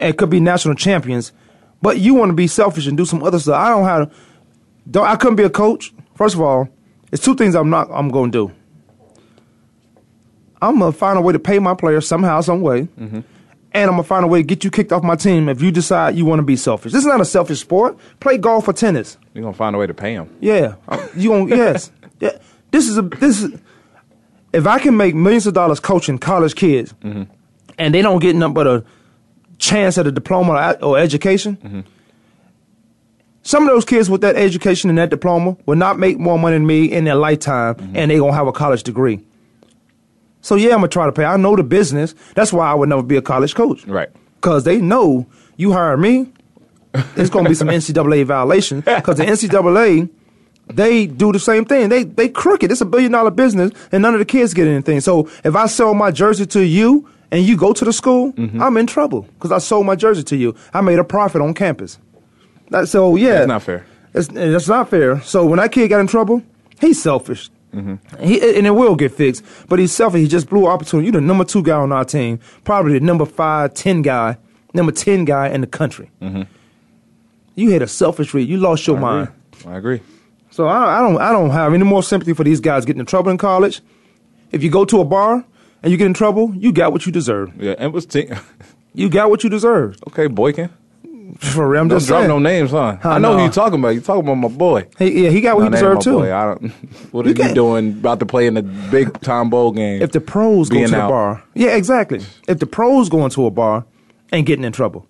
and 0.00 0.16
could 0.18 0.28
be 0.30 0.40
national 0.40 0.74
champions, 0.74 1.32
but 1.82 1.98
you 2.00 2.14
want 2.14 2.30
to 2.30 2.34
be 2.34 2.46
selfish 2.48 2.86
and 2.86 2.96
do 2.96 3.04
some 3.04 3.22
other 3.22 3.38
stuff. 3.38 3.54
I 3.54 3.68
don't 3.70 3.84
have. 3.84 4.12
Don't 4.90 5.06
I 5.06 5.16
couldn't 5.16 5.36
be 5.36 5.44
a 5.44 5.50
coach. 5.50 5.92
First 6.16 6.34
of 6.34 6.40
all, 6.40 6.68
it's 7.12 7.22
two 7.24 7.34
things 7.36 7.54
I'm 7.54 7.70
not. 7.70 7.88
I'm 7.92 8.08
going 8.08 8.32
to 8.32 8.48
do. 8.48 8.54
I'm 10.62 10.78
gonna 10.78 10.92
find 10.92 11.18
a 11.18 11.22
way 11.22 11.32
to 11.32 11.38
pay 11.38 11.58
my 11.58 11.74
players 11.74 12.06
somehow, 12.06 12.40
some 12.42 12.60
way, 12.60 12.88
and 13.72 13.84
I'm 13.84 13.92
gonna 13.92 14.02
find 14.02 14.24
a 14.24 14.28
way 14.28 14.40
to 14.40 14.42
get 14.42 14.64
you 14.64 14.70
kicked 14.70 14.92
off 14.92 15.02
my 15.02 15.16
team 15.16 15.48
if 15.48 15.62
you 15.62 15.70
decide 15.70 16.16
you 16.16 16.24
want 16.24 16.40
to 16.40 16.44
be 16.44 16.56
selfish. 16.56 16.92
This 16.92 17.02
is 17.02 17.06
not 17.06 17.20
a 17.20 17.24
selfish 17.24 17.60
sport. 17.60 17.96
Play 18.18 18.38
golf 18.38 18.68
or 18.68 18.72
tennis. 18.72 19.16
You're 19.34 19.42
going 19.42 19.54
to 19.54 19.58
find 19.58 19.76
a 19.76 19.78
way 19.78 19.86
to 19.86 19.94
pay 19.94 20.14
him. 20.14 20.34
Yeah, 20.40 20.74
Uh, 20.88 21.06
you 21.14 21.30
gonna 21.30 21.56
yes. 21.56 21.90
Yeah, 22.18 22.38
this 22.70 22.88
is 22.88 22.98
a 22.98 23.02
this 23.02 23.42
is. 23.42 23.58
If 24.52 24.66
I 24.66 24.80
can 24.80 24.96
make 24.96 25.14
millions 25.14 25.46
of 25.46 25.54
dollars 25.54 25.78
coaching 25.78 26.18
college 26.18 26.56
kids, 26.56 26.92
mm-hmm. 27.04 27.22
and 27.78 27.94
they 27.94 28.02
don't 28.02 28.18
get 28.18 28.34
nothing 28.34 28.54
but 28.54 28.66
a 28.66 28.84
chance 29.58 29.96
at 29.96 30.06
a 30.06 30.12
diploma 30.12 30.76
or, 30.82 30.84
or 30.84 30.98
education, 30.98 31.56
mm-hmm. 31.56 31.80
some 33.42 33.62
of 33.62 33.68
those 33.68 33.84
kids 33.84 34.10
with 34.10 34.22
that 34.22 34.34
education 34.34 34.90
and 34.90 34.98
that 34.98 35.10
diploma 35.10 35.56
will 35.66 35.76
not 35.76 36.00
make 36.00 36.18
more 36.18 36.36
money 36.36 36.56
than 36.56 36.66
me 36.66 36.86
in 36.86 37.04
their 37.04 37.14
lifetime, 37.14 37.76
mm-hmm. 37.76 37.96
and 37.96 38.10
they 38.10 38.18
gonna 38.18 38.32
have 38.32 38.48
a 38.48 38.52
college 38.52 38.82
degree. 38.82 39.20
So 40.42 40.54
yeah, 40.54 40.70
I'm 40.70 40.78
gonna 40.78 40.88
try 40.88 41.06
to 41.06 41.12
pay. 41.12 41.24
I 41.24 41.36
know 41.36 41.56
the 41.56 41.62
business. 41.62 42.14
That's 42.34 42.52
why 42.52 42.70
I 42.70 42.74
would 42.74 42.88
never 42.88 43.02
be 43.02 43.16
a 43.16 43.22
college 43.22 43.54
coach. 43.54 43.86
Right. 43.86 44.08
Because 44.36 44.64
they 44.64 44.80
know 44.80 45.26
you 45.56 45.72
hire 45.72 45.96
me, 45.96 46.32
it's 47.16 47.30
gonna 47.30 47.48
be 47.48 47.54
some 47.54 47.68
NCAA 47.80 48.24
violation. 48.24 48.80
Because 48.80 49.18
the 49.18 49.24
NCAA, 49.24 50.08
they 50.68 51.06
do 51.06 51.32
the 51.32 51.38
same 51.38 51.64
thing. 51.64 51.88
They 51.88 52.04
they 52.04 52.28
crooked. 52.28 52.70
It's 52.70 52.80
a 52.80 52.86
billion 52.86 53.12
dollar 53.12 53.30
business, 53.30 53.72
and 53.92 54.02
none 54.02 54.14
of 54.14 54.18
the 54.18 54.24
kids 54.24 54.54
get 54.54 54.66
anything. 54.66 55.00
So 55.00 55.28
if 55.44 55.54
I 55.54 55.66
sell 55.66 55.94
my 55.94 56.10
jersey 56.10 56.46
to 56.46 56.64
you 56.64 57.08
and 57.30 57.44
you 57.44 57.56
go 57.56 57.72
to 57.72 57.84
the 57.84 57.92
school, 57.92 58.32
mm-hmm. 58.32 58.62
I'm 58.62 58.76
in 58.76 58.86
trouble 58.86 59.22
because 59.22 59.52
I 59.52 59.58
sold 59.58 59.86
my 59.86 59.96
jersey 59.96 60.22
to 60.24 60.36
you. 60.36 60.54
I 60.72 60.80
made 60.80 60.98
a 60.98 61.04
profit 61.04 61.42
on 61.42 61.54
campus. 61.54 61.98
That, 62.70 62.88
so 62.88 63.16
yeah, 63.16 63.38
That's 63.38 63.48
not 63.48 63.62
fair. 63.62 63.86
It's, 64.14 64.28
that's 64.28 64.68
not 64.68 64.88
fair. 64.88 65.20
So 65.22 65.46
when 65.46 65.58
that 65.58 65.72
kid 65.72 65.88
got 65.88 66.00
in 66.00 66.06
trouble, 66.06 66.42
he's 66.80 67.02
selfish. 67.02 67.50
Mm-hmm. 67.74 68.24
He, 68.24 68.56
and 68.58 68.66
it 68.66 68.70
will 68.72 68.96
get 68.96 69.12
fixed. 69.12 69.44
But 69.68 69.78
he's 69.78 69.92
selfish. 69.92 70.20
He 70.22 70.28
just 70.28 70.48
blew 70.48 70.66
an 70.66 70.72
opportunity. 70.72 71.06
You're 71.06 71.20
the 71.20 71.26
number 71.26 71.44
two 71.44 71.62
guy 71.62 71.76
on 71.76 71.92
our 71.92 72.04
team, 72.04 72.40
probably 72.64 72.94
the 72.94 73.00
number 73.04 73.24
five, 73.24 73.74
ten 73.74 74.02
guy, 74.02 74.38
number 74.74 74.92
ten 74.92 75.24
guy 75.24 75.48
in 75.48 75.60
the 75.60 75.66
country. 75.66 76.10
Mm-hmm. 76.20 76.42
You 77.54 77.70
had 77.70 77.82
a 77.82 77.86
selfish 77.88 78.32
read. 78.34 78.48
You 78.48 78.56
lost 78.56 78.86
your 78.86 78.96
I 78.96 79.00
mind. 79.00 79.28
agree. 79.60 79.72
I 79.72 79.76
agree. 79.78 80.00
So 80.50 80.66
I, 80.66 80.98
I 80.98 81.00
don't 81.00 81.20
I 81.20 81.32
don't 81.32 81.50
have 81.50 81.72
any 81.74 81.84
more 81.84 82.02
sympathy 82.02 82.32
for 82.32 82.42
these 82.44 82.60
guys 82.60 82.84
getting 82.84 83.00
in 83.00 83.06
trouble 83.06 83.30
in 83.30 83.38
college. 83.38 83.80
If 84.50 84.62
you 84.64 84.70
go 84.70 84.84
to 84.84 85.00
a 85.00 85.04
bar 85.04 85.44
and 85.82 85.92
you 85.92 85.96
get 85.96 86.06
in 86.06 86.14
trouble, 86.14 86.52
you 86.56 86.72
got 86.72 86.92
what 86.92 87.06
you 87.06 87.12
deserve. 87.12 87.52
Yeah, 87.56 87.74
and 87.78 87.92
was 87.92 88.06
t- 88.06 88.28
You 88.94 89.08
got 89.08 89.30
what 89.30 89.44
you 89.44 89.50
deserve. 89.50 89.96
okay, 90.08 90.26
Boykin. 90.26 90.70
For 91.38 91.68
real, 91.68 91.80
I'm 91.82 91.88
Don't 91.88 91.98
just 91.98 92.08
drop 92.08 92.20
saying. 92.20 92.28
no 92.28 92.38
names, 92.38 92.70
huh? 92.70 92.96
I 93.02 93.08
I 93.16 93.18
know 93.18 93.32
who 93.32 93.38
know. 93.38 93.44
you 93.44 93.50
talking 93.50 93.78
about. 93.78 93.90
You 93.90 94.00
talking 94.00 94.22
about 94.22 94.34
my 94.36 94.48
boy. 94.48 94.86
He, 94.98 95.24
yeah, 95.24 95.30
he 95.30 95.40
got 95.40 95.56
what 95.56 95.64
he 95.64 95.68
No, 95.70 95.76
deserved 95.76 96.02
too. 96.02 96.18
boy. 96.18 96.34
I 96.34 96.44
don't. 96.46 96.72
What 97.12 97.26
are 97.26 97.28
You 97.30 97.54
doing? 97.54 97.92
About 97.92 98.18
to 98.20 98.26
play 98.26 98.46
in 98.46 98.56
a 98.56 98.62
big 98.62 99.20
time 99.20 99.50
bowl 99.50 99.72
game? 99.72 100.02
If 100.02 100.12
the 100.12 100.20
pros 100.20 100.68
go 100.68 100.80
to 100.84 100.90
the 100.90 100.96
out. 101.00 101.08
bar, 101.08 101.44
yeah, 101.54 101.70
exactly. 101.76 102.20
If 102.48 102.58
the 102.58 102.66
pros 102.66 103.08
go 103.08 103.24
into 103.24 103.46
a 103.46 103.50
bar 103.50 103.84
and 104.32 104.46
getting 104.46 104.64
in 104.64 104.72
trouble, 104.72 105.06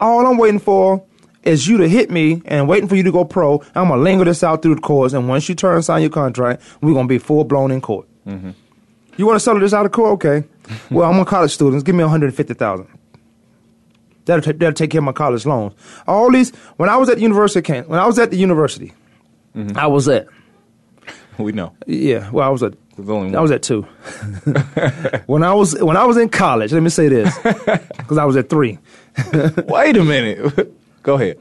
all 0.00 0.26
I'm 0.26 0.36
waiting 0.38 0.60
for 0.60 1.04
is 1.42 1.66
you 1.66 1.76
to 1.78 1.88
hit 1.88 2.10
me 2.10 2.40
and 2.44 2.68
waiting 2.68 2.88
for 2.88 2.94
you 2.96 3.02
to 3.02 3.12
go 3.12 3.24
pro. 3.24 3.60
I'm 3.74 3.88
gonna 3.88 4.00
linger 4.02 4.24
this 4.24 4.42
out 4.44 4.62
through 4.62 4.76
the 4.76 4.80
course, 4.80 5.12
and 5.12 5.28
once 5.28 5.48
you 5.48 5.54
turn 5.54 5.74
and 5.76 5.84
sign 5.84 6.00
your 6.02 6.10
contract, 6.10 6.62
we're 6.80 6.94
gonna 6.94 7.08
be 7.08 7.18
full 7.18 7.44
blown 7.44 7.70
in 7.70 7.80
court. 7.80 8.06
Mm-hmm. 8.26 8.50
You 9.16 9.26
want 9.26 9.36
to 9.36 9.40
settle 9.40 9.60
this 9.60 9.74
out 9.74 9.84
of 9.84 9.92
court? 9.92 10.12
Okay. 10.24 10.46
well, 10.90 11.10
I'm 11.10 11.18
a 11.20 11.24
college 11.24 11.50
student. 11.50 11.84
Give 11.84 11.94
me 11.94 12.02
150,000. 12.04 12.86
That'll, 14.24 14.42
ta- 14.42 14.56
that'll 14.56 14.72
take 14.74 14.90
care 14.90 15.00
of 15.00 15.04
my 15.04 15.12
college 15.12 15.44
loans. 15.46 15.74
All 16.06 16.30
these. 16.30 16.50
When 16.76 16.88
I 16.88 16.96
was 16.96 17.08
at 17.08 17.16
the 17.16 17.22
University 17.22 17.58
of 17.78 17.88
when 17.88 17.98
I 17.98 18.06
was 18.06 18.18
at 18.18 18.30
the 18.30 18.36
university, 18.36 18.92
Mm-hmm. 19.56 19.76
I 19.76 19.86
was 19.86 20.08
at 20.08 20.28
we 21.38 21.52
know. 21.52 21.74
yeah. 21.86 22.30
Well, 22.30 22.46
I 22.46 22.50
was 22.50 22.62
at 22.62 22.74
I 22.98 23.40
was 23.40 23.50
at 23.50 23.62
two. 23.62 23.82
when 25.26 25.42
I 25.42 25.52
was 25.54 25.74
when 25.82 25.96
I 25.96 26.04
was 26.04 26.16
in 26.16 26.28
college, 26.28 26.72
let 26.72 26.82
me 26.82 26.90
say 26.90 27.08
this, 27.08 27.36
because 27.96 28.18
I 28.18 28.24
was 28.24 28.36
at 28.36 28.48
three. 28.48 28.78
Wait 29.66 29.96
a 29.96 30.04
minute. 30.04 30.72
Go 31.02 31.14
ahead. 31.16 31.38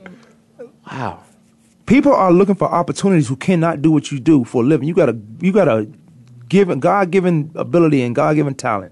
Wow. 0.91 1.24
People 1.86 2.13
are 2.13 2.32
looking 2.32 2.56
for 2.56 2.70
opportunities 2.70 3.28
who 3.28 3.36
cannot 3.36 3.82
do 3.82 3.91
what 3.91 4.12
you 4.12 4.20
do 4.20 4.44
for 4.44 4.63
a 4.63 4.65
living. 4.65 4.88
You 4.88 4.94
got 4.94 5.08
to 5.08 5.17
you 5.39 5.52
got 5.52 5.67
a 5.67 5.88
given 6.50 6.80
God 6.80 7.12
given 7.12 7.52
ability 7.56 8.02
and 8.02 8.15
God 8.15 8.36
given 8.36 8.56
talent. 8.56 8.91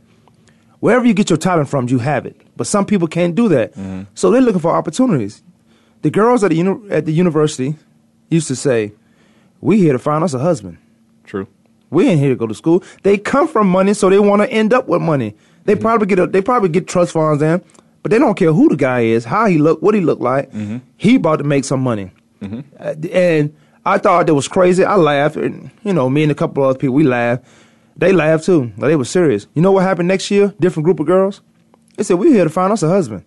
Wherever 0.79 1.05
you 1.05 1.13
get 1.13 1.29
your 1.29 1.37
talent 1.37 1.67
from, 1.69 1.87
you 1.89 1.99
have 1.99 2.25
it. 2.25 2.39
But 2.59 2.67
some 2.67 2.85
people 2.85 3.07
can't 3.07 3.35
do 3.35 3.47
that, 3.47 3.71
mm-hmm. 3.71 4.01
so 4.13 4.29
they're 4.29 4.41
looking 4.41 4.59
for 4.59 4.75
opportunities. 4.75 5.41
The 6.01 6.09
girls 6.09 6.43
at 6.43 6.49
the 6.49 6.57
uni- 6.57 6.91
at 6.91 7.05
the 7.05 7.13
university 7.13 7.75
used 8.29 8.49
to 8.49 8.55
say, 8.55 8.91
"We 9.61 9.77
here 9.77 9.93
to 9.93 9.99
find 9.99 10.25
us 10.25 10.33
a 10.33 10.39
husband." 10.39 10.77
True. 11.23 11.47
We 11.89 12.09
ain't 12.09 12.19
here 12.19 12.31
to 12.31 12.35
go 12.35 12.47
to 12.47 12.53
school. 12.53 12.83
They 13.03 13.17
come 13.17 13.47
from 13.47 13.69
money, 13.69 13.93
so 13.93 14.09
they 14.09 14.19
want 14.19 14.41
to 14.41 14.51
end 14.51 14.73
up 14.73 14.89
with 14.89 15.01
money. 15.01 15.35
They 15.63 15.75
mm-hmm. 15.75 15.81
probably 15.81 16.07
get 16.07 16.19
a, 16.19 16.27
they 16.27 16.41
probably 16.41 16.67
get 16.67 16.85
trust 16.85 17.13
funds 17.13 17.41
in, 17.41 17.63
but 18.03 18.11
they 18.11 18.19
don't 18.19 18.35
care 18.35 18.51
who 18.51 18.67
the 18.67 18.75
guy 18.75 19.01
is, 19.15 19.23
how 19.23 19.45
he 19.45 19.57
look, 19.57 19.81
what 19.81 19.95
he 19.95 20.01
look 20.01 20.19
like. 20.19 20.51
Mm-hmm. 20.51 20.79
He 20.97 21.15
about 21.15 21.37
to 21.37 21.45
make 21.45 21.63
some 21.63 21.79
money, 21.79 22.11
Uh, 22.77 22.95
and 23.13 23.55
I 23.85 23.99
thought 23.99 24.27
that 24.27 24.35
was 24.35 24.49
crazy. 24.49 24.83
I 24.83 24.95
laughed, 24.97 25.37
and 25.37 25.71
you 25.85 25.93
know, 25.93 26.09
me 26.09 26.23
and 26.23 26.31
a 26.31 26.35
couple 26.35 26.61
of 26.63 26.71
other 26.71 26.79
people, 26.79 26.95
we 26.95 27.05
laughed. 27.05 27.45
They 27.95 28.11
laughed 28.11 28.43
too. 28.43 28.73
Like, 28.77 28.89
they 28.89 28.97
were 28.97 29.05
serious. 29.05 29.47
You 29.53 29.61
know 29.61 29.71
what 29.71 29.83
happened 29.83 30.09
next 30.09 30.29
year? 30.29 30.53
Different 30.59 30.83
group 30.83 30.99
of 30.99 31.05
girls. 31.05 31.39
They 31.99 32.03
said, 32.03 32.17
"We're 32.17 32.31
here 32.31 32.45
to 32.45 32.49
find 32.49 32.71
us 32.71 32.81
a 32.81 32.87
husband." 32.87 33.25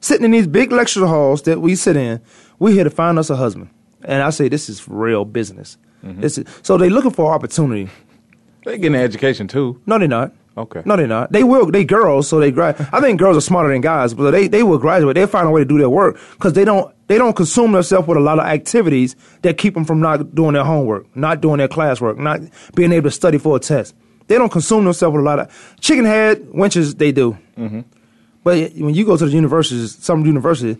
Sitting 0.00 0.24
in 0.24 0.32
these 0.32 0.48
big 0.48 0.72
lecture 0.72 1.06
halls 1.06 1.42
that 1.42 1.60
we 1.60 1.76
sit 1.76 1.96
in, 1.96 2.20
we're 2.58 2.72
here 2.72 2.82
to 2.82 2.90
find 2.90 3.16
us 3.16 3.30
a 3.30 3.36
husband. 3.36 3.70
And 4.02 4.24
I 4.24 4.30
say, 4.30 4.48
this 4.48 4.68
is 4.68 4.88
real 4.88 5.24
business. 5.24 5.78
Mm-hmm. 6.04 6.20
This 6.20 6.36
is, 6.36 6.46
so 6.62 6.76
they're 6.76 6.90
looking 6.90 7.12
for 7.12 7.32
opportunity. 7.32 7.88
They 8.64 8.78
getting 8.78 8.96
an 8.96 9.02
education 9.02 9.46
too. 9.46 9.80
No, 9.86 10.00
they're 10.00 10.08
not. 10.08 10.32
Okay. 10.58 10.82
No, 10.84 10.96
they're 10.96 11.06
not. 11.06 11.30
They 11.30 11.44
will. 11.44 11.70
They 11.70 11.84
girls, 11.84 12.26
so 12.26 12.40
they 12.40 12.50
grad. 12.50 12.74
I 12.92 13.00
think 13.00 13.20
girls 13.20 13.36
are 13.36 13.40
smarter 13.40 13.68
than 13.68 13.82
guys, 13.82 14.14
but 14.14 14.32
they 14.32 14.48
they 14.48 14.64
will 14.64 14.78
graduate. 14.78 15.14
They 15.14 15.24
find 15.26 15.46
a 15.46 15.50
way 15.52 15.60
to 15.60 15.64
do 15.64 15.78
their 15.78 15.90
work 15.90 16.18
because 16.32 16.54
they 16.54 16.64
don't 16.64 16.92
they 17.06 17.18
don't 17.18 17.36
consume 17.36 17.70
themselves 17.70 18.08
with 18.08 18.18
a 18.18 18.20
lot 18.20 18.40
of 18.40 18.46
activities 18.46 19.14
that 19.42 19.58
keep 19.58 19.74
them 19.74 19.84
from 19.84 20.00
not 20.00 20.34
doing 20.34 20.54
their 20.54 20.64
homework, 20.64 21.14
not 21.14 21.40
doing 21.40 21.58
their 21.58 21.68
classwork, 21.68 22.18
not 22.18 22.40
being 22.74 22.90
able 22.90 23.10
to 23.10 23.14
study 23.14 23.38
for 23.38 23.54
a 23.54 23.60
test. 23.60 23.94
They 24.26 24.38
don't 24.38 24.50
consume 24.50 24.84
themselves 24.84 25.14
with 25.14 25.22
a 25.22 25.24
lot 25.24 25.38
of 25.38 25.76
chicken 25.80 26.04
head 26.04 26.38
wenches. 26.48 26.98
They 26.98 27.12
do. 27.12 27.38
Mm-hmm. 27.58 27.80
But 28.44 28.72
when 28.74 28.94
you 28.94 29.04
go 29.04 29.16
to 29.16 29.26
the 29.26 29.32
universities, 29.32 29.96
some 30.00 30.24
universities, 30.24 30.76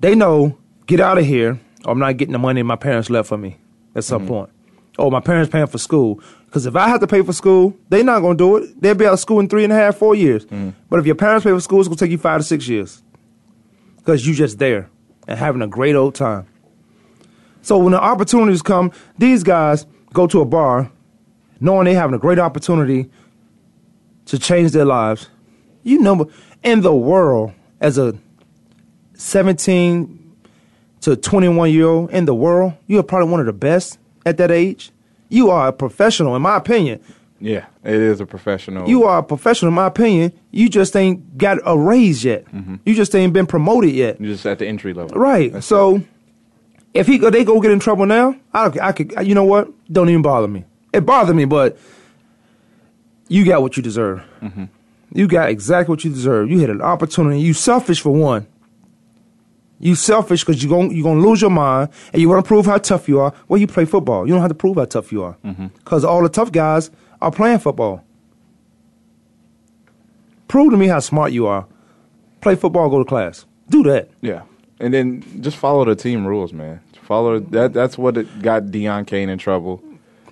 they 0.00 0.14
know 0.14 0.58
get 0.86 1.00
out 1.00 1.18
of 1.18 1.26
here, 1.26 1.60
or 1.84 1.92
I'm 1.92 1.98
not 1.98 2.16
getting 2.16 2.32
the 2.32 2.38
money 2.38 2.62
my 2.62 2.76
parents 2.76 3.10
left 3.10 3.28
for 3.28 3.36
me 3.36 3.58
at 3.94 4.04
some 4.04 4.26
point. 4.26 4.50
Oh, 4.98 5.10
my 5.10 5.20
parents 5.20 5.52
paying 5.52 5.66
for 5.66 5.78
school. 5.78 6.20
Because 6.46 6.64
if 6.64 6.74
I 6.74 6.88
have 6.88 7.00
to 7.00 7.06
pay 7.06 7.20
for 7.20 7.34
school, 7.34 7.76
they're 7.90 8.02
not 8.04 8.20
going 8.20 8.38
to 8.38 8.42
do 8.42 8.56
it. 8.56 8.80
They'll 8.80 8.94
be 8.94 9.04
out 9.04 9.12
of 9.14 9.20
school 9.20 9.40
in 9.40 9.48
three 9.48 9.64
and 9.64 9.72
a 9.72 9.76
half, 9.76 9.96
four 9.96 10.14
years. 10.14 10.46
But 10.88 11.00
if 11.00 11.06
your 11.06 11.14
parents 11.14 11.44
pay 11.44 11.50
for 11.50 11.60
school, 11.60 11.80
it's 11.80 11.88
going 11.88 11.98
to 11.98 12.04
take 12.04 12.12
you 12.12 12.18
five 12.18 12.40
to 12.40 12.44
six 12.44 12.66
years. 12.66 13.02
Because 13.96 14.26
you 14.26 14.32
just 14.34 14.58
there 14.58 14.88
and 15.28 15.38
having 15.38 15.60
a 15.60 15.66
great 15.66 15.94
old 15.94 16.14
time. 16.14 16.46
So 17.60 17.76
when 17.76 17.92
the 17.92 18.00
opportunities 18.00 18.62
come, 18.62 18.92
these 19.18 19.42
guys 19.42 19.84
go 20.14 20.26
to 20.28 20.40
a 20.40 20.44
bar 20.46 20.90
knowing 21.60 21.86
they're 21.86 21.94
having 21.94 22.14
a 22.14 22.18
great 22.18 22.38
opportunity 22.38 23.10
to 24.26 24.38
change 24.38 24.70
their 24.70 24.84
lives. 24.84 25.28
You 25.86 26.00
know, 26.00 26.28
in 26.64 26.80
the 26.80 26.92
world, 26.94 27.52
as 27.80 27.96
a 27.96 28.14
17 29.14 30.36
to 31.02 31.16
21 31.16 31.70
year 31.70 31.86
old 31.86 32.10
in 32.10 32.24
the 32.24 32.34
world, 32.34 32.74
you 32.86 32.98
are 32.98 33.02
probably 33.02 33.30
one 33.30 33.40
of 33.40 33.46
the 33.46 33.52
best 33.52 33.98
at 34.24 34.36
that 34.38 34.50
age. 34.50 34.90
You 35.28 35.50
are 35.50 35.68
a 35.68 35.72
professional, 35.72 36.34
in 36.36 36.42
my 36.42 36.56
opinion. 36.56 37.00
Yeah, 37.40 37.66
it 37.84 37.94
is 37.94 38.20
a 38.20 38.26
professional. 38.26 38.88
You 38.88 39.04
are 39.04 39.18
a 39.18 39.22
professional, 39.22 39.68
in 39.68 39.74
my 39.74 39.86
opinion. 39.86 40.32
You 40.50 40.68
just 40.68 40.96
ain't 40.96 41.36
got 41.38 41.58
a 41.64 41.78
raise 41.78 42.24
yet. 42.24 42.46
Mm-hmm. 42.46 42.76
You 42.84 42.94
just 42.94 43.14
ain't 43.14 43.32
been 43.32 43.46
promoted 43.46 43.90
yet. 43.92 44.20
You're 44.20 44.32
just 44.32 44.46
at 44.46 44.58
the 44.58 44.66
entry 44.66 44.92
level. 44.94 45.18
Right. 45.18 45.52
That's 45.52 45.66
so 45.66 46.02
if 46.94 47.06
he 47.06 47.18
go, 47.18 47.28
they 47.30 47.44
go 47.44 47.60
get 47.60 47.70
in 47.70 47.78
trouble 47.78 48.06
now, 48.06 48.34
I, 48.54 48.68
don't- 48.68 48.80
I 48.82 48.92
could. 48.92 49.12
You 49.26 49.34
know 49.34 49.44
what? 49.44 49.68
Don't 49.92 50.08
even 50.08 50.22
bother 50.22 50.48
me. 50.48 50.64
It 50.92 51.02
bothered 51.06 51.36
me, 51.36 51.44
but 51.44 51.78
you 53.28 53.44
got 53.44 53.60
what 53.62 53.76
you 53.76 53.82
deserve. 53.82 54.22
Mm-hmm. 54.40 54.64
You 55.16 55.26
got 55.26 55.48
exactly 55.48 55.92
what 55.92 56.04
you 56.04 56.10
deserve. 56.10 56.50
You 56.50 56.60
had 56.60 56.68
an 56.68 56.82
opportunity. 56.82 57.40
You 57.40 57.54
selfish 57.54 58.00
for 58.00 58.10
one. 58.10 58.46
You 59.78 59.94
selfish 59.94 60.44
because 60.44 60.62
you 60.62 60.68
gon' 60.68 60.90
you 60.90 61.02
gonna 61.02 61.20
lose 61.20 61.40
your 61.40 61.50
mind 61.50 61.90
and 62.12 62.20
you 62.20 62.28
want 62.28 62.44
to 62.44 62.46
prove 62.46 62.66
how 62.66 62.76
tough 62.76 63.08
you 63.08 63.20
are. 63.20 63.32
Well, 63.48 63.58
you 63.58 63.66
play 63.66 63.86
football. 63.86 64.26
You 64.26 64.34
don't 64.34 64.42
have 64.42 64.50
to 64.50 64.54
prove 64.54 64.76
how 64.76 64.84
tough 64.84 65.12
you 65.12 65.22
are 65.22 65.36
mm-hmm. 65.44 65.68
because 65.68 66.04
all 66.04 66.22
the 66.22 66.28
tough 66.28 66.52
guys 66.52 66.90
are 67.20 67.30
playing 67.30 67.58
football. 67.58 68.04
Prove 70.48 70.70
to 70.70 70.76
me 70.76 70.86
how 70.86 71.00
smart 71.00 71.32
you 71.32 71.46
are. 71.46 71.66
Play 72.40 72.54
football. 72.54 72.88
Go 72.88 72.98
to 72.98 73.04
class. 73.04 73.46
Do 73.68 73.82
that. 73.84 74.10
Yeah, 74.20 74.42
and 74.80 74.92
then 74.94 75.42
just 75.42 75.56
follow 75.56 75.84
the 75.84 75.94
team 75.94 76.26
rules, 76.26 76.52
man. 76.52 76.80
Follow 77.02 77.38
that. 77.40 77.72
That's 77.72 77.96
what 77.98 78.16
it 78.16 78.42
got 78.42 78.64
Deon 78.64 79.06
Cain 79.06 79.28
in 79.28 79.38
trouble. 79.38 79.82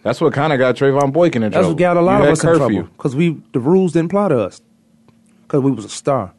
That's 0.03 0.21
what 0.21 0.35
kind 0.35 0.53
of 0.53 0.59
got 0.59 0.77
Trevone 0.77 1.13
Boykin 1.13 1.43
in 1.43 1.51
That's 1.51 1.65
trouble. 1.65 1.69
That's 1.69 1.69
what 1.69 1.79
got 1.79 1.97
a 1.97 2.01
lot 2.03 2.19
You 2.19 2.25
of 2.25 2.33
us 2.33 2.45
in 2.45 2.57
trouble 2.57 2.83
because 2.83 3.17
we 3.17 3.43
the 3.53 3.61
rules 3.61 3.93
didn't 3.93 4.07
apply 4.07 4.29
to 4.29 4.41
us 4.41 4.61
because 5.55 5.65
we 5.65 5.71
was 5.71 5.85
a 5.85 5.89
star. 5.89 6.33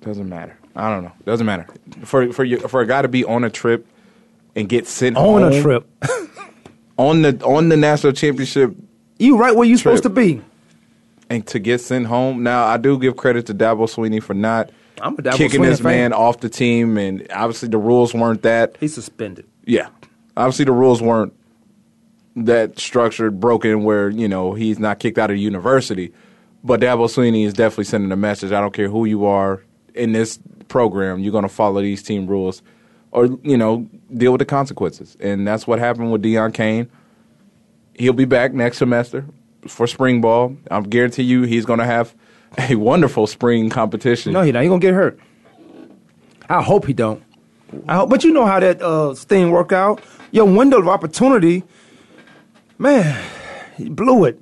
Doesn't 0.00 0.28
matter. 0.28 0.56
I 0.76 0.90
don't 0.90 1.04
know. 1.04 1.12
Doesn't 1.24 1.46
matter 1.46 1.66
for 2.04 2.32
for 2.32 2.44
you, 2.44 2.58
for 2.58 2.80
a 2.80 2.86
guy 2.86 3.02
to 3.02 3.08
be 3.08 3.24
on 3.24 3.44
a 3.44 3.50
trip 3.50 3.86
and 4.54 4.68
get 4.68 4.86
sent 4.86 5.16
On 5.16 5.42
a 5.42 5.62
trip, 5.62 5.86
on 6.98 7.22
the 7.22 7.42
on 7.44 7.68
the 7.70 7.76
national 7.76 8.12
championship 8.12 8.74
you 9.18 9.36
right 9.38 9.54
where 9.54 9.66
you 9.66 9.76
supposed 9.78 10.02
to 10.02 10.10
be. 10.10 10.42
and 11.30 11.46
to 11.46 11.58
get 11.58 11.80
sent 11.80 12.06
home. 12.06 12.42
Now 12.42 12.64
I 12.66 12.76
do 12.76 12.98
give 12.98 13.16
credit 13.16 13.46
to 13.46 13.54
Dabo 13.54 13.88
Swinney 13.88 14.22
for 14.22 14.34
not 14.34 14.70
I'm 15.00 15.14
a 15.14 15.22
Dabo 15.22 15.36
kicking 15.36 15.60
Swinney 15.60 15.66
this 15.66 15.80
fan. 15.80 16.10
man 16.10 16.12
off 16.12 16.40
the 16.40 16.48
team, 16.50 16.98
and 16.98 17.26
obviously 17.32 17.68
the 17.68 17.78
rules 17.78 18.12
weren't 18.12 18.42
that. 18.42 18.76
He's 18.80 18.94
suspended. 18.94 19.46
Yeah, 19.64 19.88
obviously 20.36 20.66
the 20.66 20.72
rules 20.72 21.00
weren't 21.00 21.32
that 22.36 22.78
structured, 22.80 23.38
broken, 23.40 23.84
where 23.84 24.10
you 24.10 24.28
know 24.28 24.52
he's 24.54 24.78
not 24.80 24.98
kicked 24.98 25.18
out 25.18 25.30
of 25.30 25.36
university. 25.38 26.12
But 26.64 26.80
Dabo 26.80 27.06
Swinney 27.06 27.44
is 27.44 27.52
definitely 27.52 27.84
sending 27.84 28.10
a 28.10 28.16
message. 28.16 28.50
I 28.50 28.60
don't 28.60 28.72
care 28.72 28.88
who 28.88 29.04
you 29.04 29.26
are 29.26 29.62
in 29.94 30.12
this 30.12 30.38
program, 30.68 31.20
you're 31.20 31.32
going 31.32 31.42
to 31.42 31.48
follow 31.48 31.80
these 31.80 32.02
team 32.02 32.26
rules, 32.26 32.62
or 33.12 33.26
you 33.42 33.56
know 33.56 33.88
deal 34.12 34.32
with 34.32 34.40
the 34.40 34.44
consequences. 34.44 35.16
And 35.20 35.46
that's 35.46 35.66
what 35.66 35.78
happened 35.78 36.10
with 36.10 36.22
Deon 36.22 36.52
Cain. 36.52 36.90
He'll 37.96 38.12
be 38.12 38.24
back 38.24 38.52
next 38.52 38.78
semester 38.78 39.24
for 39.68 39.86
spring 39.86 40.20
ball. 40.20 40.56
I'm 40.70 40.82
guarantee 40.84 41.22
you 41.22 41.42
he's 41.42 41.64
going 41.64 41.78
to 41.78 41.84
have 41.84 42.14
a 42.58 42.74
wonderful 42.74 43.26
spring 43.26 43.70
competition. 43.70 44.32
No, 44.32 44.42
he 44.42 44.52
not. 44.52 44.62
He 44.62 44.68
gonna 44.68 44.80
get 44.80 44.94
hurt. 44.94 45.18
I 46.48 46.62
hope 46.62 46.86
he 46.86 46.92
don't. 46.92 47.22
I 47.88 47.96
hope, 47.96 48.10
but 48.10 48.24
you 48.24 48.32
know 48.32 48.46
how 48.46 48.60
that 48.60 48.82
uh, 48.82 49.14
thing 49.14 49.50
work 49.50 49.72
out. 49.72 50.02
Your 50.30 50.44
window 50.44 50.78
of 50.80 50.88
opportunity, 50.88 51.62
man, 52.78 53.22
he 53.76 53.88
blew 53.88 54.24
it. 54.24 54.40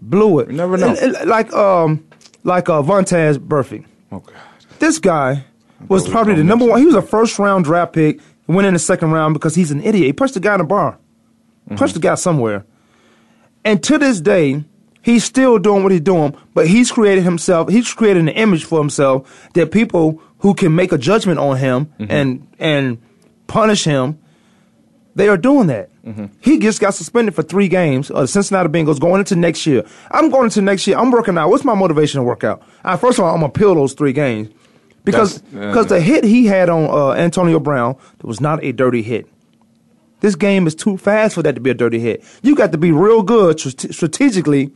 Blew 0.00 0.38
it. 0.40 0.50
You 0.50 0.56
never 0.56 0.76
know. 0.76 0.92
It- 0.92 1.02
it- 1.16 1.26
like 1.28 1.52
um, 1.52 2.04
like 2.44 2.68
uh, 2.68 2.82
Vontaze 2.82 3.38
Burfict. 3.38 3.84
Oh 4.12 4.20
God. 4.20 4.34
This 4.78 4.98
guy 4.98 5.44
was 5.88 6.08
probably 6.08 6.34
the 6.34 6.44
number 6.44 6.64
one. 6.66 6.78
He 6.80 6.86
was 6.86 6.94
a 6.94 7.02
first 7.02 7.38
round 7.38 7.64
draft 7.64 7.92
pick 7.92 8.20
Went 8.46 8.66
in 8.66 8.72
the 8.72 8.78
second 8.78 9.10
round 9.10 9.34
because 9.34 9.54
he's 9.54 9.70
an 9.70 9.82
idiot. 9.82 10.06
He 10.06 10.12
punched 10.14 10.32
the 10.34 10.40
guy 10.40 10.54
in 10.54 10.58
the 10.60 10.64
bar. 10.64 10.98
Punched 11.76 11.92
the 11.94 12.00
guy 12.00 12.14
somewhere. 12.14 12.64
And 13.62 13.82
to 13.82 13.98
this 13.98 14.22
day, 14.22 14.64
he's 15.02 15.22
still 15.22 15.58
doing 15.58 15.82
what 15.82 15.92
he's 15.92 16.00
doing, 16.00 16.34
but 16.54 16.66
he's 16.66 16.90
created 16.90 17.24
himself, 17.24 17.68
he's 17.68 17.92
created 17.92 18.22
an 18.22 18.28
image 18.30 18.64
for 18.64 18.78
himself 18.78 19.50
that 19.52 19.70
people 19.70 20.22
who 20.38 20.54
can 20.54 20.74
make 20.74 20.92
a 20.92 20.98
judgment 20.98 21.38
on 21.38 21.58
him 21.58 21.92
and 21.98 22.46
and 22.58 22.98
punish 23.48 23.84
him, 23.84 24.18
they 25.18 25.28
are 25.28 25.36
doing 25.36 25.66
that. 25.66 25.90
He 26.40 26.58
just 26.58 26.80
got 26.80 26.94
suspended 26.94 27.34
for 27.34 27.42
three 27.42 27.68
games 27.68 28.10
of 28.10 28.22
the 28.22 28.28
Cincinnati 28.28 28.68
Bengals 28.70 28.98
going 28.98 29.18
into 29.18 29.36
next 29.36 29.66
year. 29.66 29.84
I'm 30.10 30.30
going 30.30 30.44
into 30.44 30.62
next 30.62 30.86
year. 30.86 30.96
I'm 30.96 31.10
working 31.10 31.36
out. 31.36 31.50
What's 31.50 31.64
my 31.64 31.74
motivation 31.74 32.18
to 32.20 32.24
work 32.24 32.44
out? 32.44 32.62
Uh, 32.82 32.96
first 32.96 33.18
of 33.18 33.24
all, 33.24 33.30
I'm 33.34 33.40
gonna 33.40 33.48
appeal 33.48 33.74
those 33.74 33.92
three 33.92 34.14
games 34.14 34.48
because 35.04 35.38
because 35.40 35.88
the 35.88 36.00
hit 36.00 36.24
he 36.24 36.46
had 36.46 36.70
on 36.70 36.84
uh, 36.88 37.12
Antonio 37.12 37.60
Brown 37.60 37.96
was 38.22 38.40
not 38.40 38.64
a 38.64 38.72
dirty 38.72 39.02
hit. 39.02 39.26
This 40.20 40.34
game 40.34 40.66
is 40.66 40.74
too 40.74 40.96
fast 40.96 41.34
for 41.34 41.42
that 41.42 41.54
to 41.56 41.60
be 41.60 41.70
a 41.70 41.74
dirty 41.74 41.98
hit. 41.98 42.24
You 42.42 42.56
got 42.56 42.72
to 42.72 42.78
be 42.78 42.90
real 42.90 43.22
good 43.22 43.60
strate- 43.60 43.92
strategically 43.92 44.70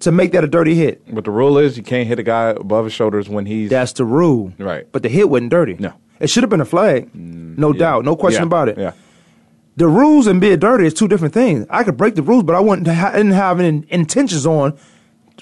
to 0.00 0.10
make 0.12 0.32
that 0.32 0.42
a 0.44 0.48
dirty 0.48 0.74
hit. 0.74 1.02
But 1.12 1.24
the 1.24 1.30
rule 1.30 1.58
is 1.58 1.76
you 1.76 1.82
can't 1.82 2.08
hit 2.08 2.18
a 2.18 2.22
guy 2.22 2.50
above 2.50 2.84
his 2.84 2.94
shoulders 2.94 3.28
when 3.28 3.46
he's 3.46 3.68
That's 3.68 3.92
the 3.92 4.04
rule. 4.04 4.52
Right. 4.58 4.86
But 4.90 5.02
the 5.02 5.08
hit 5.08 5.28
wasn't 5.28 5.50
dirty. 5.50 5.76
No. 5.78 5.92
It 6.20 6.30
should 6.30 6.42
have 6.42 6.50
been 6.50 6.60
a 6.60 6.64
flag. 6.64 7.10
no 7.14 7.72
yeah. 7.72 7.78
doubt. 7.78 8.04
No 8.04 8.16
question 8.16 8.42
Yeah, 8.42 8.46
about 8.46 8.68
it. 8.70 8.78
Yeah. 8.78 8.92
The 9.78 9.86
rules 9.88 10.26
and 10.26 10.40
being 10.40 10.58
dirty 10.58 10.86
is 10.86 10.94
two 10.94 11.06
different 11.08 11.32
things. 11.34 11.64
I 11.70 11.84
could 11.84 11.96
break 11.96 12.16
the 12.16 12.22
rules, 12.22 12.42
but 12.42 12.54
I 12.56 12.60
wouldn't 12.60 12.88
ha- 12.88 13.12
didn't 13.12 13.30
have 13.32 13.60
any 13.60 13.84
intentions 13.90 14.44
on 14.46 14.76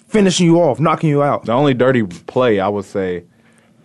finishing 0.09 0.46
you 0.46 0.61
off, 0.61 0.79
knocking 0.79 1.09
you 1.09 1.22
out. 1.22 1.46
The 1.46 1.53
only 1.53 1.72
dirty 1.75 2.03
play 2.05 2.61
I 2.61 2.68
would 2.68 2.85
say 2.85 3.25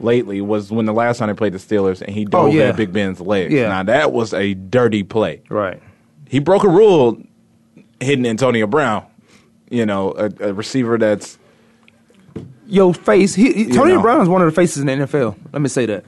lately 0.01 0.41
was 0.41 0.71
when 0.71 0.85
the 0.87 0.93
last 0.93 1.19
time 1.19 1.29
they 1.29 1.33
played 1.35 1.53
the 1.53 1.57
Steelers 1.57 2.01
and 2.01 2.09
he 2.13 2.25
Oh, 2.33 2.47
dove 2.47 2.53
yeah. 2.53 2.63
at 2.69 2.75
Big 2.75 2.91
Ben's 2.91 3.21
legs. 3.21 3.53
Yeah. 3.53 3.69
Now 3.69 3.83
that 3.83 4.11
was 4.11 4.33
a 4.33 4.53
dirty 4.55 5.03
play. 5.03 5.41
Right. 5.49 5.81
He 6.27 6.39
broke 6.39 6.63
a 6.65 6.69
rule 6.69 7.21
hitting 7.99 8.25
Antonio 8.25 8.67
Brown. 8.67 9.05
You 9.69 9.85
know, 9.85 10.11
a, 10.17 10.49
a 10.49 10.53
receiver 10.53 10.97
that's 10.97 11.37
Your 12.67 12.93
face. 12.93 13.33
He, 13.35 13.53
he, 13.53 13.63
You 13.67 13.73
Tony 13.73 13.93
know. 13.93 14.01
Brown 14.01 14.19
is 14.21 14.27
one 14.27 14.41
of 14.41 14.47
the 14.47 14.51
faces 14.55 14.79
in 14.83 14.87
the 14.87 14.93
NFL. 15.05 15.37
Let 15.53 15.61
me 15.61 15.69
say 15.69 15.85
that 15.85 16.03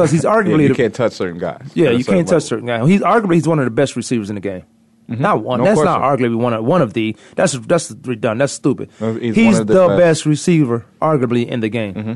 because 0.00 0.10
he's 0.12 0.24
yeah, 0.24 0.30
arguably 0.30 0.62
you 0.62 0.68
the, 0.68 0.74
can't 0.74 0.94
touch 0.94 1.12
certain 1.12 1.38
guys. 1.38 1.70
Yeah, 1.74 1.90
you 1.90 2.04
can't 2.04 2.26
touch 2.26 2.44
certain 2.44 2.66
guys. 2.66 2.88
He's 2.88 3.00
arguably 3.00 3.34
he's 3.34 3.48
one 3.48 3.58
of 3.58 3.64
the 3.64 3.70
best 3.70 3.96
receivers 3.96 4.30
in 4.30 4.34
the 4.34 4.40
game. 4.40 4.64
Not 5.08 5.42
one. 5.42 5.58
No 5.58 5.64
that's 5.64 5.80
not 5.80 6.02
arguably 6.02 6.36
one 6.36 6.52
of 6.52 6.64
one 6.64 6.82
of 6.82 6.92
the. 6.92 7.16
That's 7.34 7.52
that's 7.54 7.90
redundant. 7.90 8.38
That's 8.38 8.52
stupid. 8.52 8.90
He's 8.98 9.34
He's, 9.34 9.58
the, 9.58 9.64
the 9.64 9.88
best. 9.88 9.98
best. 9.98 10.26
receiver, 10.26 10.86
arguably 11.02 11.46
in 11.46 11.60
the 11.60 11.68
game. 11.68 11.94
Mm-hmm. 11.94 12.12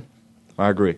I 0.61 0.69
agree. 0.69 0.97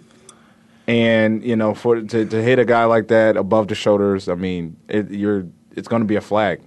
And 0.87 1.42
you 1.42 1.57
know, 1.57 1.75
for 1.75 2.01
to, 2.01 2.27
to 2.27 2.42
hit 2.42 2.59
a 2.59 2.64
guy 2.66 2.85
like 2.85 3.09
that 3.09 3.37
above 3.37 3.68
the 3.68 3.75
shoulders, 3.75 4.29
I 4.29 4.35
mean, 4.35 4.77
it, 4.88 5.11
you're 5.11 5.46
it's 5.75 5.88
going 5.88 6.03
to 6.03 6.07
be 6.07 6.16
a 6.16 6.20
flag. 6.20 6.61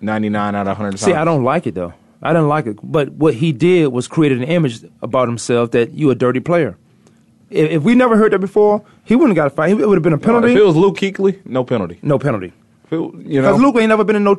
Ninety 0.00 0.28
nine 0.28 0.54
out 0.54 0.68
of 0.68 0.76
hundred. 0.76 1.00
See, 1.00 1.12
I 1.12 1.24
don't 1.24 1.42
like 1.42 1.66
it 1.66 1.74
though. 1.74 1.92
I 2.22 2.32
didn't 2.32 2.48
like 2.48 2.66
it. 2.66 2.78
But 2.82 3.12
what 3.12 3.34
he 3.34 3.52
did 3.52 3.88
was 3.88 4.06
created 4.06 4.38
an 4.38 4.44
image 4.44 4.84
about 5.02 5.28
himself 5.28 5.72
that 5.72 5.92
you 5.92 6.10
a 6.10 6.14
dirty 6.14 6.40
player. 6.40 6.76
If, 7.48 7.70
if 7.70 7.82
we 7.82 7.94
never 7.94 8.16
heard 8.16 8.32
that 8.32 8.38
before, 8.38 8.84
he 9.10 9.16
wouldn't 9.16 9.36
have 9.36 9.42
got 9.44 9.52
a 9.52 9.56
fight. 9.56 9.70
It 9.72 9.88
would 9.88 9.96
have 9.98 10.04
been 10.04 10.12
a 10.12 10.18
penalty. 10.18 10.52
If 10.52 10.58
it 10.58 10.62
was 10.64 10.76
Luke 10.76 10.96
Kuechly, 10.98 11.44
no 11.44 11.64
penalty. 11.64 11.98
no 12.00 12.16
penalty. 12.16 12.52
It- 12.92 12.92
you 12.92 13.02
know, 13.42 13.48
Because 13.48 13.60
Luke 13.60 13.74
ain't 13.76 13.88
never 13.88 14.04
been 14.04 14.14
in 14.16 14.22
no 14.22 14.36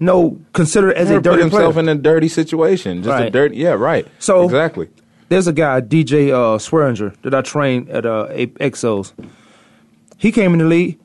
no 0.00 0.38
considered 0.52 0.94
as 0.94 1.08
a 1.08 1.20
dirty 1.20 1.28
put 1.36 1.40
himself 1.52 1.74
player. 1.74 1.82
in 1.84 1.88
a 1.88 1.94
dirty 1.94 2.26
situation. 2.28 3.04
Just 3.04 3.22
a 3.22 3.30
dirty. 3.30 3.56
Yeah, 3.58 3.70
right. 3.74 4.06
So- 4.18 4.44
exactly. 4.44 4.88
There's 5.28 5.46
a 5.46 5.52
guy, 5.52 5.80
DJ 5.82 6.30
uh, 6.32 6.58
Swearinger, 6.58 7.14
that 7.22 7.32
I 7.34 7.42
trained 7.42 7.88
at 7.90 8.04
uh, 8.06 8.26
Exos. 8.30 9.12
He 10.16 10.32
came 10.32 10.52
in 10.52 10.58
the 10.58 10.64
league. 10.64 10.98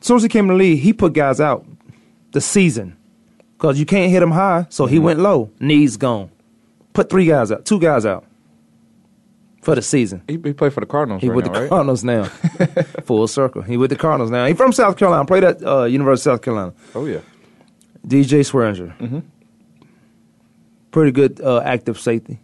As 0.00 0.06
soon 0.06 0.16
as 0.18 0.22
he 0.24 0.28
came 0.28 0.44
in 0.44 0.48
the 0.58 0.62
league, 0.62 0.80
he 0.80 0.92
put 0.92 1.12
guys 1.14 1.40
out 1.40 1.64
the 2.32 2.40
season 2.42 2.96
because 3.56 3.78
you 3.80 3.86
can't 3.86 4.10
hit 4.10 4.22
him 4.22 4.32
high. 4.32 4.66
So 4.68 4.84
he 4.86 4.98
went 4.98 5.20
low, 5.20 5.50
knees 5.58 5.96
gone. 5.96 6.30
Put 6.92 7.08
three 7.08 7.24
guys 7.26 7.50
out, 7.52 7.64
two 7.64 7.78
guys 7.80 8.04
out 8.04 8.24
for 9.68 9.74
the 9.74 9.82
season. 9.82 10.22
He, 10.26 10.38
he 10.42 10.54
played 10.54 10.72
for 10.72 10.80
the 10.80 10.86
Cardinals 10.86 11.20
He 11.20 11.28
right 11.28 11.36
with 11.36 11.46
now, 11.46 11.52
the 11.52 11.60
right? 11.60 11.68
Cardinals 11.68 12.02
now. 12.02 12.24
Full 13.04 13.28
circle. 13.28 13.60
He 13.60 13.76
with 13.76 13.90
the 13.90 13.96
Cardinals 13.96 14.30
now. 14.30 14.46
He 14.46 14.54
from 14.54 14.72
South 14.72 14.96
Carolina. 14.96 15.26
Played 15.26 15.44
at 15.44 15.62
uh, 15.62 15.84
University 15.84 16.30
of 16.30 16.36
South 16.36 16.42
Carolina. 16.42 16.72
Oh 16.94 17.04
yeah. 17.04 17.20
DJ 18.06 18.40
Swearinger. 18.40 18.96
Mm-hmm. 18.96 19.18
Pretty 20.90 21.12
good 21.12 21.42
uh, 21.42 21.60
active 21.60 22.00
safety. 22.00 22.40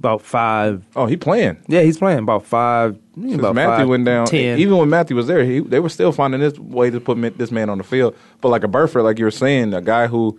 About 0.00 0.22
five. 0.22 0.84
Oh, 0.96 1.06
he 1.06 1.16
playing. 1.16 1.62
Yeah, 1.68 1.82
he's 1.82 1.98
playing 1.98 2.18
about 2.18 2.44
five. 2.44 2.98
Since 3.14 3.34
about 3.34 3.54
Matthew 3.54 3.82
five, 3.84 3.88
went 3.88 4.04
down, 4.04 4.26
ten. 4.26 4.58
even 4.58 4.76
when 4.76 4.90
Matthew 4.90 5.14
was 5.14 5.28
there, 5.28 5.44
he, 5.44 5.60
they 5.60 5.78
were 5.78 5.88
still 5.88 6.10
finding 6.10 6.40
this 6.40 6.58
way 6.58 6.90
to 6.90 7.00
put 7.00 7.16
this 7.38 7.52
man 7.52 7.70
on 7.70 7.78
the 7.78 7.84
field. 7.84 8.16
But 8.40 8.48
like 8.48 8.64
a 8.64 8.68
Burfict, 8.68 9.04
like 9.04 9.18
you 9.20 9.24
were 9.24 9.30
saying, 9.30 9.72
a 9.72 9.80
guy 9.80 10.08
who 10.08 10.38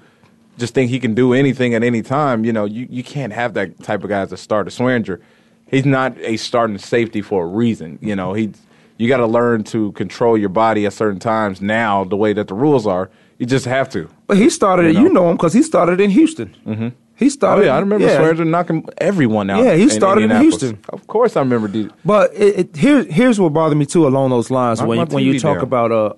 just 0.58 0.74
think 0.74 0.90
he 0.90 1.00
can 1.00 1.14
do 1.14 1.34
anything 1.34 1.74
at 1.74 1.84
any 1.84 2.02
time. 2.02 2.44
You 2.44 2.52
know, 2.52 2.66
you, 2.66 2.86
you 2.90 3.04
can't 3.04 3.32
have 3.32 3.54
that 3.54 3.82
type 3.82 4.04
of 4.04 4.10
guy 4.10 4.20
as 4.22 4.32
a 4.34 4.38
starter. 4.38 4.70
Swearinger, 4.72 5.22
he's 5.72 5.86
not 5.86 6.18
a 6.20 6.38
starting 6.38 6.78
safety 6.78 7.22
for 7.22 7.44
a 7.44 7.48
reason. 7.48 8.00
You 8.02 8.16
know, 8.16 8.34
he 8.34 8.52
you 8.98 9.08
got 9.08 9.18
to 9.18 9.28
learn 9.28 9.64
to 9.66 9.92
control 9.94 10.38
your 10.38 10.50
body 10.50 10.86
at 10.86 10.94
certain 10.94 11.20
times. 11.20 11.62
Now, 11.62 12.04
the 12.04 12.18
way 12.18 12.34
that 12.34 12.48
the 12.50 12.54
rules 12.54 12.86
are, 12.86 13.10
you 13.38 13.46
just 13.46 13.66
have 13.66 13.90
to. 13.92 14.10
But 14.28 14.38
he 14.38 14.50
started 14.50 14.88
it. 14.88 14.96
You 14.96 15.04
You 15.04 15.10
know. 15.10 15.24
know 15.24 15.30
him 15.32 15.38
because 15.38 15.54
he 15.54 15.64
started 15.64 16.02
in 16.02 16.10
Houston. 16.10 16.56
Mm-hmm. 16.68 16.88
He 17.16 17.26
Oh 17.26 17.30
started. 17.30 17.66
yeah, 17.66 17.76
I 17.76 17.80
remember 17.80 18.06
yeah. 18.08 18.18
Swearinger 18.18 18.48
knocking 18.48 18.86
everyone 18.98 19.50
out. 19.50 19.64
Yeah, 19.64 19.76
he 19.76 19.90
started 19.90 20.32
in. 20.32 20.42
Houston. 20.42 20.80
Of 20.90 21.06
course, 21.08 21.36
I 21.36 21.42
remember. 21.42 21.68
D- 21.68 21.90
But 22.06 22.34
it, 22.34 22.60
it, 22.60 22.76
here, 22.78 23.04
here's 23.04 23.40
what 23.40 23.52
bothered 23.54 23.78
me 23.78 23.86
too 23.86 24.08
along 24.08 24.30
those 24.30 24.50
lines 24.50 24.80
Knock 24.80 24.88
when 24.88 25.08
when 25.10 25.24
you 25.26 25.38
talk 25.40 25.56
down. 25.58 25.64
about 25.64 25.92
uh 25.92 26.14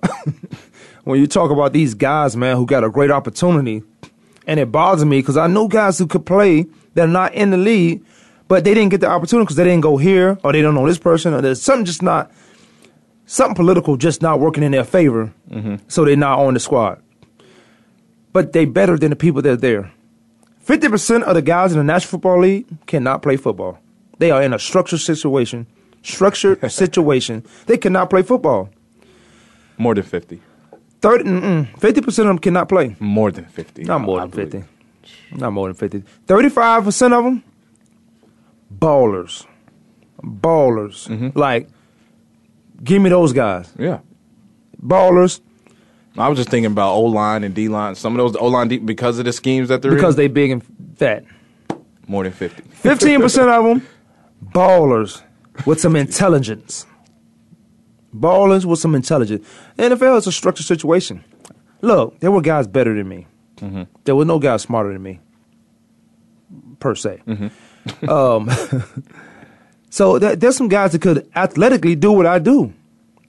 when 1.04 1.18
you 1.20 1.26
talk 1.26 1.50
about 1.50 1.72
these 1.72 1.94
guys, 1.94 2.36
man, 2.36 2.56
who 2.56 2.66
got 2.66 2.84
a 2.84 2.90
great 2.90 3.10
opportunity, 3.10 3.82
and 4.46 4.60
it 4.60 4.70
bothers 4.70 5.04
me 5.04 5.18
because 5.20 5.36
I 5.36 5.46
know 5.48 5.66
guys 5.68 5.98
who 5.98 6.06
could 6.06 6.24
play 6.26 6.66
that 6.94 7.04
are 7.08 7.12
not 7.12 7.34
in 7.34 7.50
the 7.50 7.56
league, 7.56 8.04
but 8.52 8.64
they 8.64 8.74
didn't 8.74 8.90
get 8.90 9.00
the 9.00 9.08
opportunity 9.08 9.44
because 9.46 9.56
they 9.56 9.64
didn't 9.64 9.80
go 9.80 9.96
here 9.96 10.36
or 10.44 10.52
they 10.52 10.60
don't 10.60 10.74
know 10.74 10.86
this 10.86 10.98
person 10.98 11.32
or 11.32 11.40
there's 11.40 11.62
something 11.62 11.86
just 11.86 12.02
not 12.02 12.30
something 13.24 13.54
political 13.54 13.96
just 13.96 14.20
not 14.20 14.40
working 14.40 14.62
in 14.62 14.72
their 14.72 14.84
favor, 14.84 15.32
mm-hmm. 15.50 15.76
so 15.88 16.04
they're 16.04 16.16
not 16.16 16.38
on 16.38 16.52
the 16.52 16.60
squad. 16.60 17.02
But 18.34 18.52
they 18.52 18.66
better 18.66 18.98
than 18.98 19.08
the 19.08 19.16
people 19.16 19.40
that 19.40 19.52
are 19.52 19.56
there. 19.56 19.90
Fifty 20.60 20.90
percent 20.90 21.24
of 21.24 21.34
the 21.34 21.40
guys 21.40 21.72
in 21.72 21.78
the 21.78 21.84
National 21.84 22.10
Football 22.10 22.40
League 22.40 22.66
cannot 22.84 23.22
play 23.22 23.38
football. 23.38 23.78
They 24.18 24.30
are 24.30 24.42
in 24.42 24.52
a 24.52 24.58
structured 24.58 25.00
situation. 25.00 25.66
Structured 26.02 26.70
situation. 26.70 27.46
They 27.64 27.78
cannot 27.78 28.10
play 28.10 28.20
football. 28.20 28.68
more 29.78 29.94
than 29.94 30.04
fifty. 30.04 30.42
Thirty, 31.00 31.24
fifty 31.78 32.02
percent 32.02 32.28
of 32.28 32.34
them 32.34 32.38
cannot 32.38 32.68
play. 32.68 32.96
More 33.00 33.30
than 33.32 33.46
fifty. 33.46 33.84
Not 33.84 34.02
more 34.02 34.18
I 34.18 34.26
than 34.26 34.30
believe. 34.30 34.52
fifty. 34.52 35.38
Not 35.40 35.54
more 35.54 35.68
than 35.68 35.74
fifty. 35.74 36.02
Thirty-five 36.26 36.84
percent 36.84 37.14
of 37.14 37.24
them, 37.24 37.42
ballers, 38.78 39.46
ballers. 40.22 41.08
Mm-hmm. 41.08 41.38
Like, 41.38 41.68
give 42.82 43.02
me 43.02 43.10
those 43.10 43.32
guys. 43.32 43.72
Yeah. 43.78 44.00
Ballers 44.82 45.40
I 46.16 46.28
was 46.28 46.38
just 46.38 46.50
thinking 46.50 46.70
about 46.70 46.92
O 46.92 47.02
line 47.02 47.42
and 47.44 47.54
D 47.54 47.68
line. 47.68 47.94
Some 47.94 48.12
of 48.14 48.18
those 48.18 48.36
O 48.36 48.46
line 48.46 48.84
because 48.84 49.18
of 49.18 49.24
the 49.24 49.32
schemes 49.32 49.68
that 49.68 49.82
they're 49.82 49.94
because 49.94 50.14
in, 50.14 50.18
they 50.18 50.28
big 50.28 50.50
and 50.50 50.62
fat. 50.96 51.24
more 52.06 52.24
than 52.24 52.32
fifty. 52.32 52.62
Fifteen 52.70 53.20
percent 53.20 53.48
of 53.48 53.64
them, 53.64 53.86
ballers 54.44 55.22
with 55.66 55.80
some 55.80 55.96
intelligence. 55.96 56.86
Ballers 58.14 58.66
with 58.66 58.78
some 58.78 58.94
intelligence. 58.94 59.46
NFL 59.78 60.18
is 60.18 60.26
a 60.26 60.32
structured 60.32 60.66
situation. 60.66 61.24
Look, 61.80 62.20
there 62.20 62.30
were 62.30 62.42
guys 62.42 62.66
better 62.66 62.94
than 62.94 63.08
me. 63.08 63.26
There 64.04 64.16
were 64.16 64.24
no 64.24 64.38
guys 64.38 64.62
smarter 64.62 64.92
than 64.92 65.02
me, 65.02 65.20
per 66.80 66.94
se. 66.94 67.22
Um, 68.08 68.50
so 69.90 70.18
there, 70.18 70.36
there's 70.36 70.56
some 70.56 70.68
guys 70.68 70.92
that 70.92 71.02
could 71.02 71.28
athletically 71.34 71.94
do 71.94 72.12
what 72.12 72.26
I 72.26 72.38
do, 72.38 72.72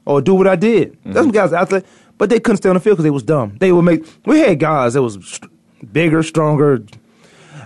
or 0.05 0.21
do 0.21 0.35
what 0.35 0.47
I 0.47 0.55
did. 0.55 0.97
There's 1.03 1.15
some 1.15 1.27
mm-hmm. 1.27 1.31
guys 1.31 1.53
athletic, 1.53 1.87
but 2.17 2.29
they 2.29 2.39
couldn't 2.39 2.57
stay 2.57 2.69
on 2.69 2.75
the 2.75 2.79
field 2.79 2.97
because 2.97 3.03
they 3.03 3.11
was 3.11 3.23
dumb. 3.23 3.57
They 3.59 3.71
would 3.71 3.83
make. 3.83 4.05
We 4.25 4.39
had 4.39 4.59
guys 4.59 4.93
that 4.93 5.01
was 5.01 5.15
st- 5.25 5.51
bigger, 5.91 6.23
stronger, 6.23 6.83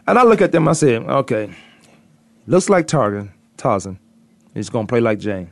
and 0.08 0.20
I 0.20 0.24
look 0.24 0.42
at 0.42 0.52
them. 0.52 0.68
I 0.68 0.74
said, 0.74 1.04
okay, 1.04 1.50
looks 2.46 2.70
like 2.70 2.88
Tarzan. 2.88 3.32
Tarzan. 3.58 4.00
He's 4.54 4.70
gonna 4.70 4.88
play 4.88 5.02
like 5.02 5.20
Jane. 5.20 5.52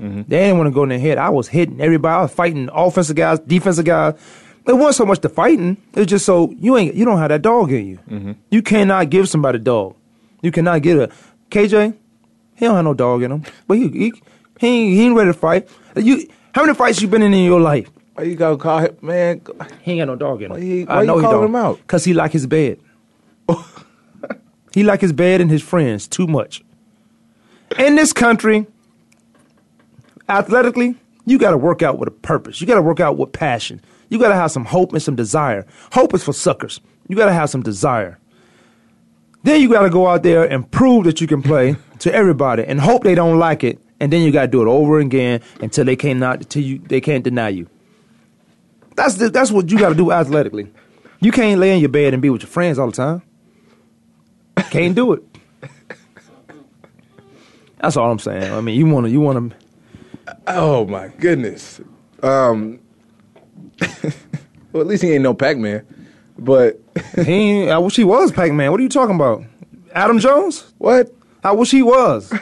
Mm-hmm. 0.00 0.22
They 0.28 0.38
didn't 0.38 0.58
want 0.58 0.68
to 0.68 0.72
go 0.72 0.84
in 0.84 0.90
their 0.90 0.98
head. 0.98 1.18
I 1.18 1.28
was 1.30 1.48
hitting 1.48 1.80
everybody. 1.80 2.12
I 2.12 2.22
was 2.22 2.32
fighting 2.32 2.68
offensive 2.72 3.16
guys, 3.16 3.40
defensive 3.40 3.84
guys. 3.84 4.14
It 4.66 4.74
wasn't 4.74 4.96
so 4.96 5.06
much 5.06 5.20
the 5.20 5.28
fighting. 5.28 5.78
It 5.94 6.00
was 6.00 6.06
just 6.06 6.26
so 6.26 6.50
you 6.58 6.76
ain't 6.76 6.94
you 6.94 7.04
don't 7.04 7.18
have 7.18 7.30
that 7.30 7.42
dog 7.42 7.72
in 7.72 7.86
you. 7.86 7.98
Mm-hmm. 8.08 8.32
You 8.50 8.62
cannot 8.62 9.10
give 9.10 9.28
somebody 9.28 9.58
dog. 9.58 9.96
You 10.42 10.50
cannot 10.52 10.82
get 10.82 10.96
a 10.98 11.10
KJ. 11.50 11.94
He 12.56 12.64
don't 12.66 12.74
have 12.76 12.84
no 12.84 12.94
dog 12.94 13.22
in 13.22 13.32
him. 13.32 13.42
But 13.66 13.78
he 13.78 13.88
he 13.88 14.12
he 14.60 14.66
ain't, 14.66 14.94
he 14.94 15.02
ain't 15.06 15.16
ready 15.16 15.30
to 15.30 15.38
fight. 15.38 15.68
You 15.96 16.28
how 16.52 16.62
many 16.64 16.74
fights 16.74 17.00
you 17.00 17.08
been 17.08 17.22
in 17.22 17.32
in 17.34 17.44
your 17.44 17.60
life? 17.60 17.90
Why 18.14 18.24
you 18.24 18.34
gotta 18.36 18.56
call 18.56 18.78
him, 18.80 18.96
man? 19.02 19.40
He 19.82 19.92
ain't 19.92 20.00
got 20.00 20.06
no 20.06 20.16
dog 20.16 20.42
in 20.42 20.50
him. 20.50 20.58
Why 20.58 20.64
you- 20.64 20.86
I 20.88 21.04
know 21.04 21.14
you 21.14 21.20
he 21.20 21.24
calling 21.24 21.40
don't. 21.40 21.44
him 21.50 21.56
out? 21.56 21.86
Cause 21.86 22.04
he 22.04 22.12
like 22.14 22.32
his 22.32 22.46
bed. 22.46 22.78
he 24.74 24.82
like 24.82 25.00
his 25.00 25.12
bed 25.12 25.40
and 25.40 25.50
his 25.50 25.62
friends 25.62 26.08
too 26.08 26.26
much. 26.26 26.62
In 27.78 27.94
this 27.96 28.12
country, 28.12 28.66
athletically, 30.28 30.96
You 31.26 31.38
got 31.38 31.50
to 31.50 31.58
work 31.58 31.82
out 31.82 31.98
with 31.98 32.08
a 32.08 32.12
purpose. 32.12 32.60
You 32.60 32.66
got 32.66 32.76
to 32.76 32.82
work 32.82 33.00
out 33.00 33.18
with 33.18 33.32
passion. 33.32 33.80
You 34.08 34.18
got 34.18 34.28
to 34.28 34.34
have 34.34 34.50
some 34.50 34.64
hope 34.64 34.92
and 34.94 35.02
some 35.02 35.14
desire. 35.14 35.66
Hope 35.92 36.14
is 36.14 36.24
for 36.24 36.32
suckers. 36.32 36.80
You 37.08 37.16
got 37.16 37.26
to 37.26 37.32
have 37.34 37.50
some 37.50 37.62
desire. 37.62 38.18
Then 39.42 39.60
you 39.60 39.68
got 39.70 39.82
to 39.82 39.90
go 39.90 40.08
out 40.08 40.22
there 40.22 40.44
and 40.44 40.70
prove 40.70 41.04
that 41.04 41.20
you 41.20 41.26
can 41.26 41.42
play 41.42 41.76
to 42.00 42.12
everybody 42.12 42.64
and 42.64 42.80
hope 42.80 43.04
they 43.04 43.14
don't 43.14 43.38
like 43.38 43.64
it. 43.64 43.78
And 44.00 44.12
then 44.12 44.22
you 44.22 44.30
got 44.30 44.42
to 44.42 44.48
do 44.48 44.62
it 44.62 44.68
over 44.68 45.00
again 45.00 45.40
until 45.60 45.84
they 45.84 45.96
cannot, 45.96 46.38
until 46.38 46.62
you, 46.62 46.78
they 46.78 47.00
can't 47.00 47.24
deny 47.24 47.48
you. 47.48 47.68
That's 48.94 49.14
the, 49.14 49.30
that's 49.30 49.50
what 49.50 49.70
you 49.70 49.78
got 49.78 49.90
to 49.90 49.94
do 49.94 50.12
athletically. 50.12 50.72
You 51.20 51.32
can't 51.32 51.60
lay 51.60 51.74
in 51.74 51.80
your 51.80 51.88
bed 51.88 52.14
and 52.14 52.22
be 52.22 52.30
with 52.30 52.42
your 52.42 52.48
friends 52.48 52.78
all 52.78 52.86
the 52.86 52.92
time. 52.92 53.22
Can't 54.70 54.94
do 54.94 55.12
it. 55.12 55.22
That's 57.80 57.96
all 57.96 58.10
I'm 58.10 58.18
saying. 58.18 58.52
I 58.52 58.60
mean, 58.60 58.76
you 58.78 58.86
want 58.86 59.06
to, 59.06 59.10
you 59.10 59.20
want 59.20 59.52
to. 59.52 59.56
Oh 60.46 60.86
my 60.86 61.08
goodness. 61.08 61.80
Um. 62.22 62.80
well, 64.72 64.80
at 64.80 64.86
least 64.86 65.02
he 65.02 65.12
ain't 65.12 65.22
no 65.22 65.34
Pac 65.34 65.56
Man. 65.56 65.86
But 66.38 66.80
he, 67.24 67.68
I 67.70 67.78
wish 67.78 67.96
he 67.96 68.04
was 68.04 68.32
Pac 68.32 68.52
Man. 68.52 68.70
What 68.70 68.80
are 68.80 68.82
you 68.82 68.88
talking 68.88 69.14
about? 69.16 69.42
Adam 69.92 70.18
Jones? 70.18 70.72
What? 70.78 71.12
I 71.42 71.52
wish 71.52 71.70
he 71.70 71.82
was. 71.82 72.32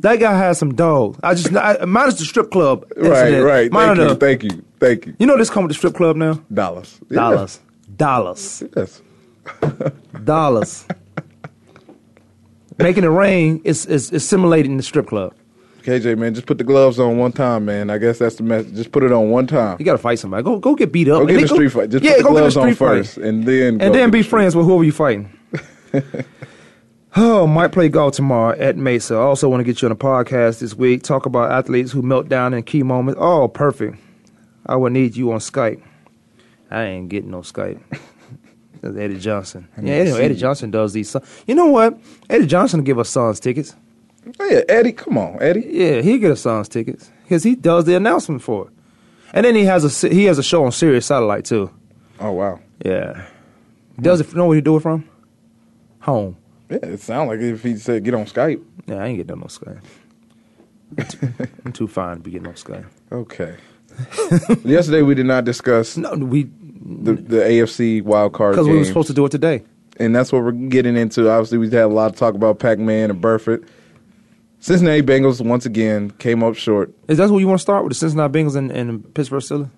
that 0.00 0.16
guy 0.16 0.36
has 0.36 0.58
some 0.58 0.74
dough. 0.74 1.16
I 1.22 1.34
just 1.34 1.54
I, 1.54 1.84
minus 1.84 2.18
the 2.18 2.24
strip 2.24 2.50
club. 2.50 2.84
Right, 2.96 3.20
incident. 3.28 3.44
right. 3.44 3.72
Minus 3.72 3.98
Thank 3.98 4.08
you, 4.08 4.08
the- 4.08 4.16
thank 4.16 4.42
you, 4.44 4.64
thank 4.80 5.06
you. 5.06 5.16
You 5.18 5.26
know 5.26 5.36
this 5.36 5.50
come 5.50 5.64
with 5.64 5.70
the 5.70 5.74
strip 5.78 5.94
club 5.94 6.16
now? 6.16 6.40
Dollars. 6.52 6.98
Dollars. 7.10 7.60
Dollars. 7.96 8.62
Yes. 8.76 9.02
Dollars. 10.24 10.86
Making 12.78 13.04
it 13.04 13.08
rain 13.08 13.60
is, 13.64 13.86
is, 13.86 14.10
is 14.10 14.26
simulating 14.28 14.76
the 14.76 14.82
strip 14.82 15.06
club. 15.06 15.32
KJ, 15.84 16.16
man, 16.18 16.34
just 16.34 16.46
put 16.46 16.56
the 16.58 16.64
gloves 16.64 16.98
on 16.98 17.18
one 17.18 17.30
time, 17.32 17.66
man. 17.66 17.90
I 17.90 17.98
guess 17.98 18.18
that's 18.18 18.36
the 18.36 18.42
message. 18.42 18.74
Just 18.74 18.90
put 18.90 19.02
it 19.02 19.12
on 19.12 19.28
one 19.30 19.46
time. 19.46 19.76
You 19.78 19.84
got 19.84 19.92
to 19.92 19.98
fight 19.98 20.18
somebody. 20.18 20.42
Go 20.42 20.58
go 20.58 20.74
get 20.74 20.90
beat 20.92 21.08
up. 21.08 21.16
Go 21.16 21.20
And 21.20 21.28
get 21.28 21.34
then 21.34 21.40
in 21.42 21.44
a 21.44 21.48
street 21.54 21.68
fight. 21.68 21.90
Just 21.90 22.02
yeah, 22.04 22.12
put 22.12 22.16
the 22.18 22.22
go 22.24 22.28
get 22.30 22.36
a 22.36 22.40
gloves 22.40 22.56
on 22.56 22.62
street 22.64 22.78
fight. 22.78 22.86
first, 22.96 23.16
and 23.18 23.44
then 23.44 23.78
go 23.78 23.84
and 23.86 23.94
then 23.94 24.10
be 24.10 24.22
the- 24.22 24.28
friends 24.28 24.56
with 24.56 24.64
whoever 24.66 24.82
you 24.84 24.92
fighting. 24.92 25.30
oh, 27.16 27.46
might 27.46 27.72
play 27.72 27.88
golf 27.88 28.14
tomorrow 28.14 28.58
at 28.58 28.76
Mesa. 28.76 29.14
I 29.14 29.18
also 29.18 29.48
want 29.48 29.60
to 29.60 29.64
get 29.64 29.82
you 29.82 29.86
on 29.88 29.92
a 29.92 29.96
podcast 29.96 30.60
this 30.60 30.74
week. 30.74 31.02
Talk 31.02 31.26
about 31.26 31.52
athletes 31.52 31.92
who 31.92 32.02
melt 32.02 32.28
down 32.28 32.54
in 32.54 32.62
key 32.62 32.82
moments. 32.82 33.20
Oh, 33.22 33.48
perfect. 33.48 33.96
I 34.66 34.76
would 34.76 34.92
need 34.92 35.14
you 35.16 35.32
on 35.32 35.38
Skype. 35.40 35.82
I 36.70 36.84
ain't 36.84 37.08
getting 37.08 37.30
no 37.30 37.40
Skype. 37.40 37.80
That's 38.80 38.96
Eddie 38.98 39.18
Johnson. 39.18 39.68
Yeah, 39.76 40.04
to 40.04 40.10
Eddie, 40.12 40.22
Eddie. 40.24 40.34
Johnson 40.36 40.70
does 40.70 40.92
these. 40.92 41.10
Son- 41.10 41.22
you 41.46 41.54
know 41.54 41.66
what? 41.66 41.98
Eddie 42.30 42.46
Johnson 42.46 42.80
will 42.80 42.84
give 42.86 42.98
us 42.98 43.10
Suns 43.10 43.38
tickets. 43.38 43.76
Oh, 44.40 44.44
yeah, 44.46 44.60
Eddie, 44.68 44.92
come 44.92 45.18
on, 45.18 45.38
Eddie. 45.42 45.66
Yeah, 45.70 46.00
he'll 46.00 46.18
get 46.18 46.30
us 46.32 46.40
Suns 46.42 46.68
tickets 46.68 47.10
because 47.22 47.42
he 47.42 47.54
does 47.54 47.84
the 47.84 47.94
announcement 47.96 48.42
for 48.42 48.66
it. 48.68 48.72
And 49.32 49.44
then 49.44 49.54
he 49.54 49.64
has 49.64 50.04
a 50.04 50.08
he 50.08 50.24
has 50.24 50.38
a 50.38 50.42
show 50.42 50.64
on 50.64 50.72
Sirius 50.72 51.06
Satellite 51.06 51.44
too. 51.44 51.70
Oh 52.20 52.32
wow. 52.32 52.60
Yeah. 52.84 53.26
Does 54.00 54.20
it 54.20 54.32
know 54.34 54.46
where 54.46 54.54
he 54.54 54.60
do 54.60 54.76
it 54.76 54.80
from? 54.80 55.08
Home. 56.00 56.36
Yeah, 56.70 56.78
it 56.82 57.00
sounds 57.00 57.28
like 57.28 57.40
if 57.40 57.62
he 57.62 57.76
said 57.76 58.04
get 58.04 58.14
on 58.14 58.26
Skype. 58.26 58.62
Yeah, 58.86 58.96
I 58.96 59.06
ain't 59.06 59.18
getting 59.18 59.40
no 59.40 59.46
Skype. 59.46 59.80
I'm 60.96 61.06
too, 61.06 61.28
I'm 61.64 61.72
too 61.72 61.88
fine 61.88 62.16
to 62.18 62.22
be 62.22 62.30
getting 62.30 62.44
no 62.44 62.52
Skype. 62.52 62.86
Okay. 63.10 63.56
Yesterday 64.64 65.02
we 65.02 65.14
did 65.14 65.26
not 65.26 65.44
discuss 65.44 65.96
No, 65.96 66.12
we 66.14 66.44
the 66.44 67.14
the 67.14 67.36
AFC 67.38 68.02
wild 68.02 68.32
card 68.32 68.54
because 68.54 68.68
we 68.68 68.76
were 68.78 68.84
supposed 68.84 69.08
to 69.08 69.14
do 69.14 69.24
it 69.26 69.30
today. 69.30 69.62
and 69.98 70.14
that's 70.14 70.32
what 70.32 70.42
we're 70.42 70.52
getting 70.52 70.96
into. 70.96 71.28
Obviously, 71.30 71.58
we 71.58 71.66
had 71.70 71.84
a 71.84 71.86
lot 71.88 72.10
of 72.12 72.16
talk 72.16 72.34
about 72.34 72.58
Pac 72.58 72.78
Man 72.78 73.10
and 73.10 73.20
Burfict. 73.22 73.66
Cincinnati 74.64 75.02
Bengals 75.02 75.44
once 75.44 75.66
again 75.66 76.10
came 76.12 76.42
up 76.42 76.54
short, 76.56 76.90
Is 77.06 77.18
that 77.18 77.28
what 77.28 77.36
you 77.40 77.46
want 77.46 77.58
to 77.58 77.62
start 77.62 77.84
with 77.84 77.90
the 77.90 77.96
Cincinnati 77.96 78.32
Bengals 78.32 78.56
and, 78.56 78.70
and 78.72 79.12
Pittsburgh 79.14 79.42
Steelers? 79.42 79.68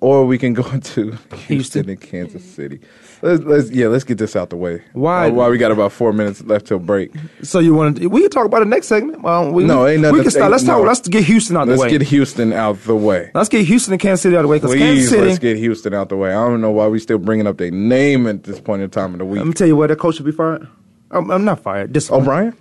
or 0.00 0.26
we 0.26 0.36
can 0.36 0.52
go 0.52 0.68
into 0.72 1.12
Houston, 1.12 1.38
Houston. 1.46 1.88
and 1.90 2.00
Kansas 2.00 2.44
City. 2.44 2.80
Let's, 3.22 3.44
let's 3.44 3.70
yeah, 3.70 3.86
let's 3.86 4.02
get 4.02 4.18
this 4.18 4.34
out 4.34 4.50
the 4.50 4.56
way. 4.56 4.82
Why- 4.94 5.28
Uh, 5.28 5.32
why 5.34 5.48
we 5.48 5.58
got 5.58 5.70
about 5.70 5.92
four 5.92 6.12
minutes 6.12 6.42
left 6.42 6.66
till 6.66 6.80
break? 6.80 7.12
So 7.44 7.60
you 7.60 7.72
want 7.72 7.98
to? 7.98 8.08
We 8.08 8.22
can 8.22 8.30
talk 8.30 8.46
about 8.46 8.58
the 8.58 8.64
next 8.64 8.88
segment. 8.88 9.22
Well, 9.22 9.52
we, 9.52 9.62
No, 9.62 9.86
ain't 9.86 10.02
nothing. 10.02 10.16
We 10.18 10.22
can 10.22 10.32
start. 10.32 10.50
Let's 10.50 10.64
talk. 10.64 10.84
Let's 10.84 11.06
get 11.06 11.22
Houston 11.24 11.56
out 11.56 11.68
Let's 11.68 11.78
the 11.78 11.82
way. 11.86 11.90
Let's 11.92 11.98
get 12.02 12.08
Houston 12.08 12.52
out 12.52 12.82
the 12.82 12.96
way. 12.96 13.30
let's 13.32 13.48
get 13.48 13.64
Houston 13.64 13.92
and 13.94 14.00
Kansas 14.02 14.22
City 14.22 14.36
out 14.36 14.42
the 14.42 14.48
way 14.48 14.56
because 14.58 14.74
Kansas 14.74 15.04
Please, 15.04 15.10
City. 15.10 15.22
let's 15.28 15.38
get 15.38 15.56
Houston 15.56 15.94
out 15.94 16.08
the 16.08 16.16
way. 16.16 16.30
I 16.30 16.48
don't 16.48 16.60
know 16.60 16.72
why 16.72 16.88
we 16.88 16.98
still 16.98 17.18
bringing 17.18 17.46
up 17.46 17.58
their 17.58 17.70
name 17.70 18.26
at 18.26 18.42
this 18.42 18.58
point 18.60 18.82
in 18.82 18.90
time 18.90 19.12
of 19.12 19.20
the 19.20 19.24
week. 19.24 19.38
Let 19.38 19.46
me 19.46 19.52
tell 19.54 19.68
you 19.68 19.76
what, 19.76 19.86
that 19.86 20.00
coach 20.00 20.16
should 20.16 20.26
be 20.26 20.32
fired. 20.32 20.66
I'm, 21.12 21.30
I'm 21.30 21.44
not 21.44 21.60
fired. 21.60 21.92
Disciplined. 21.92 22.22
O'Brien? 22.24 22.56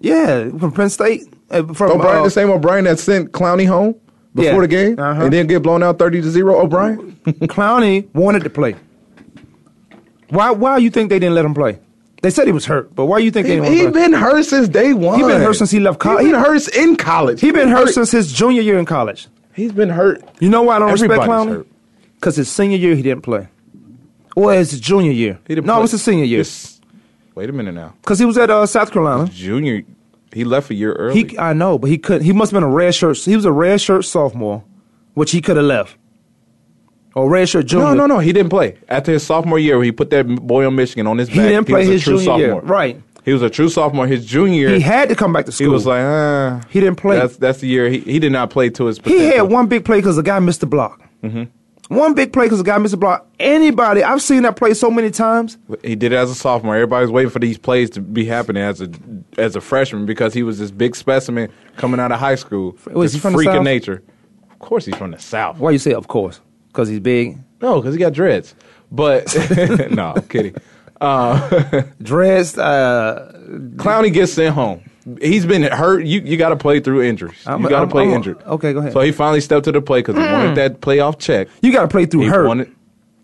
Yeah, 0.00 0.48
from 0.50 0.72
Penn 0.72 0.90
State. 0.90 1.22
Uh, 1.50 1.62
from, 1.72 1.92
O'Brien, 1.92 2.18
uh, 2.18 2.24
the 2.24 2.30
same 2.30 2.50
O'Brien 2.50 2.84
that 2.84 2.98
sent 2.98 3.32
Clowney 3.32 3.66
home 3.66 3.94
before 4.34 4.52
Yeah. 4.54 4.60
the 4.60 4.68
game 4.68 4.98
Uh-huh. 4.98 5.24
and 5.24 5.32
then 5.32 5.46
get 5.46 5.62
blown 5.62 5.82
out 5.82 5.98
30 5.98 6.20
to 6.22 6.30
0. 6.30 6.58
O'Brien? 6.60 7.16
Clowney 7.24 8.12
wanted 8.14 8.42
to 8.44 8.50
play. 8.50 8.74
Why? 10.30 10.50
Why 10.50 10.78
you 10.78 10.90
think 10.90 11.10
they 11.10 11.18
didn't 11.18 11.34
let 11.34 11.44
him 11.44 11.54
play? 11.54 11.78
They 12.22 12.30
said 12.30 12.46
he 12.46 12.52
was 12.52 12.64
hurt, 12.66 12.92
but 12.94 13.04
why 13.06 13.18
you 13.18 13.30
think 13.30 13.46
He, 13.46 13.54
they 13.54 13.60
didn't 13.60 13.72
he 13.74 13.82
play? 13.82 14.02
been 14.02 14.12
hurt 14.12 14.44
since 14.44 14.68
day 14.68 14.92
one. 14.92 15.20
He 15.20 15.24
been 15.24 15.40
hurt 15.40 15.54
since 15.54 15.70
he 15.70 15.78
left 15.78 16.00
college. 16.00 16.24
He 16.24 16.32
been 16.32 16.40
hurt 16.40 16.68
in 16.76 16.96
college. 16.96 17.40
He 17.40 17.50
been 17.52 17.68
hurt 17.68 17.90
since 17.90 18.10
his 18.10 18.32
junior 18.32 18.62
year 18.62 18.78
in 18.78 18.84
college. 18.86 19.28
He's 19.54 19.70
been 19.72 19.90
hurt. 19.90 20.22
You 20.40 20.48
know 20.50 20.62
why 20.62 20.76
I 20.76 20.78
don't 20.80 20.90
respect 20.90 21.22
Clowney? 21.22 21.64
Because 22.14 22.34
his 22.36 22.48
senior 22.50 22.78
year 22.78 22.96
he 22.96 23.02
didn't 23.02 23.22
play. 23.22 23.46
Or 24.34 24.52
his 24.52 24.78
junior 24.80 25.12
year. 25.12 25.38
He 25.46 25.54
didn't 25.54 25.66
no, 25.66 25.74
play. 25.74 25.82
it's 25.84 25.92
his 25.92 26.02
senior 26.02 26.24
year. 26.24 26.38
His- 26.38 26.75
wait 27.36 27.48
a 27.48 27.52
minute 27.52 27.72
now. 27.72 27.94
Because 28.02 28.18
he 28.18 28.24
was 28.24 28.36
at 28.36 28.50
uh, 28.50 28.66
South 28.66 28.90
Carolina. 28.90 29.28
Junior, 29.28 29.82
he 30.32 30.44
left 30.44 30.70
a 30.70 30.74
year 30.74 30.92
early. 30.94 31.24
He, 31.28 31.38
I 31.38 31.52
know, 31.52 31.78
but 31.78 31.88
he 31.88 31.98
could. 31.98 32.22
He 32.22 32.32
must 32.32 32.50
have 32.50 32.56
been 32.60 32.68
a 32.68 32.72
red 32.72 32.94
shirt. 32.94 33.18
He 33.18 33.36
was 33.36 33.44
a 33.44 33.52
red 33.52 33.80
shirt 33.80 34.04
sophomore, 34.04 34.64
which 35.14 35.30
he 35.30 35.40
could 35.40 35.56
have 35.56 35.66
left. 35.66 35.96
Or 37.14 37.30
red 37.30 37.48
shirt 37.48 37.66
junior. 37.66 37.86
no, 37.86 37.94
no, 37.94 38.06
no. 38.06 38.18
He 38.18 38.32
didn't 38.32 38.50
play. 38.50 38.76
After 38.88 39.12
his 39.12 39.22
sophomore 39.24 39.58
year, 39.58 39.82
he 39.82 39.92
put 39.92 40.10
that 40.10 40.26
boy 40.26 40.66
on 40.66 40.74
Michigan 40.74 41.06
on 41.06 41.16
his 41.18 41.28
He 41.28 41.38
didn't 41.38 41.64
play 41.66 41.80
was 41.80 41.88
a 41.88 41.92
his 41.92 42.02
true 42.02 42.18
junior 42.22 42.46
year. 42.46 42.54
Right. 42.60 43.00
He 43.24 43.32
was 43.32 43.42
a 43.42 43.48
true 43.50 43.68
sophomore. 43.70 44.06
His 44.06 44.24
junior 44.26 44.68
year, 44.68 44.68
He 44.70 44.80
had 44.80 45.08
to 45.08 45.14
come 45.16 45.32
back 45.32 45.46
to 45.46 45.52
school. 45.52 45.66
he 45.66 45.72
was 45.72 45.86
like, 45.86 46.02
uh, 46.02 46.60
He 46.68 46.78
didn't 46.80 46.96
play. 46.96 47.16
That's 47.16 47.36
that's 47.38 47.58
the 47.60 47.68
year 47.68 47.88
he, 47.88 48.00
he 48.00 48.18
did 48.18 48.32
not 48.32 48.50
play 48.50 48.68
to 48.70 48.84
his 48.84 48.98
He 48.98 49.24
had 49.28 49.42
one 49.42 49.66
big 49.66 49.84
play 49.84 49.98
because 49.98 50.16
the 50.16 50.22
guy 50.22 50.38
missed 50.38 50.60
the 50.60 50.66
block. 50.66 51.02
Mm-hmm. 51.24 51.44
One 51.88 52.14
big 52.14 52.32
play 52.32 52.46
because 52.46 52.58
the 52.58 52.64
guy 52.64 52.78
missed 52.78 52.94
a 52.94 52.96
block. 52.96 53.28
Anybody, 53.38 54.02
I've 54.02 54.20
seen 54.20 54.42
that 54.42 54.56
play 54.56 54.74
so 54.74 54.90
many 54.90 55.10
times. 55.10 55.56
He 55.82 55.94
did 55.94 56.12
it 56.12 56.16
as 56.16 56.30
a 56.30 56.34
sophomore. 56.34 56.74
Everybody's 56.74 57.10
waiting 57.10 57.30
for 57.30 57.38
these 57.38 57.58
plays 57.58 57.90
to 57.90 58.00
be 58.00 58.24
happening 58.24 58.62
as 58.62 58.80
a 58.80 58.90
as 59.38 59.54
a 59.54 59.60
freshman 59.60 60.04
because 60.04 60.34
he 60.34 60.42
was 60.42 60.58
this 60.58 60.70
big 60.70 60.96
specimen 60.96 61.50
coming 61.76 62.00
out 62.00 62.10
of 62.10 62.18
high 62.18 62.34
school. 62.34 62.76
Was 62.90 63.12
he 63.12 63.20
from 63.20 63.32
the 63.34 63.38
freak 63.38 63.50
of 63.50 63.62
nature. 63.62 64.02
Of 64.50 64.58
course, 64.58 64.84
he's 64.86 64.96
from 64.96 65.12
the 65.12 65.18
south. 65.18 65.58
Why 65.58 65.70
you 65.70 65.78
say 65.78 65.92
of 65.92 66.08
course? 66.08 66.40
Because 66.68 66.88
he's 66.88 67.00
big. 67.00 67.38
No, 67.60 67.80
because 67.80 67.94
he 67.94 68.00
got 68.00 68.12
dreads. 68.12 68.54
But 68.90 69.32
no, 69.90 70.14
I'm 70.16 70.22
kidding. 70.22 70.56
Uh, 71.00 71.82
Dreads. 72.02 72.58
Uh, 72.58 73.32
Clowney 73.76 74.12
gets 74.12 74.32
sent 74.32 74.54
home. 74.54 74.82
He's 75.20 75.46
been 75.46 75.62
hurt. 75.62 76.04
You 76.04 76.20
you 76.20 76.36
got 76.36 76.48
to 76.48 76.56
play 76.56 76.80
through 76.80 77.02
injuries. 77.02 77.46
I'm- 77.46 77.62
you 77.62 77.68
got 77.68 77.80
to 77.80 77.86
play 77.86 78.04
I'm- 78.04 78.14
injured. 78.14 78.42
okay, 78.44 78.72
go 78.72 78.80
ahead. 78.80 78.92
So 78.92 79.00
he 79.00 79.12
finally 79.12 79.40
stepped 79.40 79.64
to 79.64 79.72
the 79.72 79.80
play 79.80 80.00
because 80.00 80.16
he 80.16 80.22
hmm. 80.22 80.32
wanted 80.32 80.54
that 80.56 80.80
playoff 80.80 81.18
check. 81.18 81.48
you 81.62 81.72
got 81.72 81.82
to 81.82 81.88
play 81.88 82.06
through 82.06 82.22
He 82.22 82.26
hurt. 82.26 82.46
wanted. 82.46 82.72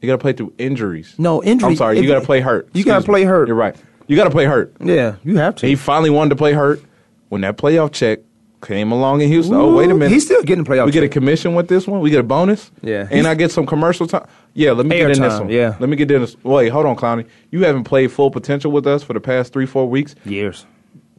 You 0.00 0.06
got 0.06 0.14
to 0.14 0.18
play 0.22 0.32
through 0.32 0.52
injuries. 0.58 1.14
No, 1.18 1.42
injury- 1.42 1.70
I'm 1.70 1.76
sorry. 1.76 1.98
if- 1.98 2.04
You 2.04 2.08
got 2.10 2.20
to 2.20 2.26
play 2.26 2.40
hurt. 2.40 2.68
you 2.72 2.84
gotta 2.84 3.04
play 3.04 3.24
hurt. 3.24 3.48
You're 3.48 3.56
right. 3.56 3.76
You 4.08 4.16
got 4.16 4.24
to 4.24 4.30
play 4.30 4.44
hurt. 4.44 4.74
yeah, 4.80 5.16
you 5.24 5.36
have 5.36 5.56
to. 5.56 5.66
He 5.66 5.74
finally 5.76 6.10
wanted 6.10 6.30
to 6.30 6.36
play 6.36 6.52
hurt 6.52 6.82
when 7.28 7.40
that 7.42 7.56
playoff 7.56 7.92
check 7.92 8.20
came 8.62 8.92
along 8.92 9.20
in 9.20 9.28
Houston. 9.28 9.54
oh, 9.54 9.74
wait 9.74 9.90
a 9.90 9.94
minute. 9.94 10.12
He's 10.12 10.24
still 10.24 10.42
getting 10.42 10.64
playoff. 10.64 10.86
we 10.86 10.92
get 10.92 11.02
a 11.02 11.08
commission 11.08 11.54
with 11.54 11.68
this 11.68 11.86
one. 11.86 12.00
We 12.00 12.10
get 12.10 12.20
a 12.20 12.24
bonus. 12.24 12.70
Yeah. 12.80 13.08
and 13.10 13.26
I 13.26 13.34
get 13.34 13.50
some 13.50 13.66
commercial 13.66 14.06
time. 14.06 14.26
Yeah, 14.54 14.72
let 14.72 14.86
me 14.86 14.96
Air 14.96 15.08
get 15.08 15.16
in 15.16 15.22
this 15.22 15.40
one. 15.40 15.48
yeah. 15.50 15.76
let 15.80 15.88
me 15.88 15.96
get 15.96 16.10
in 16.10 16.20
this. 16.20 16.36
Wait, 16.44 16.68
hold 16.68 16.86
on, 16.86 16.96
Clowney. 16.96 17.26
You 17.50 17.64
haven't 17.64 17.84
played 17.84 18.12
full 18.12 18.30
potential 18.30 18.70
with 18.70 18.86
us 18.86 19.02
for 19.02 19.12
the 19.14 19.20
past 19.20 19.52
three, 19.52 19.66
four 19.66 19.88
weeks. 19.88 20.14
years. 20.24 20.66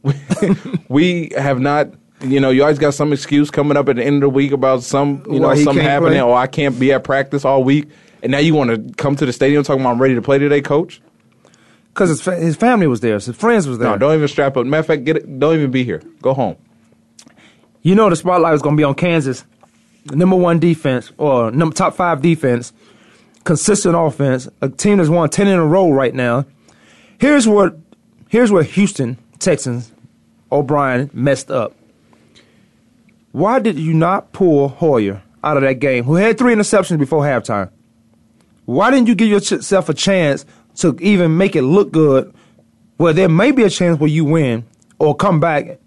we 0.88 1.30
have 1.36 1.60
not. 1.60 1.88
You 2.20 2.40
know, 2.40 2.50
you 2.50 2.62
always 2.62 2.78
got 2.78 2.94
some 2.94 3.12
excuse 3.12 3.50
coming 3.50 3.76
up 3.76 3.88
at 3.88 3.96
the 3.96 4.04
end 4.04 4.16
of 4.16 4.20
the 4.22 4.28
week 4.30 4.52
about 4.52 4.82
some, 4.82 5.24
you 5.30 5.40
know, 5.40 5.50
he 5.50 5.62
something 5.62 5.84
happening, 5.84 6.12
play? 6.12 6.22
or 6.22 6.36
I 6.36 6.46
can't 6.46 6.78
be 6.78 6.92
at 6.92 7.04
practice 7.04 7.44
all 7.44 7.62
week, 7.62 7.88
and 8.22 8.32
now 8.32 8.38
you 8.38 8.54
want 8.54 8.70
to 8.70 8.94
come 8.94 9.14
to 9.16 9.26
the 9.26 9.32
stadium 9.32 9.62
talking 9.62 9.82
about 9.82 9.92
I'm 9.92 10.00
ready 10.00 10.14
to 10.14 10.22
play 10.22 10.38
today, 10.38 10.62
coach. 10.62 11.02
Because 11.88 12.08
his, 12.08 12.22
fa- 12.22 12.36
his 12.36 12.56
family 12.56 12.86
was 12.86 13.00
there, 13.00 13.14
his 13.14 13.36
friends 13.36 13.68
was 13.68 13.78
there. 13.78 13.90
No, 13.90 13.98
don't 13.98 14.14
even 14.14 14.26
strap 14.26 14.56
up. 14.56 14.64
Matter 14.66 14.80
of 14.80 14.86
fact, 14.86 15.04
get 15.04 15.16
it, 15.16 15.38
don't 15.38 15.54
even 15.54 15.70
be 15.70 15.84
here. 15.84 16.02
Go 16.22 16.34
home. 16.34 16.56
You 17.82 17.94
know 17.94 18.08
the 18.08 18.16
spotlight 18.16 18.54
is 18.54 18.62
going 18.62 18.76
to 18.76 18.80
be 18.80 18.84
on 18.84 18.94
Kansas, 18.94 19.44
number 20.10 20.36
one 20.36 20.58
defense 20.58 21.12
or 21.18 21.50
number 21.50 21.74
top 21.74 21.94
five 21.94 22.22
defense, 22.22 22.72
consistent 23.44 23.94
offense, 23.96 24.48
a 24.62 24.70
team 24.70 24.96
that's 24.96 25.10
won 25.10 25.28
ten 25.28 25.46
in 25.46 25.58
a 25.58 25.66
row 25.66 25.90
right 25.90 26.14
now. 26.14 26.46
Here's 27.18 27.46
what, 27.46 27.76
here's 28.28 28.50
where 28.50 28.62
Houston 28.62 29.18
Texans 29.38 29.92
O'Brien 30.54 31.10
messed 31.12 31.50
up. 31.50 31.74
Why 33.32 33.58
did 33.58 33.78
you 33.78 33.92
not 33.92 34.32
pull 34.32 34.68
Hoyer 34.68 35.22
out 35.42 35.56
of 35.56 35.64
that 35.64 35.80
game, 35.80 36.04
who 36.04 36.14
had 36.14 36.38
three 36.38 36.54
interceptions 36.54 36.98
before 36.98 37.22
halftime? 37.22 37.70
Why 38.64 38.90
didn't 38.90 39.08
you 39.08 39.14
give 39.14 39.28
yourself 39.28 39.88
a 39.88 39.94
chance 39.94 40.46
to 40.76 40.96
even 41.00 41.36
make 41.36 41.56
it 41.56 41.62
look 41.62 41.90
good, 41.92 42.32
where 42.96 43.12
there 43.12 43.28
may 43.28 43.50
be 43.50 43.64
a 43.64 43.70
chance 43.70 43.98
where 43.98 44.08
you 44.08 44.24
win 44.24 44.64
or 44.98 45.14
come 45.14 45.40
back 45.40 45.78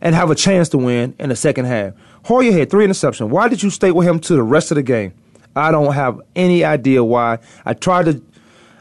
and 0.00 0.14
have 0.14 0.30
a 0.30 0.34
chance 0.34 0.68
to 0.70 0.78
win 0.78 1.14
in 1.18 1.28
the 1.28 1.36
second 1.36 1.66
half. 1.66 1.94
Hoyer 2.24 2.52
had 2.52 2.70
three 2.70 2.86
interceptions. 2.86 3.28
Why 3.28 3.48
did 3.48 3.62
you 3.62 3.70
stay 3.70 3.92
with 3.92 4.06
him 4.06 4.18
to 4.20 4.34
the 4.34 4.42
rest 4.42 4.70
of 4.70 4.74
the 4.74 4.82
game? 4.82 5.14
I 5.56 5.70
don't 5.70 5.94
have 5.94 6.20
any 6.36 6.64
idea 6.64 7.02
why. 7.02 7.38
I 7.64 7.74
tried 7.74 8.06
to, 8.06 8.22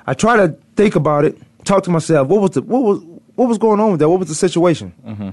I 0.05 0.13
tried 0.13 0.37
to 0.37 0.57
think 0.75 0.95
about 0.95 1.25
it, 1.25 1.37
talk 1.63 1.83
to 1.83 1.89
myself. 1.91 2.27
What 2.27 2.41
was 2.41 2.51
the 2.51 2.61
what 2.63 2.81
was 2.81 3.16
what 3.37 3.47
was 3.47 3.57
going 3.57 3.79
on 3.79 3.91
with 3.91 3.99
that? 3.99 4.09
What 4.09 4.19
was 4.19 4.27
the 4.27 4.35
situation? 4.35 4.93
Mm-hmm. 5.05 5.29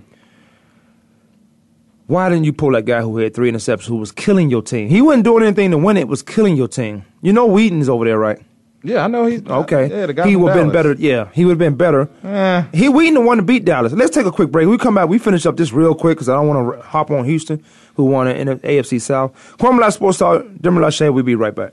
Why 2.07 2.29
didn't 2.29 2.45
you 2.45 2.53
pull 2.53 2.73
that 2.73 2.85
guy 2.85 3.01
who 3.01 3.17
had 3.17 3.35
three 3.35 3.51
interceptions, 3.51 3.87
who 3.87 3.97
was 3.97 4.13
killing 4.13 4.51
your 4.51 4.61
team? 4.61 4.91
He 4.91 5.01
wasn't 5.01 5.25
doing 5.25 5.43
anything 5.43 5.71
to 5.71 5.79
win 5.79 5.97
it. 5.97 6.07
Was 6.07 6.23
killing 6.23 6.55
your 6.55 6.69
team. 6.69 7.07
You 7.23 7.33
know 7.33 7.47
Weeden's 7.47 7.89
over 7.89 8.05
there, 8.05 8.19
right? 8.19 8.39
Yeah, 8.83 9.05
I 9.05 9.07
know 9.07 9.25
he's 9.25 9.43
Okay. 9.47 9.89
Yeah, 9.89 10.05
the 10.05 10.13
guy 10.13 10.29
he 10.29 10.37
would 10.37 10.53
have 10.53 10.63
been 10.63 10.71
better. 10.71 10.93
Yeah, 10.93 11.31
he 11.33 11.47
would 11.47 11.53
have 11.53 11.59
been 11.59 11.77
better. 11.77 12.11
Eh. 12.23 12.65
He 12.75 12.91
Wheaton 12.91 13.15
the 13.15 13.21
one 13.23 13.39
to 13.39 13.43
beat 13.43 13.65
Dallas. 13.65 13.95
Let's 13.95 14.15
take 14.15 14.27
a 14.27 14.33
quick 14.33 14.51
break. 14.51 14.69
We 14.69 14.77
come 14.77 14.97
back. 14.97 15.09
We 15.09 15.17
finish 15.17 15.47
up 15.47 15.57
this 15.57 15.73
real 15.73 15.95
quick 15.95 16.19
because 16.19 16.29
I 16.29 16.35
don't 16.35 16.47
want 16.47 16.77
to 16.77 16.87
hop 16.87 17.11
on 17.11 17.25
Houston, 17.25 17.65
who 17.95 18.05
won 18.05 18.29
it 18.29 18.37
in 18.37 18.49
the 18.49 18.57
AFC 18.57 19.01
South. 19.01 19.33
Kwamie 19.57 19.91
Sports 19.91 20.19
Talk. 20.19 20.45
Demar 20.61 20.83
Lachey. 20.83 21.13
We'll 21.13 21.25
be 21.25 21.35
right 21.35 21.55
back. 21.55 21.73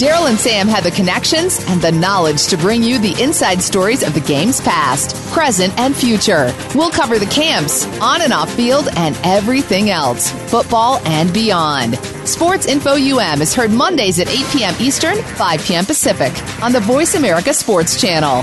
Daryl 0.00 0.30
and 0.30 0.38
Sam 0.38 0.66
have 0.66 0.84
the 0.84 0.90
connections 0.90 1.62
and 1.68 1.78
the 1.82 1.92
knowledge 1.92 2.46
to 2.46 2.56
bring 2.56 2.82
you 2.82 2.98
the 2.98 3.22
inside 3.22 3.60
stories 3.60 4.02
of 4.02 4.14
the 4.14 4.20
game's 4.22 4.58
past, 4.58 5.14
present, 5.30 5.78
and 5.78 5.94
future. 5.94 6.54
We'll 6.74 6.90
cover 6.90 7.18
the 7.18 7.26
camps, 7.26 7.84
on 8.00 8.22
and 8.22 8.32
off 8.32 8.50
field, 8.50 8.88
and 8.96 9.14
everything 9.24 9.90
else, 9.90 10.30
football 10.50 11.00
and 11.04 11.30
beyond. 11.34 11.98
Sports 12.26 12.64
Info 12.64 12.92
UM 12.92 13.42
is 13.42 13.54
heard 13.54 13.72
Mondays 13.72 14.18
at 14.18 14.30
8 14.30 14.46
p.m. 14.50 14.74
Eastern, 14.80 15.18
5 15.18 15.66
p.m. 15.66 15.84
Pacific 15.84 16.32
on 16.62 16.72
the 16.72 16.80
Voice 16.80 17.14
America 17.14 17.52
Sports 17.52 18.00
Channel. 18.00 18.42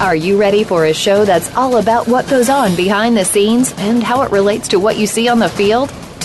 Are 0.00 0.16
you 0.16 0.40
ready 0.40 0.64
for 0.64 0.86
a 0.86 0.94
show 0.94 1.26
that's 1.26 1.54
all 1.54 1.76
about 1.76 2.08
what 2.08 2.26
goes 2.30 2.48
on 2.48 2.74
behind 2.74 3.18
the 3.18 3.24
scenes 3.26 3.74
and 3.76 4.02
how 4.02 4.22
it 4.22 4.32
relates 4.32 4.68
to 4.68 4.78
what 4.78 4.96
you 4.96 5.06
see 5.06 5.28
on 5.28 5.40
the 5.40 5.50
field? 5.50 5.92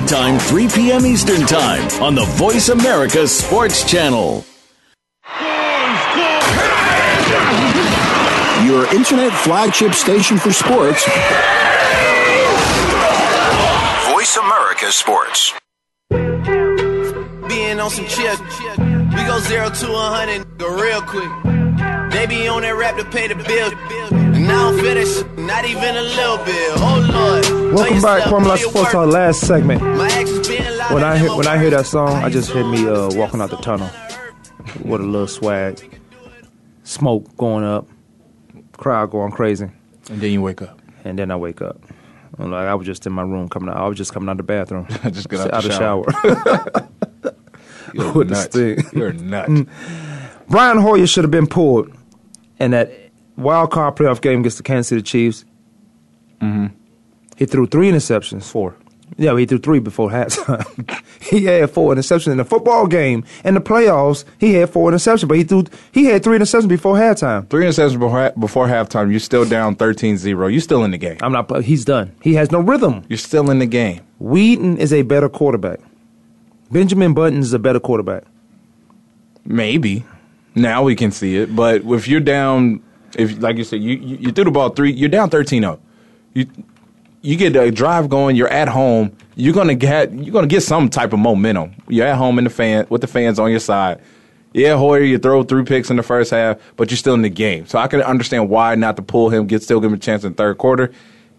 Time, 0.00 0.38
3 0.38 0.68
p.m. 0.68 1.04
Eastern 1.04 1.46
Time 1.46 2.02
on 2.02 2.14
the 2.14 2.24
Voice 2.24 2.70
America 2.70 3.28
Sports 3.28 3.84
Channel. 3.84 4.42
Your 8.64 8.86
internet 8.94 9.32
flagship 9.32 9.92
station 9.92 10.38
for 10.38 10.50
sports. 10.50 11.04
Voice 14.10 14.36
America 14.38 14.90
Sports. 14.90 15.52
Being 17.48 17.78
on 17.78 17.90
some 17.90 18.06
chill. 18.06 18.36
We 18.78 19.26
go 19.26 19.38
zero 19.40 19.68
to 19.68 19.92
a 19.92 20.08
hundred, 20.08 20.58
go 20.58 20.74
real 20.74 21.02
quick. 21.02 21.30
They 22.12 22.26
be 22.26 22.48
on 22.48 22.62
that 22.62 22.74
rap 22.76 22.96
to 22.96 23.04
pay 23.04 23.28
the 23.28 23.34
bill. 23.34 24.21
And 24.42 24.50
I 24.50 24.54
don't 24.54 24.80
feel 24.80 24.94
that 24.96 25.06
shit, 25.06 25.38
not 25.38 25.64
even 25.64 25.96
a 25.96 26.02
little 26.02 26.38
bit. 26.38 26.72
Oh 26.78 27.08
Lord. 27.12 27.74
Welcome 27.74 28.02
back, 28.02 28.22
Kwamie 28.24 28.58
Sports 28.58 28.90
Talk. 28.90 29.06
Last 29.06 29.46
segment. 29.46 29.80
My 29.80 30.08
actions 30.08 30.48
being 30.48 30.64
loud. 30.78 30.94
When 30.94 31.04
I 31.04 31.16
hear 31.16 31.36
when 31.36 31.46
I 31.46 31.58
hear 31.58 31.70
that 31.70 31.86
song, 31.86 32.08
I 32.08 32.28
just 32.28 32.50
hear 32.50 32.64
me 32.64 32.84
uh, 32.88 33.08
walking 33.12 33.40
out 33.40 33.50
the 33.50 33.56
tunnel 33.58 33.88
with 34.84 35.00
a 35.00 35.04
little 35.04 35.28
swag, 35.28 36.00
smoke 36.82 37.36
going 37.36 37.62
up, 37.62 37.86
crowd 38.78 39.12
going 39.12 39.30
crazy, 39.30 39.68
and 40.10 40.20
then 40.20 40.32
you 40.32 40.42
wake 40.42 40.60
up. 40.60 40.82
And 41.04 41.16
then 41.16 41.30
I 41.30 41.36
wake 41.36 41.62
up. 41.62 41.80
I'm 42.36 42.50
like 42.50 42.66
I 42.66 42.74
was 42.74 42.84
just 42.84 43.06
in 43.06 43.12
my 43.12 43.22
room 43.22 43.48
coming 43.48 43.68
out. 43.68 43.76
I 43.76 43.86
was 43.86 43.96
just 43.96 44.12
coming 44.12 44.28
out 44.28 44.38
the 44.38 44.42
bathroom. 44.42 44.88
Just 45.12 45.28
get 45.28 45.52
out 45.52 45.62
the 45.62 45.68
the 45.68 45.74
shower. 45.78 46.10
shower. 46.10 46.88
You're 47.94 48.12
With 48.14 48.28
the 48.28 48.34
nuts. 48.74 48.92
You're 48.92 49.12
nuts. 49.12 49.50
Mm. 49.50 49.68
Brian 50.48 50.78
Hoyer 50.78 51.06
should 51.06 51.22
have 51.22 51.30
been 51.30 51.46
pulled 51.46 51.92
and 52.58 52.72
that 52.72 53.01
wild 53.36 53.70
card 53.70 53.96
playoff 53.96 54.20
game 54.20 54.40
against 54.40 54.56
the 54.58 54.62
Kansas 54.62 54.88
City 54.88 55.02
Chiefs. 55.02 55.44
Mm-hmm. 56.40 56.74
He 57.36 57.46
threw 57.46 57.66
three 57.66 57.90
interceptions. 57.90 58.44
Four. 58.44 58.76
Yeah, 59.18 59.36
he 59.36 59.46
threw 59.46 59.58
three 59.58 59.78
before 59.78 60.10
halftime. 60.10 61.02
he 61.20 61.44
had 61.44 61.70
four 61.70 61.94
interceptions 61.94 62.32
in 62.32 62.38
the 62.38 62.44
football 62.44 62.86
game. 62.86 63.24
In 63.44 63.54
the 63.54 63.60
playoffs, 63.60 64.24
he 64.38 64.54
had 64.54 64.70
four 64.70 64.90
interceptions, 64.90 65.28
but 65.28 65.36
he 65.36 65.44
threw 65.44 65.64
he 65.92 66.06
had 66.06 66.24
three 66.24 66.38
interceptions 66.38 66.68
before 66.68 66.96
halftime. 66.96 67.48
Three 67.48 67.66
interceptions 67.66 67.98
before, 67.98 68.32
before 68.38 68.66
halftime. 68.68 69.10
You're 69.10 69.20
still 69.20 69.44
down 69.44 69.76
13-0. 69.76 70.24
You're 70.24 70.60
still 70.60 70.84
in 70.84 70.92
the 70.92 70.98
game. 70.98 71.18
I'm 71.20 71.32
not. 71.32 71.62
He's 71.62 71.84
done. 71.84 72.14
He 72.22 72.34
has 72.34 72.50
no 72.50 72.60
rhythm. 72.60 73.04
You're 73.08 73.18
still 73.18 73.50
in 73.50 73.58
the 73.58 73.66
game. 73.66 74.00
Weeden 74.20 74.78
is 74.78 74.92
a 74.92 75.02
better 75.02 75.28
quarterback. 75.28 75.80
Benjamin 76.70 77.12
Button 77.12 77.40
is 77.40 77.52
a 77.52 77.58
better 77.58 77.80
quarterback. 77.80 78.24
Maybe. 79.44 80.04
Now 80.54 80.82
we 80.82 80.94
can 80.96 81.10
see 81.10 81.36
it. 81.36 81.54
But 81.54 81.82
if 81.84 82.08
you're 82.08 82.20
down, 82.20 82.82
if 83.16 83.40
like 83.40 83.56
you 83.56 83.64
said, 83.64 83.82
you, 83.82 83.96
you, 83.96 84.16
you 84.16 84.32
threw 84.32 84.44
the 84.44 84.50
ball 84.50 84.70
three, 84.70 84.92
you're 84.92 85.08
down 85.08 85.30
13-0. 85.30 85.78
You 86.34 86.46
you 87.22 87.36
get 87.36 87.54
a 87.54 87.70
drive 87.70 88.08
going. 88.08 88.36
You're 88.36 88.48
at 88.48 88.68
home. 88.68 89.16
You're 89.36 89.54
gonna 89.54 89.74
get 89.74 90.12
you're 90.12 90.32
gonna 90.32 90.46
get 90.46 90.62
some 90.62 90.88
type 90.88 91.12
of 91.12 91.20
momentum. 91.20 91.74
You're 91.88 92.06
at 92.06 92.16
home 92.16 92.38
in 92.38 92.44
the 92.44 92.50
fan 92.50 92.86
with 92.90 93.00
the 93.00 93.06
fans 93.06 93.38
on 93.38 93.50
your 93.50 93.60
side. 93.60 94.00
Yeah, 94.52 94.76
Hoyer, 94.76 95.00
you 95.00 95.18
throw 95.18 95.42
three 95.44 95.64
picks 95.64 95.88
in 95.88 95.96
the 95.96 96.02
first 96.02 96.30
half, 96.30 96.58
but 96.76 96.90
you're 96.90 96.98
still 96.98 97.14
in 97.14 97.22
the 97.22 97.30
game. 97.30 97.66
So 97.66 97.78
I 97.78 97.86
can 97.86 98.02
understand 98.02 98.50
why 98.50 98.74
not 98.74 98.96
to 98.96 99.02
pull 99.02 99.30
him, 99.30 99.46
get 99.46 99.62
still 99.62 99.80
give 99.80 99.90
him 99.90 99.94
a 99.94 100.00
chance 100.00 100.24
in 100.24 100.34
third 100.34 100.58
quarter. 100.58 100.92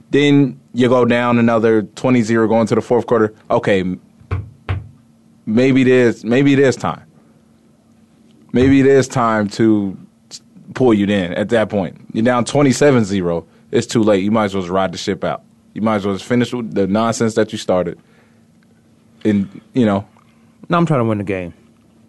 Then 0.10 0.60
you 0.74 0.90
go 0.90 1.06
down 1.06 1.38
another 1.38 1.84
20-0 1.84 2.48
going 2.48 2.68
to 2.68 2.76
the 2.76 2.82
fourth 2.82 3.06
quarter. 3.06 3.34
Okay, 3.52 3.84
maybe 5.46 5.82
it 5.82 5.88
is 5.88 6.24
maybe 6.24 6.54
it 6.54 6.60
is 6.60 6.76
time. 6.76 7.04
Maybe 8.52 8.80
it 8.80 8.86
is 8.86 9.08
time 9.08 9.48
to 9.50 9.98
pull 10.74 10.94
you 10.94 11.06
in 11.06 11.34
at 11.34 11.50
that 11.50 11.70
point. 11.70 12.00
You're 12.14 12.24
down 12.26 12.46
27-0. 12.46 13.46
It's 13.72 13.88
too 13.88 14.04
late. 14.04 14.24
You 14.24 14.32
might 14.32 14.46
as 14.46 14.54
well 14.54 14.64
just 14.64 14.72
ride 14.72 14.92
the 14.92 14.98
ship 14.98 15.24
out. 15.24 15.44
You 15.74 15.82
might 15.82 15.96
as 15.98 16.06
well 16.06 16.16
just 16.16 16.26
finish 16.28 16.54
with 16.54 16.74
the 16.74 16.86
nonsense 16.88 17.36
that 17.36 17.52
you 17.52 17.58
started. 17.58 18.00
And, 19.26 19.62
you 19.74 19.86
know, 19.86 20.08
No, 20.70 20.78
I'm 20.78 20.86
trying 20.86 21.00
to 21.00 21.06
win 21.06 21.18
the 21.18 21.24
game. 21.24 21.54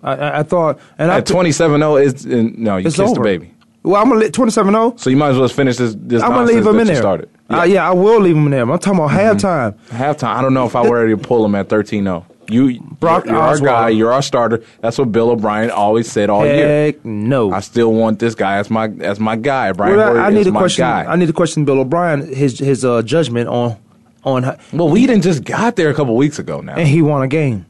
I, 0.02 0.12
I, 0.14 0.38
I 0.40 0.42
thought, 0.42 0.78
and 0.98 1.10
at 1.10 1.26
27-0, 1.26 2.06
it's, 2.06 2.24
and, 2.24 2.58
no, 2.58 2.76
you 2.76 2.86
It's 2.86 2.96
kissed 2.96 3.14
the 3.14 3.20
baby. 3.20 3.50
Well, 3.82 4.00
I'm 4.02 4.08
gonna 4.08 4.26
27-0. 4.26 4.98
So 4.98 5.10
you 5.10 5.16
might 5.16 5.30
as 5.30 5.36
well 5.36 5.44
just 5.44 5.56
finish 5.56 5.76
this, 5.76 5.94
this 5.98 6.22
I'm 6.22 6.30
gonna 6.30 6.46
leave 6.46 6.66
him 6.66 6.74
in 6.74 6.80
you 6.80 6.84
there. 6.86 6.96
started. 6.96 7.28
Yeah. 7.50 7.60
Uh, 7.60 7.64
yeah, 7.64 7.88
I 7.88 7.92
will 7.92 8.20
leave 8.20 8.36
him 8.36 8.46
in 8.46 8.50
there. 8.50 8.62
I'm 8.62 8.78
talking 8.78 8.98
about 8.98 9.10
halftime. 9.10 9.78
Halftime, 9.88 10.28
I 10.36 10.42
don't 10.42 10.54
know 10.54 10.66
if 10.66 10.74
I 10.74 10.86
were 10.88 11.00
ready 11.04 11.14
to 11.14 11.22
pull 11.22 11.44
him 11.44 11.54
at 11.54 11.68
13-0. 11.68 12.24
You, 12.50 12.80
Brock 13.00 13.24
you're, 13.24 13.34
you're 13.34 13.42
our 13.42 13.58
guy. 13.58 13.88
You're 13.90 14.12
our 14.12 14.22
starter. 14.22 14.62
That's 14.80 14.98
what 14.98 15.10
Bill 15.12 15.30
O'Brien 15.30 15.70
always 15.70 16.10
said 16.10 16.30
all 16.30 16.44
year. 16.44 16.66
Heck 16.86 17.04
no. 17.04 17.52
I 17.52 17.60
still 17.60 17.92
want 17.92 18.18
this 18.18 18.34
guy 18.34 18.58
as 18.58 18.70
my 18.70 18.88
as 19.00 19.18
my 19.20 19.36
guy. 19.36 19.72
Brian 19.72 19.96
Well, 19.96 20.16
I, 20.18 20.26
I 20.26 20.30
need 20.30 20.44
to 20.44 20.50
question. 20.52 20.82
guy. 20.82 21.04
I 21.04 21.16
need 21.16 21.26
to 21.26 21.32
question 21.32 21.64
Bill 21.64 21.80
O'Brien 21.80 22.26
his 22.34 22.58
his 22.58 22.84
uh, 22.84 23.02
judgment 23.02 23.48
on 23.48 23.76
on. 24.24 24.42
how- 24.42 24.56
well, 24.72 24.88
Weeden 24.88 25.22
just 25.22 25.44
got 25.44 25.76
there 25.76 25.90
a 25.90 25.94
couple 25.94 26.16
weeks 26.16 26.38
ago 26.38 26.60
now. 26.60 26.74
and 26.74 26.86
he 26.88 27.02
won 27.02 27.22
a 27.22 27.28
game. 27.28 27.66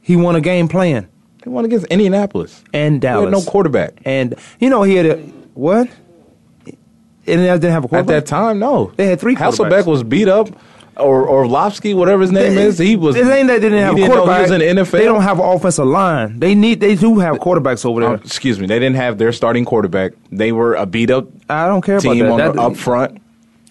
He 0.00 0.16
won 0.16 0.36
a 0.36 0.40
game 0.40 0.68
playing 0.68 1.08
He 1.42 1.48
won 1.48 1.64
against 1.64 1.86
Indianapolis. 1.86 2.62
and 2.72 2.94
He 2.94 3.00
Dallas. 3.00 3.24
had 3.24 3.32
no 3.32 3.42
quarterback. 3.50 3.94
And 4.04 4.34
you 4.60 4.68
know 4.70 4.82
he 4.82 4.94
had 4.96 5.06
a 5.06 5.16
what? 5.54 5.88
And 7.26 7.40
they 7.40 7.46
didn't 7.46 7.70
have 7.70 7.84
a 7.84 7.88
quarterback 7.88 8.16
At 8.16 8.26
that 8.26 8.28
time, 8.28 8.58
no. 8.58 8.92
They 8.96 9.06
had 9.06 9.18
three 9.18 9.34
Hasselbeck 9.34 9.86
was 9.86 10.02
beat 10.02 10.28
up, 10.28 10.48
or 10.96 11.26
or 11.26 11.44
Lopsky, 11.44 11.94
whatever 11.94 12.22
his 12.22 12.32
name 12.32 12.54
They- 12.54 12.62
is. 12.64 12.78
He 12.78 12.96
was. 12.96 13.16
It 13.16 13.26
ain't 13.26 13.48
that 13.48 13.60
they 13.60 13.68
didn't 13.68 13.72
he 13.78 13.78
have 13.80 13.92
a 13.94 13.96
didn't 13.96 14.10
know 14.10 14.16
quarterback. 14.24 14.36
He 14.36 14.42
was 14.42 14.50
in 14.62 14.76
the 14.76 14.82
NFL. 14.82 14.90
They 14.98 15.04
don't 15.04 15.22
have 15.22 15.38
an 15.40 15.44
offensive 15.46 15.86
line. 15.86 16.38
They 16.40 16.54
need. 16.54 16.80
They 16.80 16.94
do 16.94 17.18
have 17.18 17.36
quarterbacks 17.36 17.84
over 17.84 18.00
there. 18.00 18.10
Um, 18.10 18.14
excuse 18.16 18.58
me. 18.60 18.66
They 18.66 18.78
didn't 18.78 18.96
have 18.96 19.18
their 19.18 19.32
starting 19.32 19.64
quarterback. 19.64 20.12
They 20.30 20.52
were 20.52 20.74
a 20.74 20.86
beat 20.86 21.10
up 21.10 21.26
I 21.48 21.66
don't 21.66 21.82
care 21.82 21.96
about 21.98 22.12
team 22.12 22.24
that. 22.26 22.30
on 22.32 22.38
That- 22.38 22.54
the, 22.54 22.62
up 22.62 22.76
front 22.76 23.20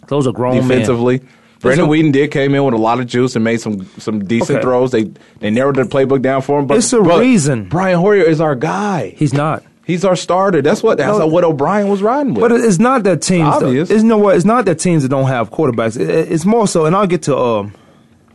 Those 0.07 0.27
are 0.27 0.31
grown 0.33 0.55
men. 0.55 0.67
defensively. 0.67 1.21
Brandon 1.61 1.87
Listen- 1.87 2.07
Weeden 2.07 2.11
did 2.11 2.29
came 2.31 2.53
in 2.55 2.63
with 2.65 2.73
a 2.73 2.77
lot 2.77 2.99
of 2.99 3.07
juice 3.07 3.35
and 3.37 3.43
made 3.45 3.61
some 3.61 3.87
some 3.97 4.25
decent 4.25 4.57
Okay. 4.57 4.61
throws. 4.61 4.91
They 4.91 5.09
they 5.39 5.49
narrowed 5.49 5.75
the 5.77 5.83
playbook 5.83 6.21
down 6.21 6.41
for 6.41 6.59
him. 6.59 6.67
But 6.67 6.77
It's 6.77 6.91
a 6.91 7.01
but 7.01 7.21
reason. 7.21 7.69
Brian 7.69 7.99
Hoyer 7.99 8.21
is 8.21 8.41
our 8.41 8.53
guy. 8.55 9.13
He's 9.15 9.33
not. 9.33 9.63
He's 9.85 10.05
our 10.05 10.15
starter. 10.15 10.61
That's 10.61 10.81
what 10.81 10.97
that's 10.97 11.17
No. 11.19 11.27
what 11.27 11.43
O'Brien 11.43 11.89
was 11.89 12.01
riding 12.01 12.33
with. 12.33 12.41
But 12.41 12.51
it's 12.53 12.79
not 12.79 13.03
that 13.03 13.21
teams. 13.21 13.47
obvious. 13.49 13.89
It's 13.89 14.03
no 14.03 14.17
what. 14.17 14.35
It's 14.37 14.45
not 14.45 14.63
that 14.65 14.79
teams 14.79 15.03
that 15.03 15.09
don't 15.09 15.27
have 15.27 15.51
quarterbacks. 15.51 15.99
It- 15.99 16.09
it- 16.09 16.31
It's 16.31 16.45
more 16.45 16.67
so, 16.67 16.85
and 16.85 16.95
I'll 16.95 17.07
get 17.07 17.23
to. 17.23 17.37
Um, 17.37 17.73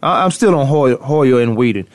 I- 0.02 0.24
I'm 0.24 0.30
still 0.30 0.54
on 0.54 0.66
Hoyer, 0.66 0.96
Hoyer 0.96 1.40
and 1.40 1.56
Weeden. 1.56 1.86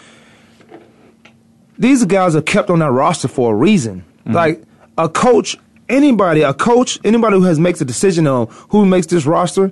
These 1.77 2.05
guys 2.05 2.35
are 2.35 2.41
kept 2.41 2.69
on 2.69 2.79
that 2.79 2.91
roster 2.91 3.27
for 3.27 3.53
a 3.53 3.55
reason. 3.55 4.03
Mm-hmm. 4.25 4.33
Like 4.35 4.63
a 4.97 5.09
coach, 5.09 5.57
anybody, 5.89 6.41
a 6.41 6.53
coach, 6.53 6.99
anybody 7.03 7.37
who 7.37 7.43
has 7.43 7.59
makes 7.59 7.81
a 7.81 7.85
decision 7.85 8.27
on 8.27 8.47
who 8.69 8.85
makes 8.85 9.07
this 9.07 9.25
roster, 9.25 9.71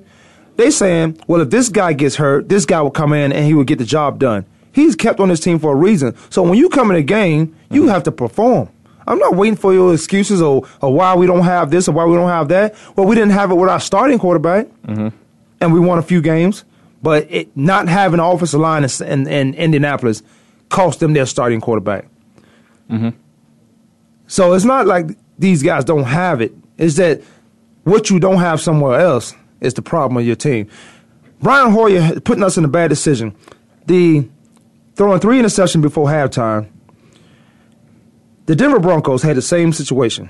they 0.58 0.72
saying, 0.72 1.18
well, 1.28 1.42
if 1.42 1.50
this 1.50 1.70
guy 1.70 1.94
gets 1.94 2.16
hurt, 2.16 2.50
this 2.50 2.66
guy 2.66 2.82
will 2.82 2.92
come 2.92 3.14
in 3.14 3.32
and 3.32 3.46
he 3.46 3.54
will 3.54 3.64
get 3.64 3.78
the 3.80 3.86
job 3.86 4.20
done. 4.20 4.46
He's 4.74 4.96
kept 4.96 5.20
on 5.20 5.30
this 5.30 5.40
team 5.40 5.60
for 5.60 5.74
a 5.74 5.76
reason. 5.76 6.16
So 6.30 6.44
when 6.44 6.58
you 6.58 6.70
come 6.70 6.92
in 6.92 6.98
a 6.98 7.02
game, 7.04 7.54
you 7.70 7.88
have 7.88 8.04
to 8.04 8.12
perform. 8.12 8.70
I'm 9.12 9.20
not 9.20 9.36
waiting 9.36 9.57
for 9.57 9.74
your 9.74 9.93
excuses 9.93 10.41
or, 10.41 10.66
or 10.82 10.93
why 10.93 11.16
we 11.16 11.28
don't 11.28 11.43
have 11.43 11.70
this 11.70 11.89
or 11.89 11.91
why 11.91 12.05
we 12.05 12.16
don't 12.16 12.30
have 12.30 12.47
that. 12.47 12.76
Well, 12.95 13.05
we 13.05 13.14
didn't 13.14 13.32
have 13.32 13.51
it 13.51 13.55
with 13.55 13.70
our 13.70 13.80
starting 13.80 14.18
quarterback, 14.18 14.68
mm-hmm. 14.88 15.09
and 15.59 15.74
we 15.74 15.82
won 15.82 15.99
a 15.99 16.01
few 16.01 16.22
games. 16.22 16.64
But 17.03 17.28
it, 17.30 17.57
not 17.57 17.89
having 17.89 18.20
an 18.20 18.26
offensive 18.26 18.59
line 18.62 18.84
in, 18.84 18.89
in, 19.01 19.28
in 19.28 19.53
Indianapolis 19.55 20.24
cost 20.70 21.01
them 21.01 21.12
their 21.12 21.26
starting 21.26 21.59
quarterback. 21.59 22.07
Mm-hmm. 22.89 23.09
So 24.28 24.53
it's 24.53 24.64
not 24.64 24.88
like 24.88 25.07
these 25.38 25.62
guys 25.62 25.84
don't 25.84 26.05
have 26.05 26.39
it. 26.39 26.53
It's 26.78 26.95
that 26.95 27.22
what 27.84 28.09
you 28.09 28.20
don't 28.20 28.39
have 28.39 28.62
somewhere 28.62 28.99
else 28.99 29.34
is 29.59 29.74
the 29.74 29.82
problem 29.82 30.18
of 30.18 30.26
your 30.26 30.38
team. 30.38 30.70
Brian 31.41 31.72
Hoyer 31.72 32.20
putting 32.22 32.43
us 32.43 32.57
in 32.57 32.64
a 32.64 32.70
bad 32.70 32.88
decision. 32.88 33.36
The 33.88 34.30
throwing 34.95 35.20
three 35.20 35.39
interceptions 35.39 35.82
before 35.82 36.07
halftime. 36.07 36.70
The 38.46 38.56
Denver 38.56 38.80
Broncos 38.80 39.22
had 39.22 39.38
the 39.38 39.42
same 39.42 39.72
situation. 39.72 40.30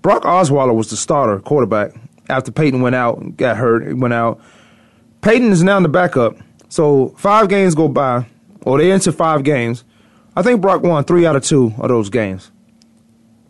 Brock 0.00 0.22
Osweiler 0.22 0.74
was 0.74 0.90
the 0.90 0.96
starter 0.96 1.38
quarterback 1.38 1.92
after 2.28 2.50
Peyton 2.50 2.80
went 2.80 2.96
out 2.96 3.18
and 3.18 3.36
got 3.36 3.56
hurt 3.56 3.96
went 3.96 4.14
out. 4.14 4.40
Peyton 5.20 5.52
is 5.52 5.62
now 5.62 5.76
in 5.76 5.82
the 5.82 5.88
backup. 5.88 6.36
So 6.68 7.10
five 7.18 7.48
games 7.48 7.74
go 7.74 7.88
by, 7.88 8.26
or 8.62 8.78
they 8.78 8.90
enter 8.90 9.12
five 9.12 9.44
games. 9.44 9.84
I 10.34 10.42
think 10.42 10.60
Brock 10.60 10.82
won 10.82 11.04
three 11.04 11.26
out 11.26 11.36
of 11.36 11.44
two 11.44 11.74
of 11.78 11.88
those 11.88 12.08
games 12.08 12.50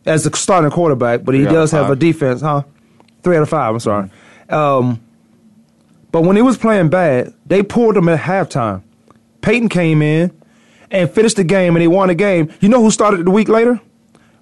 as 0.04 0.24
the 0.24 0.36
starting 0.36 0.70
quarterback, 0.70 1.24
but 1.24 1.34
he 1.34 1.44
Three 1.44 1.52
does 1.52 1.70
have 1.70 1.90
a 1.90 1.96
defense, 1.96 2.40
huh? 2.40 2.64
Three 3.22 3.36
out 3.36 3.42
of 3.42 3.48
five. 3.48 3.74
I'm 3.74 3.80
sorry. 3.80 4.10
Um, 4.48 5.00
but 6.10 6.22
when 6.22 6.36
he 6.36 6.42
was 6.42 6.58
playing 6.58 6.88
bad, 6.90 7.32
they 7.46 7.62
pulled 7.62 7.96
him 7.96 8.08
at 8.08 8.20
halftime. 8.20 8.82
Peyton 9.40 9.68
came 9.68 10.02
in 10.02 10.30
and 10.92 11.10
finished 11.10 11.36
the 11.36 11.44
game, 11.44 11.74
and 11.74 11.82
they 11.82 11.88
won 11.88 12.08
the 12.08 12.14
game. 12.14 12.52
You 12.60 12.68
know 12.68 12.80
who 12.82 12.90
started 12.90 13.24
the 13.24 13.30
week 13.30 13.48
later? 13.48 13.80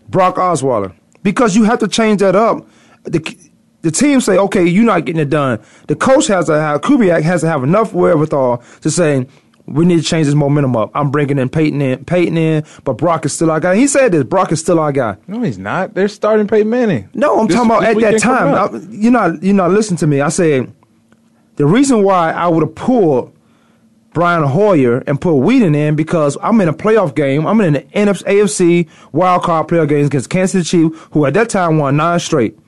Brock 0.08 0.36
Osweiler. 0.36 0.92
Because 1.22 1.54
you 1.56 1.64
have 1.64 1.78
to 1.78 1.88
change 1.88 2.20
that 2.20 2.34
up. 2.36 2.66
The, 3.04 3.20
the 3.82 3.90
team 3.90 4.20
say, 4.20 4.36
okay, 4.36 4.66
you're 4.66 4.84
not 4.84 5.04
getting 5.06 5.20
it 5.22 5.30
done. 5.30 5.60
The 5.86 5.96
coach 5.96 6.26
has 6.26 6.46
to 6.46 6.54
have, 6.60 6.80
Kubiak 6.82 7.22
has 7.22 7.40
to 7.42 7.48
have 7.48 7.62
enough 7.62 7.92
wherewithal 7.94 8.62
to 8.82 8.90
say, 8.90 9.26
we 9.66 9.84
need 9.84 9.98
to 9.98 10.02
change 10.02 10.26
this 10.26 10.34
momentum 10.34 10.74
up. 10.76 10.90
I'm 10.94 11.10
bringing 11.12 11.38
in 11.38 11.48
Peyton 11.48 11.80
in, 11.80 12.04
Peyton 12.04 12.36
in, 12.36 12.64
but 12.84 12.94
Brock 12.94 13.24
is 13.24 13.32
still 13.32 13.50
our 13.52 13.60
guy. 13.60 13.76
He 13.76 13.86
said 13.86 14.10
this, 14.12 14.24
Brock 14.24 14.50
is 14.50 14.58
still 14.60 14.80
our 14.80 14.90
guy. 14.90 15.16
no, 15.28 15.40
he's 15.42 15.58
not. 15.58 15.94
They're 15.94 16.08
starting 16.08 16.48
Peyton 16.48 16.68
Manning. 16.68 17.08
No, 17.14 17.38
I'm 17.38 17.46
This- 17.46 17.54
talking 17.56 17.70
about 17.70 17.84
at 17.84 17.96
that 18.00 18.18
time. 18.20 18.54
I- 18.74 18.78
you're 18.90 19.12
not 19.12 19.42
you're 19.42 19.54
not 19.54 19.70
listening 19.70 19.98
to 19.98 20.08
me. 20.08 20.20
I 20.20 20.28
said 20.30 20.72
the 21.56 21.66
reason 21.66 22.02
why 22.02 22.32
I 22.32 22.48
would 22.48 22.62
have 22.64 22.74
pulled 22.74 23.32
Brian 24.12 24.42
Hoyer 24.42 24.98
and 25.06 25.20
put 25.20 25.34
Weeden 25.34 25.76
in 25.76 25.94
because 25.94 26.36
I'm 26.42 26.60
in 26.60 26.68
a 26.68 26.72
playoff 26.72 27.14
game. 27.14 27.46
I'm 27.46 27.60
in 27.60 27.74
the 27.74 27.80
NFC, 27.82 28.24
AFC 28.24 28.88
wild 29.12 29.42
card 29.42 29.68
playoff 29.68 29.88
game 29.88 30.06
against 30.06 30.30
Kansas 30.30 30.68
City 30.68 30.88
Chiefs, 30.90 31.08
who 31.12 31.26
at 31.26 31.34
that 31.34 31.48
time 31.48 31.78
won 31.78 31.96
nine 31.96 32.18
straight. 32.18 32.58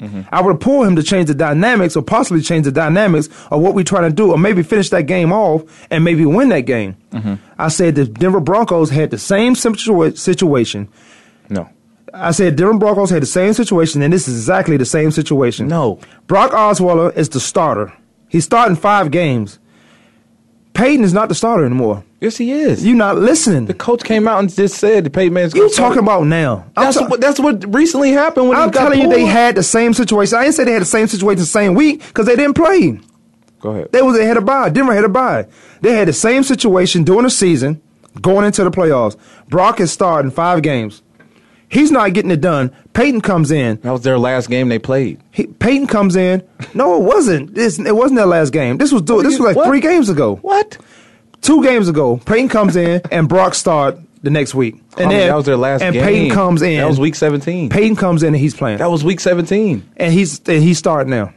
Mm-hmm. 0.00 0.22
I 0.32 0.42
would 0.42 0.52
have 0.52 0.60
pulled 0.60 0.86
him 0.86 0.96
to 0.96 1.02
change 1.02 1.28
the 1.28 1.34
dynamics 1.34 1.96
or 1.96 2.02
possibly 2.02 2.42
change 2.42 2.64
the 2.64 2.72
dynamics 2.72 3.28
of 3.50 3.60
what 3.62 3.74
we're 3.74 3.84
trying 3.84 4.10
to 4.10 4.14
do 4.14 4.32
or 4.32 4.38
maybe 4.38 4.62
finish 4.62 4.90
that 4.90 5.02
game 5.02 5.32
off 5.32 5.86
and 5.90 6.04
maybe 6.04 6.26
win 6.26 6.48
that 6.48 6.62
game. 6.62 6.96
Mm-hmm. 7.12 7.34
I 7.56 7.68
said 7.68 7.94
the 7.94 8.04
Denver 8.04 8.40
Broncos 8.40 8.90
had 8.90 9.10
the 9.12 9.18
same 9.18 9.54
situa- 9.54 10.18
situation. 10.18 10.88
No. 11.48 11.70
I 12.12 12.32
said 12.32 12.56
Denver 12.56 12.78
Broncos 12.78 13.10
had 13.10 13.22
the 13.22 13.26
same 13.26 13.52
situation, 13.52 14.02
and 14.02 14.12
this 14.12 14.28
is 14.28 14.36
exactly 14.36 14.76
the 14.76 14.84
same 14.84 15.10
situation. 15.10 15.68
No. 15.68 16.00
Brock 16.26 16.50
Osweiler 16.50 17.16
is 17.16 17.28
the 17.28 17.40
starter. 17.40 17.92
He's 18.28 18.44
starting 18.44 18.76
five 18.76 19.10
games. 19.10 19.58
Peyton 20.74 21.04
is 21.04 21.12
not 21.12 21.28
the 21.28 21.34
starter 21.34 21.64
anymore. 21.64 22.04
Yes, 22.20 22.36
he 22.36 22.50
is. 22.52 22.84
You're 22.84 22.96
not 22.96 23.16
listening. 23.16 23.66
the 23.66 23.74
coach 23.74 24.02
came 24.02 24.26
out 24.26 24.40
and 24.40 24.52
just 24.52 24.76
said 24.78 25.04
the 25.04 25.10
Peyton 25.10 25.32
Manning's 25.32 25.54
You 25.54 25.70
talking 25.70 26.00
about 26.00 26.26
now? 26.26 26.64
I'm 26.76 26.84
That's 26.84 26.98
ta- 26.98 27.06
what 27.08 27.20
that's 27.20 27.38
what 27.38 27.72
recently 27.72 28.10
happened 28.10 28.48
when 28.48 28.58
I'm 28.58 28.70
telling 28.70 29.00
you, 29.00 29.08
they 29.08 29.24
had 29.24 29.54
the 29.54 29.62
same 29.62 29.94
situation. 29.94 30.36
I 30.36 30.42
didn't 30.44 30.54
say 30.56 30.64
they 30.64 30.72
had 30.72 30.82
the 30.82 30.86
same 30.86 31.06
situation 31.06 31.38
the 31.38 31.46
same 31.46 31.74
week 31.74 32.04
because 32.06 32.26
they 32.26 32.34
didn't 32.36 32.54
play. 32.54 32.98
Go 33.60 33.70
ahead. 33.70 33.92
They 33.92 34.02
was 34.02 34.18
ahead 34.18 34.36
of 34.36 34.44
bye. 34.44 34.68
Denver 34.68 34.94
had 34.94 35.04
a 35.04 35.08
bye. 35.08 35.46
They 35.80 35.92
had 35.94 36.08
the 36.08 36.12
same 36.12 36.42
situation 36.42 37.04
during 37.04 37.22
the 37.22 37.30
season, 37.30 37.80
going 38.20 38.44
into 38.44 38.64
the 38.64 38.70
playoffs. 38.70 39.16
Brock 39.48 39.80
is 39.80 39.92
starting 39.92 40.30
five 40.30 40.62
games. 40.62 41.02
He's 41.68 41.90
not 41.90 42.12
getting 42.12 42.30
it 42.30 42.40
done. 42.40 42.70
Peyton 42.92 43.20
comes 43.20 43.50
in. 43.50 43.76
that 43.80 43.90
was 43.90 44.02
their 44.02 44.18
last 44.18 44.48
game 44.48 44.68
they 44.68 44.78
played. 44.78 45.20
He, 45.30 45.46
Peyton 45.46 45.86
comes 45.86 46.14
in. 46.14 46.42
No, 46.74 46.96
it 46.96 47.02
wasn't. 47.02 47.54
This, 47.54 47.78
it 47.78 47.94
wasn't 47.94 48.16
their 48.18 48.26
last 48.26 48.52
game. 48.52 48.76
This 48.78 48.92
was 48.92 49.02
do- 49.02 49.22
this 49.22 49.38
was 49.38 49.40
like 49.40 49.56
What? 49.56 49.66
three 49.68 49.80
games 49.80 50.08
ago. 50.08 50.36
What? 50.36 50.78
Two 51.40 51.62
games 51.62 51.88
ago. 51.88 52.16
Peyton 52.24 52.48
comes 52.48 52.74
in 52.76 53.00
and 53.10 53.28
Brock 53.28 53.54
start 53.54 53.98
the 54.22 54.30
next 54.30 54.54
week. 54.54 54.74
And 54.74 54.82
Kwamie, 54.82 55.10
then 55.10 55.28
that 55.28 55.36
was 55.36 55.44
their 55.44 55.56
last 55.56 55.82
and 55.82 55.92
game. 55.92 56.02
Peyton 56.04 56.30
comes 56.34 56.62
in. 56.62 56.78
That 56.78 56.88
was 56.88 56.98
week 56.98 57.14
17. 57.14 57.68
Peyton 57.68 57.96
comes 57.96 58.22
in 58.22 58.28
and 58.28 58.36
he's 58.36 58.54
playing. 58.54 58.78
That 58.78 58.90
was 58.90 59.04
week 59.04 59.20
17. 59.20 59.90
and 59.96 60.12
he's 60.12 60.40
and 60.48 60.62
he's 60.62 60.78
starting 60.78 61.10
now. 61.10 61.32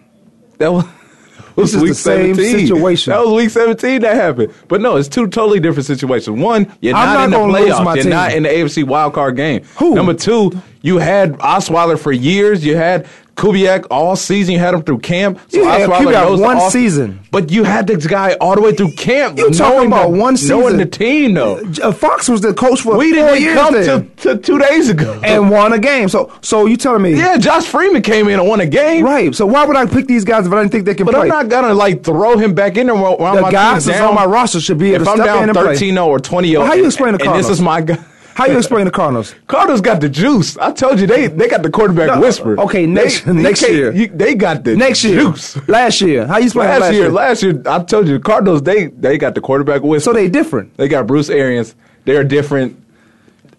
That 0.60 0.72
was, 0.72 0.86
This 1.58 1.74
is 1.74 1.82
week 1.82 1.90
the 1.90 1.96
same 1.96 2.36
17. 2.36 2.68
situation. 2.68 3.12
That 3.12 3.26
was 3.26 3.34
week 3.34 3.50
17 3.50 4.02
that 4.02 4.16
happened. 4.16 4.54
But 4.68 4.80
no, 4.80 4.96
it's 4.96 5.08
two 5.10 5.28
totally 5.28 5.60
different 5.60 5.88
situations. 5.88 6.40
One, 6.40 6.72
you're 6.82 6.94
not, 6.94 7.14
not 7.14 7.24
in 7.26 7.32
the 7.32 7.38
playoffs. 7.38 7.96
You're 7.96 8.04
team. 8.04 8.10
not 8.12 8.32
in 8.34 8.44
the 8.44 8.50
AFC 8.50 8.84
wildcard 8.84 9.36
game. 9.36 9.64
Who? 9.78 9.96
Number 9.96 10.14
two, 10.14 10.52
you 10.84 11.00
had 11.00 11.34
Osweiler 11.40 12.00
for 12.00 12.12
years. 12.12 12.64
You 12.64 12.76
had 12.78 13.08
Kubiak 13.38 13.86
all 13.92 14.16
season. 14.16 14.54
You 14.54 14.60
had 14.60 14.74
him 14.74 14.82
through 14.82 14.98
camp. 15.00 15.40
You 15.52 15.64
had 15.64 15.88
Kubiak 15.90 16.40
one 16.42 16.58
off- 16.58 16.72
season. 16.72 17.20
But 17.32 17.52
you 17.52 17.64
had 17.64 17.86
this 17.86 18.08
guy 18.08 18.34
all 18.42 18.56
the 18.56 18.62
way 18.62 18.74
through 18.74 18.94
camp. 18.94 19.38
You 19.38 19.52
talking 19.52 19.88
about 19.88 20.12
the, 20.12 20.18
one 20.18 20.38
season? 20.38 20.60
Knowing 20.60 20.78
the 20.78 20.88
team, 20.88 21.36
though. 21.36 21.58
Uh, 21.84 21.92
Fox 21.92 22.28
was 22.28 22.42
the 22.42 22.54
coach 22.54 22.82
for 22.82 22.98
We 22.98 23.12
didn't 23.12 23.40
years 23.40 23.56
come 23.56 23.74
to, 23.74 24.08
to 24.24 24.38
two 24.38 24.58
days 24.58 24.90
ago. 24.90 25.20
and 25.24 25.52
won 25.52 25.72
a 25.72 25.78
game. 25.78 26.10
So 26.10 26.32
so 26.42 26.66
you 26.66 26.78
telling 26.78 27.04
me 27.04 27.14
yeah, 27.16 27.38
Josh 27.38 27.68
Freeman 27.68 28.02
came 28.02 28.28
in 28.28 28.40
and 28.40 28.48
won 28.50 28.60
a 28.60 28.66
game. 28.66 29.06
right? 29.06 29.36
So 29.36 29.46
why 29.46 29.66
would 29.66 29.76
I 29.78 29.86
pick 29.86 30.08
these 30.08 30.24
guys 30.26 30.48
if 30.48 30.52
I 30.52 30.60
didn't 30.62 30.72
think 30.72 30.86
they 30.86 30.96
can 30.96 31.06
play 31.06 31.14
But 31.14 31.20
play? 31.28 31.30
I'm 31.30 31.44
not 31.44 31.50
gonna 31.50 31.74
like 31.76 32.04
throw 32.04 32.38
him 32.38 32.56
back 32.56 32.76
in 32.78 32.88
there 32.88 32.96
while, 32.96 33.18
while 33.18 33.36
the 33.36 33.52
guys 33.52 33.86
that's 33.86 34.02
on 34.02 34.16
my 34.16 34.26
roster 34.26 34.60
should 34.60 34.80
be 34.80 34.94
able 34.96 35.04
If 35.04 35.10
I'm 35.10 35.18
down 35.20 35.44
and 35.44 35.54
13 35.54 35.94
0 35.94 36.08
or 36.08 36.20
20 36.20 36.48
0, 36.50 36.60
Well, 36.62 36.68
how 36.68 36.74
you 36.76 36.86
explain 36.86 37.16
the 37.16 37.24
and 37.30 37.38
this 37.38 37.50
is 37.50 37.62
my 37.62 37.82
guy. 37.82 38.04
How 38.38 38.46
you 38.46 38.58
explain 38.58 38.86
the 38.86 38.92
Cardinals? 38.92 39.34
Cardinals 39.48 39.82
got 39.82 40.00
the 40.00 40.08
juice. 40.10 40.58
I 40.60 40.72
told 40.72 41.00
you 41.00 41.08
they 41.08 41.26
they 41.26 41.48
got 41.48 41.64
the 41.64 41.72
quarterback 41.72 42.08
No, 42.08 42.22
whisper. 42.22 42.60
okay, 42.66 42.86
next- 42.86 43.26
They- 43.26 43.34
next 43.34 43.62
year. 43.68 43.92
you- 43.92 44.10
they 44.14 44.36
got 44.36 44.64
the 44.64 44.76
Next 44.76 45.04
year, 45.04 45.22
juice. 45.22 45.58
last 45.68 46.02
year, 46.02 46.28
how 46.28 46.38
you 46.38 46.44
explain 46.46 46.68
Last, 46.70 46.82
last, 46.82 46.94
year, 46.94 47.10
last 47.10 47.42
year, 47.44 47.62
I 47.66 47.80
told 47.84 48.08
you 48.08 48.14
the 48.20 48.24
Cardinals 48.24 48.62
they 48.62 48.88
they 48.88 49.18
got 49.18 49.34
the 49.34 49.42
quarterback 49.42 49.82
whisper. 49.82 50.06
So 50.12 50.14
they 50.14 50.30
different. 50.30 50.78
they 50.78 50.88
got 50.88 51.08
Bruce 51.08 51.30
Arians. 51.32 51.74
They're 52.06 52.24
different, 52.24 52.78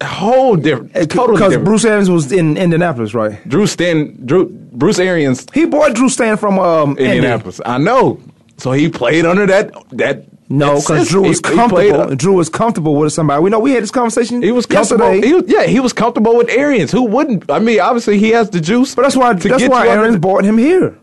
whole 0.00 0.54
different, 0.56 0.92
totally 1.10 1.38
because. 1.38 1.56
Bruce 1.64 1.84
Arians 1.84 2.08
was 2.08 2.30
in 2.30 2.56
Indianapolis, 2.56 3.14
right? 3.14 3.36
Drew 3.48 3.66
Stan, 3.66 4.16
Drew 4.24 4.46
Bruce 4.72 5.00
Arians, 5.00 5.44
He 5.52 5.66
bought 5.66 5.94
Drew 5.94 6.08
Stan 6.08 6.36
from 6.36 6.58
um, 6.60 6.90
Indy. 6.90 7.16
Indianapolis. 7.16 7.60
I 7.66 7.78
know. 7.78 8.20
So 8.58 8.70
he 8.72 8.88
played 8.88 9.24
under 9.26 9.44
that 9.46 9.72
that 9.92 10.24
No, 10.50 10.76
because 10.76 11.08
Drew 11.08 11.22
was 11.22 11.40
he- 11.44 11.50
he 11.50 11.56
comfortable. 11.56 12.00
a- 12.12 12.16
Drew 12.16 12.32
was 12.32 12.48
comfortable 12.48 12.94
with 12.96 13.12
somebody. 13.12 13.42
We 13.42 13.50
know 13.50 13.58
we 13.58 13.72
had 13.72 13.82
this 13.82 13.90
conversation. 13.90 14.40
He 14.42 14.50
was 14.52 14.64
comfortable. 14.66 15.10
He 15.12 15.34
was, 15.34 15.44
yeah, 15.46 15.64
he 15.64 15.78
was 15.80 15.92
comfortable 15.92 16.36
with 16.36 16.48
Arians. 16.48 16.90
Who 16.90 17.02
wouldn't? 17.02 17.50
I 17.50 17.58
mean, 17.58 17.80
obviously 17.80 18.18
he 18.18 18.30
has 18.30 18.48
the 18.48 18.60
juice. 18.60 18.94
but 18.94 19.02
that's 19.02 19.16
why 19.16 19.34
that's 19.34 19.68
why 19.68 19.90
under 19.90 20.10
the- 20.12 20.18
brought 20.18 20.44
him 20.44 20.56
here. 20.58 20.96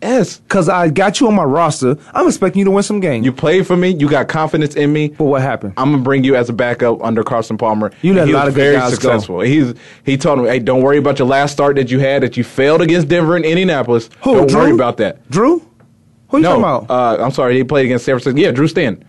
Yes, 0.00 0.38
Because 0.38 0.68
I 0.68 0.90
got 0.90 1.18
you 1.18 1.26
on 1.26 1.34
my 1.34 1.42
roster. 1.42 1.96
I'm 2.14 2.28
expecting 2.28 2.60
you 2.60 2.64
to 2.66 2.70
win 2.70 2.84
some 2.84 3.00
games. 3.00 3.26
you 3.26 3.32
played 3.32 3.66
for 3.66 3.76
me. 3.76 3.88
You 3.88 4.08
got 4.08 4.28
confidence 4.28 4.76
in 4.76 4.92
me. 4.92 5.08
but 5.08 5.24
what 5.24 5.42
happened? 5.42 5.72
I'm 5.76 5.90
gonna 5.90 6.04
bring 6.04 6.22
you 6.22 6.36
as 6.36 6.48
a 6.48 6.52
backup 6.52 7.02
under 7.02 7.24
Carson 7.24 7.58
Palmer. 7.58 7.90
You 8.00 8.14
let 8.14 8.28
a 8.28 8.32
lot 8.32 8.46
of 8.46 8.54
very 8.54 8.76
guys 8.76 8.90
go. 8.90 8.94
successful. 8.94 9.40
He's 9.40 9.74
he 10.04 10.16
told 10.16 10.38
me, 10.38 10.48
hey, 10.48 10.60
don't 10.60 10.82
worry 10.82 10.98
about 10.98 11.18
your 11.18 11.26
last 11.26 11.50
start 11.52 11.74
that 11.76 11.90
you 11.90 11.98
had 11.98 12.22
that 12.22 12.36
you 12.36 12.44
failed 12.44 12.80
against 12.80 13.08
Denver 13.08 13.34
and 13.34 13.44
Indianapolis. 13.44 14.08
Who, 14.22 14.36
don't 14.36 14.48
Drew? 14.48 14.60
worry 14.60 14.70
about 14.70 14.98
that. 14.98 15.28
Drew? 15.30 15.62
Who 16.28 16.38
you 16.38 16.42
no, 16.42 16.60
talking 16.60 16.84
about? 16.86 16.90
Uh, 17.20 17.24
I'm 17.24 17.30
sorry, 17.30 17.56
he 17.56 17.64
played 17.64 17.86
against 17.86 18.04
San 18.04 18.14
Francisco. 18.14 18.38
Yeah, 18.38 18.50
Drew 18.52 18.68
Stanton. 18.68 19.04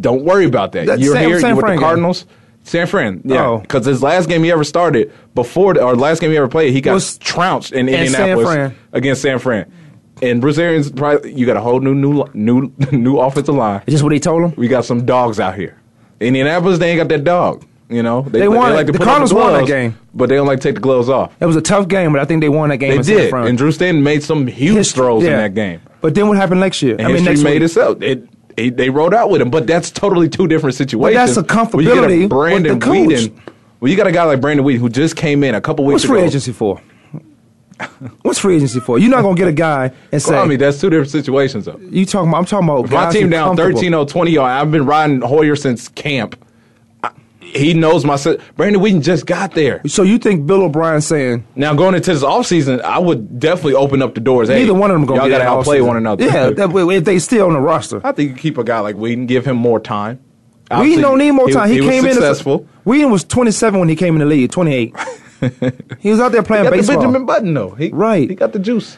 Don't 0.00 0.24
worry 0.24 0.44
about 0.44 0.72
that. 0.72 0.86
That 0.86 1.00
You're 1.00 1.14
San- 1.14 1.28
here. 1.28 1.40
San 1.40 1.48
you're 1.50 1.56
with 1.56 1.64
the 1.66 1.72
game. 1.72 1.80
Cardinals. 1.80 2.26
San 2.64 2.86
Fran, 2.86 3.20
yeah, 3.24 3.44
Oh. 3.44 3.58
because 3.58 3.84
his 3.84 4.04
last 4.04 4.28
game 4.28 4.44
he 4.44 4.52
ever 4.52 4.62
started 4.62 5.10
before, 5.34 5.74
the, 5.74 5.82
or 5.82 5.96
last 5.96 6.20
game 6.20 6.30
he 6.30 6.36
ever 6.36 6.46
played, 6.46 6.72
he 6.72 6.80
got 6.80 6.94
Was- 6.94 7.18
trounced 7.18 7.72
in 7.72 7.88
San 7.88 8.04
Indianapolis 8.06 8.46
Fran. 8.48 8.74
against 8.92 9.20
San 9.22 9.38
Fran. 9.40 9.72
And 10.22 10.40
Bruce 10.40 10.58
Arians, 10.58 10.88
probably, 10.92 11.32
you 11.34 11.44
got 11.44 11.56
a 11.56 11.60
whole 11.60 11.80
new, 11.80 11.92
new, 11.94 12.24
new, 12.34 12.72
new 12.92 13.18
offensive 13.18 13.56
line. 13.56 13.82
Is 13.88 13.94
this 13.94 14.02
what 14.04 14.12
he 14.12 14.20
told 14.20 14.44
him? 14.44 14.54
We 14.56 14.68
got 14.68 14.84
some 14.84 15.04
dogs 15.04 15.40
out 15.40 15.56
here. 15.56 15.76
Indianapolis, 16.20 16.78
they 16.78 16.90
ain't 16.90 16.98
got 16.98 17.08
that 17.08 17.24
dog. 17.24 17.66
You 17.92 18.02
know, 18.02 18.22
They 18.22 18.48
won 18.48 18.72
it. 18.76 18.84
The 18.86 18.92
put 18.92 19.02
up 19.02 19.06
Cardinals 19.06 19.34
won 19.34 19.52
that 19.52 19.66
game. 19.66 19.98
but 20.14 20.28
they 20.28 20.34
don't 20.36 20.46
like 20.46 20.60
to 20.60 20.68
take 20.68 20.76
the 20.76 20.80
gloves 20.80 21.08
off. 21.08 21.34
It 21.40 21.46
was 21.46 21.56
a 21.56 21.60
tough 21.60 21.88
game, 21.88 22.12
but 22.12 22.20
I 22.20 22.24
think 22.24 22.40
they 22.40 22.48
won 22.48 22.70
that 22.70 22.78
game. 22.78 22.96
They 22.96 23.02
did, 23.02 23.32
and 23.34 23.58
Drew 23.58 23.70
Stanton 23.72 24.02
made 24.02 24.22
some 24.22 24.46
huge 24.46 24.76
His- 24.76 24.92
throws 24.92 25.24
in 25.24 25.30
that 25.32 25.54
game. 25.54 25.80
But 26.00 26.14
then 26.14 26.26
what 26.28 26.36
happened 26.36 26.60
next 26.60 26.82
year? 26.82 26.96
And 26.98 27.02
I 27.02 27.08
mean, 27.08 27.16
history 27.18 27.32
next 27.34 27.42
made 27.44 27.52
week. 27.54 27.62
itself. 27.62 28.02
It, 28.02 28.28
it, 28.56 28.76
they 28.76 28.90
rode 28.90 29.14
out 29.14 29.30
with 29.30 29.40
him, 29.40 29.50
but 29.50 29.66
that's 29.66 29.90
totally 29.90 30.28
two 30.28 30.48
different 30.48 30.74
situations. 30.74 31.34
that's 31.34 31.36
a 31.36 31.42
comfortability 31.42 32.28
Brandon 32.28 32.74
with 32.78 32.82
the. 32.82 32.86
Weeden. 33.30 33.52
Well, 33.80 33.90
you 33.90 33.96
got 33.96 34.06
a 34.06 34.12
guy 34.12 34.24
like 34.24 34.40
Brandon 34.40 34.64
Weeden 34.66 34.78
who 34.78 34.88
just 34.88 35.16
came 35.16 35.42
in 35.44 35.54
a 35.54 35.60
couple 35.60 35.84
weeks 35.84 35.94
What's 36.02 36.04
ago. 36.04 36.14
free 36.14 36.22
agency 36.22 36.52
for? 36.52 36.80
What's 38.22 38.38
free 38.38 38.56
agency 38.56 38.78
for? 38.80 38.98
You're 38.98 39.10
not 39.10 39.22
gonna 39.22 39.34
get 39.36 39.48
a 39.48 39.52
guy 39.52 39.90
and 40.12 40.22
say 40.22 40.36
I 40.38 40.46
mean, 40.46 40.58
that's 40.58 40.80
two 40.80 40.88
different 40.90 41.10
situations, 41.10 41.64
though. 41.64 41.78
you 41.90 42.06
talking 42.06 42.28
about. 42.28 42.38
I'm 42.38 42.44
talking 42.44 42.68
about 42.68 42.90
my 42.90 43.10
team 43.10 43.28
down 43.30 43.56
13 43.56 43.90
0 43.90 44.04
20 44.04 44.30
0 44.32 44.44
I've 44.44 44.70
been 44.70 44.86
riding 44.86 45.20
Hoyer 45.20 45.56
since 45.56 45.88
camp. 45.88 46.36
He 47.42 47.74
knows 47.74 48.04
my. 48.04 48.16
si- 48.16 48.38
Brandon 48.56 48.80
Weeden 48.80 49.02
just 49.02 49.26
got 49.26 49.52
there. 49.52 49.82
So 49.86 50.02
you 50.02 50.18
think 50.18 50.46
Bill 50.46 50.62
O'Brien 50.62 51.00
saying 51.00 51.46
Now 51.54 51.74
going 51.74 51.94
into 51.94 52.12
this 52.12 52.22
offseason, 52.22 52.80
I 52.80 52.98
would 52.98 53.38
definitely 53.38 53.74
open 53.74 54.00
up 54.00 54.14
the 54.14 54.20
doors. 54.20 54.48
Hey, 54.48 54.60
neither 54.60 54.74
one 54.74 54.90
of 54.90 54.94
them 54.94 55.06
gonna 55.06 55.20
y'all 55.20 55.28
get 55.28 55.38
gotta 55.38 55.50
outplay 55.50 55.80
one 55.80 55.96
another. 55.96 56.24
Yeah, 56.24 56.50
that, 56.50 56.70
if 56.74 57.04
they 57.04 57.18
still 57.18 57.46
on 57.46 57.52
the 57.52 57.60
roster. 57.60 58.00
I 58.04 58.12
think 58.12 58.30
you 58.30 58.36
keep 58.36 58.58
a 58.58 58.64
guy 58.64 58.80
like 58.80 58.96
Weeden, 58.96 59.26
give 59.26 59.44
him 59.46 59.56
more 59.56 59.80
time. 59.80 60.20
We 60.70 60.76
Obviously, 60.76 61.02
don't 61.02 61.18
need 61.18 61.32
more 61.32 61.50
time. 61.50 61.68
He, 61.70 61.80
was 61.82 61.90
came 61.90 62.06
in 62.06 62.12
successful. 62.14 62.66
As, 62.80 62.86
Weeden 62.86 63.10
was 63.10 63.24
27 63.24 63.78
when 63.78 63.90
he 63.90 63.96
came 63.96 64.14
in 64.14 64.20
the 64.20 64.24
league. 64.26 64.50
28. 64.50 64.94
he 65.98 66.10
was 66.10 66.18
out 66.20 66.32
there 66.32 66.40
He 66.40 66.46
playing 66.46 66.64
got 66.64 66.70
the 66.70 66.76
baseball. 66.78 66.96
Benjamin 66.96 67.26
Button 67.26 67.52
though. 67.52 67.70
He, 67.72 67.90
Right. 67.90 68.30
He 68.30 68.34
got 68.34 68.52
the 68.54 68.58
juice 68.58 68.96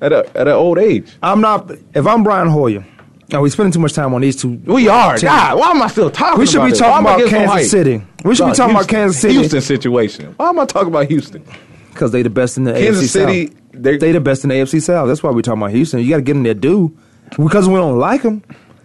at 0.00 0.12
a 0.12 0.30
at 0.36 0.46
an 0.46 0.52
old 0.54 0.78
age. 0.78 1.16
I'm 1.22 1.40
not. 1.40 1.70
If 1.94 2.06
I'm 2.06 2.22
Brian 2.22 2.48
Hoyer, 2.48 2.84
now 3.32 3.40
we 3.42 3.50
spending 3.50 3.72
too 3.72 3.78
much 3.80 3.92
time 3.92 4.12
on 4.14 4.20
these 4.20 4.36
two. 4.36 4.60
We 4.64 4.88
are. 4.88 5.12
teams. 5.12 5.22
God, 5.22 5.58
why 5.58 5.70
am 5.70 5.82
I 5.82 5.86
still 5.88 6.10
talking? 6.10 6.38
We 6.40 6.46
should 6.46 6.56
about 6.56 6.72
be 6.72 6.76
talking 6.78 6.90
Why 6.92 6.98
am 6.98 7.06
I 7.06 7.22
about 7.22 7.30
Kansas? 7.30 7.70
City. 7.70 8.02
We 8.24 8.34
should 8.34 8.44
be 8.44 8.48
Dog, 8.48 8.56
talking 8.56 8.76
about 8.76 8.88
Kansas 8.88 9.20
City. 9.20 9.34
Houston 9.34 9.60
situation. 9.60 10.34
Why 10.36 10.48
am 10.48 10.58
I 10.58 10.64
talking 10.66 10.88
about 10.88 11.06
Houston? 11.06 11.44
because 11.92 12.12
they 12.12 12.22
the 12.22 12.30
best 12.30 12.56
in 12.56 12.64
the 12.64 12.72
Kansas 12.72 13.04
AFC 13.04 13.08
City, 13.08 13.46
South. 13.48 13.56
they- 13.72 13.96
They 13.98 14.12
the 14.12 14.20
best 14.20 14.44
in 14.44 14.48
the 14.50 14.54
AFC 14.56 14.80
South. 14.80 15.06
That's 15.08 15.22
why 15.22 15.30
we're 15.30 15.42
talking 15.42 15.60
about 15.60 15.72
Houston. 15.72 16.00
You 16.00 16.08
got 16.10 16.16
to 16.16 16.22
get 16.22 16.34
them 16.34 16.44
their 16.44 16.54
due 16.54 16.96
because 17.36 17.68
we 17.68 17.74
don't 17.74 17.98
like 17.98 18.22
them 18.22 18.42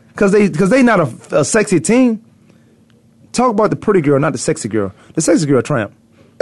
because 0.10 0.32
they 0.32 0.50
because 0.50 0.70
they 0.70 0.84
not 0.84 1.00
a, 1.00 1.40
a 1.40 1.46
sexy 1.46 1.80
team. 1.80 2.22
Talk 3.32 3.52
about 3.52 3.70
the 3.70 3.76
pretty 3.76 4.02
girl, 4.02 4.20
not 4.20 4.32
the 4.32 4.38
sexy 4.40 4.68
girl. 4.70 4.92
The 5.14 5.22
sexy 5.22 5.46
girl 5.46 5.62
tramp. 5.62 5.94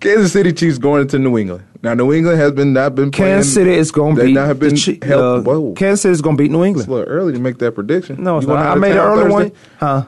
Kansas 0.00 0.32
City 0.32 0.52
Chiefs 0.52 0.78
going 0.78 1.02
into 1.02 1.18
New 1.18 1.36
England. 1.38 1.64
Now 1.86 1.94
New 1.94 2.12
England 2.12 2.40
has 2.40 2.50
been 2.50 2.72
not 2.72 2.96
been 2.96 3.12
playing. 3.12 3.34
Kansas 3.34 3.54
City 3.54 3.72
is 3.72 3.92
going 3.92 4.16
to 4.16 4.24
beat. 4.24 4.32
not 4.32 4.48
have 4.48 4.58
been 4.58 4.74
the 4.74 5.00
uh, 5.16 5.40
whoa. 5.40 5.72
Kansas 5.74 6.02
City 6.02 6.10
is 6.10 6.20
going 6.20 6.36
to 6.36 6.42
beat 6.42 6.50
New 6.50 6.62
It's 6.64 6.66
England. 6.66 6.88
a 6.88 6.90
little 6.92 7.08
early 7.08 7.32
to 7.34 7.38
make 7.38 7.58
that 7.58 7.76
prediction. 7.76 8.24
No, 8.24 8.38
it's 8.38 8.46
not. 8.48 8.56
I 8.58 8.74
made 8.74 8.90
an 8.90 8.98
early 8.98 9.30
one. 9.30 9.52
Huh? 9.78 10.04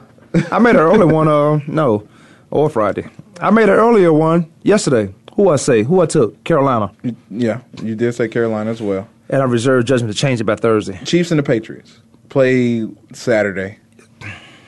I 0.51 0.59
made 0.59 0.71
an 0.75 0.81
early 0.81 1.05
one. 1.05 1.29
Uh, 1.29 1.61
no, 1.67 2.05
or 2.51 2.69
Friday. 2.69 3.07
I 3.39 3.49
made 3.51 3.69
an 3.69 3.75
earlier 3.75 4.11
one 4.11 4.51
yesterday. 4.61 5.13
Who 5.35 5.47
I 5.47 5.55
say? 5.55 5.83
Who 5.83 6.01
I 6.01 6.05
took? 6.05 6.43
Carolina, 6.43 6.91
Yeah, 7.29 7.61
you 7.81 7.95
did 7.95 8.13
say 8.13 8.27
Carolina 8.27 8.71
as 8.71 8.81
well. 8.81 9.07
and 9.29 9.41
I 9.41 9.45
reserved 9.45 9.87
judgment 9.87 10.13
to 10.13 10.19
change 10.19 10.41
it 10.41 10.43
by 10.43 10.55
Thursday. 10.57 10.99
Chiefs 11.05 11.31
and 11.31 11.39
the 11.39 11.43
Patriots 11.43 11.97
play 12.27 12.85
Saturday. 13.13 13.77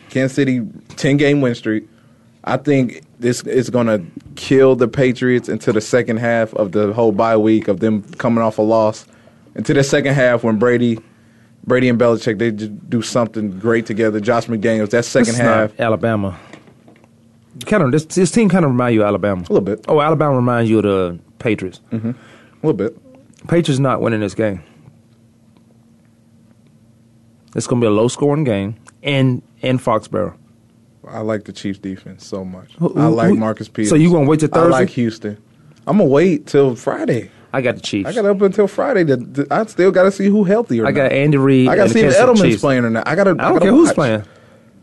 Kansas 0.09 0.33
City 0.33 0.61
ten 0.95 1.17
game 1.17 1.41
win 1.41 1.55
streak. 1.55 1.89
I 2.43 2.57
think 2.57 3.03
this 3.19 3.43
is 3.43 3.69
going 3.69 3.87
to 3.87 4.03
kill 4.35 4.75
the 4.75 4.87
Patriots 4.87 5.47
into 5.47 5.71
the 5.71 5.81
second 5.81 6.17
half 6.17 6.53
of 6.55 6.71
the 6.71 6.91
whole 6.93 7.11
bye 7.11 7.37
week 7.37 7.67
of 7.67 7.79
them 7.79 8.03
coming 8.13 8.43
off 8.43 8.57
a 8.57 8.63
loss. 8.63 9.05
Into 9.55 9.73
the 9.73 9.83
second 9.83 10.13
half 10.15 10.43
when 10.43 10.57
Brady, 10.57 10.97
Brady 11.65 11.89
and 11.89 11.99
Belichick 11.99 12.39
they 12.39 12.51
just 12.51 12.89
do 12.89 13.01
something 13.01 13.59
great 13.59 13.85
together. 13.85 14.19
Josh 14.19 14.47
McDaniels 14.47 14.89
that 14.91 15.05
second 15.05 15.27
This 15.27 15.35
is 15.35 15.41
half. 15.41 15.79
Alabama. 15.79 16.39
Kind 17.65 17.83
of 17.83 17.91
this, 17.91 18.05
this 18.05 18.31
team 18.31 18.49
kind 18.49 18.65
of 18.65 18.71
remind 18.71 18.95
you 18.95 19.01
of 19.01 19.07
Alabama. 19.07 19.41
A 19.41 19.53
little 19.53 19.61
bit. 19.61 19.85
Oh, 19.87 20.01
Alabama 20.01 20.35
reminds 20.35 20.69
you 20.69 20.79
of 20.79 20.83
the 20.83 21.19
Patriots. 21.37 21.81
Mm-hmm. 21.91 22.09
A 22.11 22.67
little 22.67 22.73
bit. 22.73 22.97
Patriots 23.47 23.79
not 23.79 24.01
winning 24.01 24.21
this 24.21 24.33
game. 24.33 24.63
It's 27.55 27.67
going 27.67 27.81
to 27.81 27.85
be 27.85 27.87
a 27.89 27.93
low 27.93 28.07
scoring 28.07 28.45
game 28.45 28.77
in 29.01 29.41
in 29.61 29.77
Foxborough. 29.77 30.35
I 31.07 31.19
like 31.21 31.45
the 31.45 31.51
Chiefs 31.53 31.79
defense 31.79 32.25
so 32.25 32.45
much. 32.45 32.73
Who- 32.79 32.93
I 32.95 33.07
like 33.07 33.29
who- 33.29 33.35
Marcus 33.35 33.67
Peters. 33.67 33.89
so 33.89 33.95
you 33.95 34.11
gonna 34.11 34.27
wait 34.29 34.39
till 34.39 34.49
Thursday? 34.49 34.67
I 34.75 34.79
like 34.79 34.89
Houston. 34.89 35.37
I'm 35.87 35.97
gonna 35.97 36.09
wait 36.09 36.45
till 36.47 36.75
Friday. 36.75 37.31
I 37.53 37.61
got 37.61 37.75
the 37.75 37.81
Chiefs. 37.81 38.07
I 38.09 38.13
got 38.13 38.25
up 38.25 38.41
until 38.41 38.67
Friday. 38.67 39.03
To, 39.05 39.17
to- 39.17 39.47
I 39.51 39.65
still 39.65 39.91
got 39.91 40.03
to 40.03 40.11
see 40.11 40.27
who 40.27 40.45
healthy 40.45 40.79
or 40.79 40.85
I 40.85 40.91
not. 40.91 40.95
got 40.95 41.11
Andy 41.11 41.37
Reid. 41.37 41.67
I 41.67 41.75
got 41.75 41.87
to 41.89 41.93
see 41.93 41.99
if 41.99 42.15
Edelman's 42.15 42.41
Chiefs. 42.41 42.61
playing 42.61 42.85
or 42.85 42.89
not. 42.89 43.05
I 43.07 43.15
got 43.15 43.25
to. 43.25 43.31
I 43.31 43.49
don't 43.49 43.59
care 43.59 43.71
who's 43.71 43.91
playing. 43.91 44.23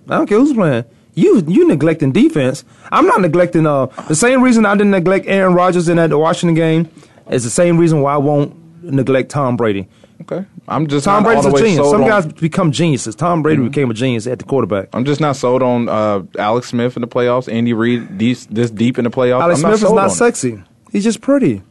I 0.08 0.16
don't 0.18 0.26
care 0.26 0.38
who's 0.38 0.52
playing. 0.52 0.84
You 1.14 1.42
you 1.48 1.66
neglecting 1.66 2.12
defense. 2.12 2.64
I'm 2.92 3.06
not 3.06 3.20
neglecting. 3.22 3.66
Uh, 3.66 3.86
the 4.08 4.14
same 4.14 4.42
reason 4.42 4.66
I 4.66 4.74
didn't 4.74 4.90
neglect 4.90 5.24
Aaron 5.28 5.54
Rodgers 5.54 5.88
in 5.88 5.96
that 5.96 6.10
Washington 6.16 6.54
game 6.54 6.90
is 7.30 7.42
the 7.44 7.50
same 7.50 7.78
reason 7.78 8.02
why 8.02 8.14
I 8.14 8.18
won't 8.18 8.54
neglect 8.84 9.30
Tom 9.30 9.56
Brady. 9.56 9.88
Okay, 10.22 10.44
I'm 10.66 10.88
just 10.88 11.04
Tom 11.04 11.22
Brady's 11.22 11.46
a 11.46 11.52
genius. 11.52 11.90
Some 11.90 12.02
on- 12.02 12.08
guys 12.08 12.26
become 12.26 12.72
geniuses. 12.72 13.14
Tom 13.14 13.42
Brady 13.42 13.62
became 13.62 13.90
a 13.90 13.94
genius 13.94 14.26
at 14.26 14.38
the 14.40 14.44
quarterback. 14.44 14.88
I'm 14.92 15.04
just 15.04 15.20
not 15.20 15.36
sold 15.36 15.62
on 15.62 15.88
uh, 15.88 16.22
Alex 16.38 16.68
Smith 16.68 16.96
in 16.96 17.02
the 17.02 17.08
playoffs. 17.08 17.50
Andy 17.52 17.72
Reid 17.72 18.18
these, 18.18 18.46
this 18.46 18.70
deep 18.70 18.98
in 18.98 19.04
the 19.04 19.10
playoffs. 19.10 19.42
Alex 19.42 19.58
I'm 19.62 19.70
not 19.70 19.78
Smith 19.78 19.88
is 19.90 19.94
not 19.94 20.04
on 20.04 20.10
it. 20.10 20.14
sexy. 20.14 20.62
He's 20.90 21.04
just 21.04 21.20
pretty. 21.20 21.62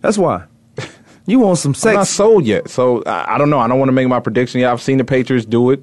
That's 0.00 0.18
why. 0.18 0.44
You 1.24 1.38
want 1.38 1.58
some 1.58 1.72
sex? 1.72 1.86
I'm 1.86 1.94
not 1.94 2.06
sold 2.08 2.46
yet. 2.46 2.68
So 2.68 3.04
I, 3.04 3.36
I 3.36 3.38
don't 3.38 3.48
know. 3.48 3.60
I 3.60 3.68
don't 3.68 3.78
want 3.78 3.88
to 3.90 3.92
make 3.92 4.08
my 4.08 4.18
prediction 4.18 4.60
yet. 4.60 4.72
I've 4.72 4.82
seen 4.82 4.98
the 4.98 5.04
Patriots 5.04 5.46
do 5.46 5.70
it 5.70 5.80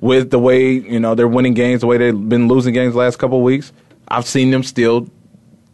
with 0.00 0.30
the 0.30 0.38
way 0.38 0.70
you 0.70 1.00
know 1.00 1.16
they're 1.16 1.26
winning 1.26 1.54
games, 1.54 1.80
the 1.80 1.88
way 1.88 1.98
they've 1.98 2.28
been 2.28 2.46
losing 2.46 2.74
games 2.74 2.92
the 2.94 3.00
last 3.00 3.18
couple 3.18 3.38
of 3.38 3.42
weeks. 3.42 3.72
I've 4.06 4.24
seen 4.24 4.52
them 4.52 4.62
still 4.62 5.08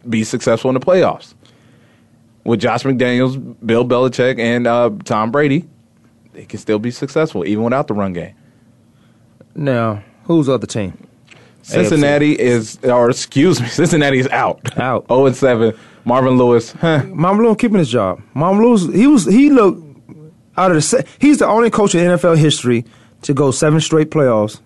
be 0.09 0.23
successful 0.23 0.71
in 0.71 0.73
the 0.73 0.79
playoffs 0.79 1.35
with 2.45 2.59
Josh 2.61 2.81
McDaniels, 2.81 3.55
Bill 3.63 3.85
Belichick, 3.85 4.39
and 4.39 4.65
uh, 4.65 4.89
Tom 5.03 5.29
Brady. 5.31 5.67
They 6.35 6.45
can 6.45 6.59
still 6.59 6.79
be 6.79 6.91
successful 6.91 7.45
even 7.47 7.63
without 7.63 7.87
the 7.87 7.93
run 7.93 8.13
game. 8.13 8.35
Now, 9.55 10.03
who's 10.25 10.47
the 10.47 10.53
other 10.53 10.67
team? 10.67 11.07
Cincinnati 11.61 12.37
is, 12.39 12.77
or 12.83 13.09
excuse 13.09 13.59
me, 13.59 13.67
Cincinnati 13.69 14.19
is 14.19 14.27
out. 14.27 14.77
Out. 14.77 15.07
0 15.07 15.25
and 15.27 15.35
7. 15.35 15.73
Marvin 16.03 16.37
Lewis. 16.37 16.71
Huh. 16.73 17.03
Mom 17.07 17.39
Lewis 17.39 17.57
keeping 17.57 17.79
his 17.79 17.89
job. 17.89 18.21
Mom 18.35 18.59
Lewis, 18.61 18.85
he 18.93 19.07
was 19.07 19.25
he 19.25 19.49
looked 19.49 19.81
out 20.57 20.69
of 20.71 20.75
the. 20.75 20.81
se- 20.81 21.05
He's 21.19 21.39
the 21.39 21.47
only 21.47 21.71
coach 21.71 21.95
in 21.95 22.01
NFL 22.05 22.37
history 22.37 22.85
to 23.23 23.33
go 23.33 23.49
seven 23.49 23.79
straight 23.81 24.11
playoffs. 24.11 24.59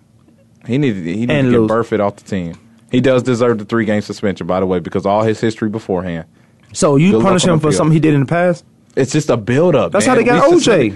He 0.66 0.76
needed 0.76 1.06
he 1.06 1.20
needed 1.26 1.42
to 1.44 1.50
get 1.52 1.58
lose. 1.60 1.70
Burfict 1.70 2.00
off 2.00 2.16
the 2.16 2.24
team. 2.24 2.54
He 2.90 3.00
does 3.00 3.22
deserve 3.22 3.58
the 3.58 3.64
three 3.64 3.86
game 3.86 4.02
suspension, 4.02 4.46
by 4.46 4.60
the 4.60 4.66
way, 4.66 4.80
because 4.80 5.06
all 5.06 5.22
his 5.22 5.40
history 5.40 5.70
beforehand. 5.70 6.26
So 6.74 6.96
you 6.96 7.20
punish 7.22 7.44
him 7.44 7.58
for 7.58 7.68
field. 7.68 7.74
something 7.74 7.94
he 7.94 8.00
did 8.00 8.12
in 8.14 8.20
the 8.20 8.26
past. 8.26 8.64
It's 8.96 9.12
just 9.12 9.30
a 9.30 9.36
build 9.38 9.74
up. 9.76 9.92
That's 9.92 10.04
how 10.04 10.16
they 10.16 10.24
got 10.24 10.50
OJ. 10.52 10.94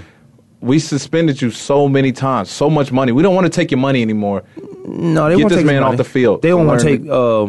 We 0.65 0.79
suspended 0.79 1.41
you 1.43 1.51
so 1.51 1.89
many 1.89 2.11
times, 2.13 2.51
so 2.51 2.69
much 2.71 2.91
money. 2.91 3.13
We 3.13 3.23
don't 3.23 3.35
want 3.35 3.45
to 3.47 3.51
take 3.51 3.71
your 3.71 3.79
money 3.81 4.01
anymore. 4.03 4.43
No, 4.87 5.29
they 5.29 5.37
Get 5.37 5.43
won't 5.45 5.51
this 5.51 5.59
take 5.59 5.59
his 5.59 5.65
man 5.65 5.83
off 5.83 5.97
the 5.97 6.05
field. 6.05 6.43
They 6.43 6.49
don't 6.49 6.67
want 6.67 6.81
to 6.81 6.87
take 6.87 7.09
uh 7.09 7.45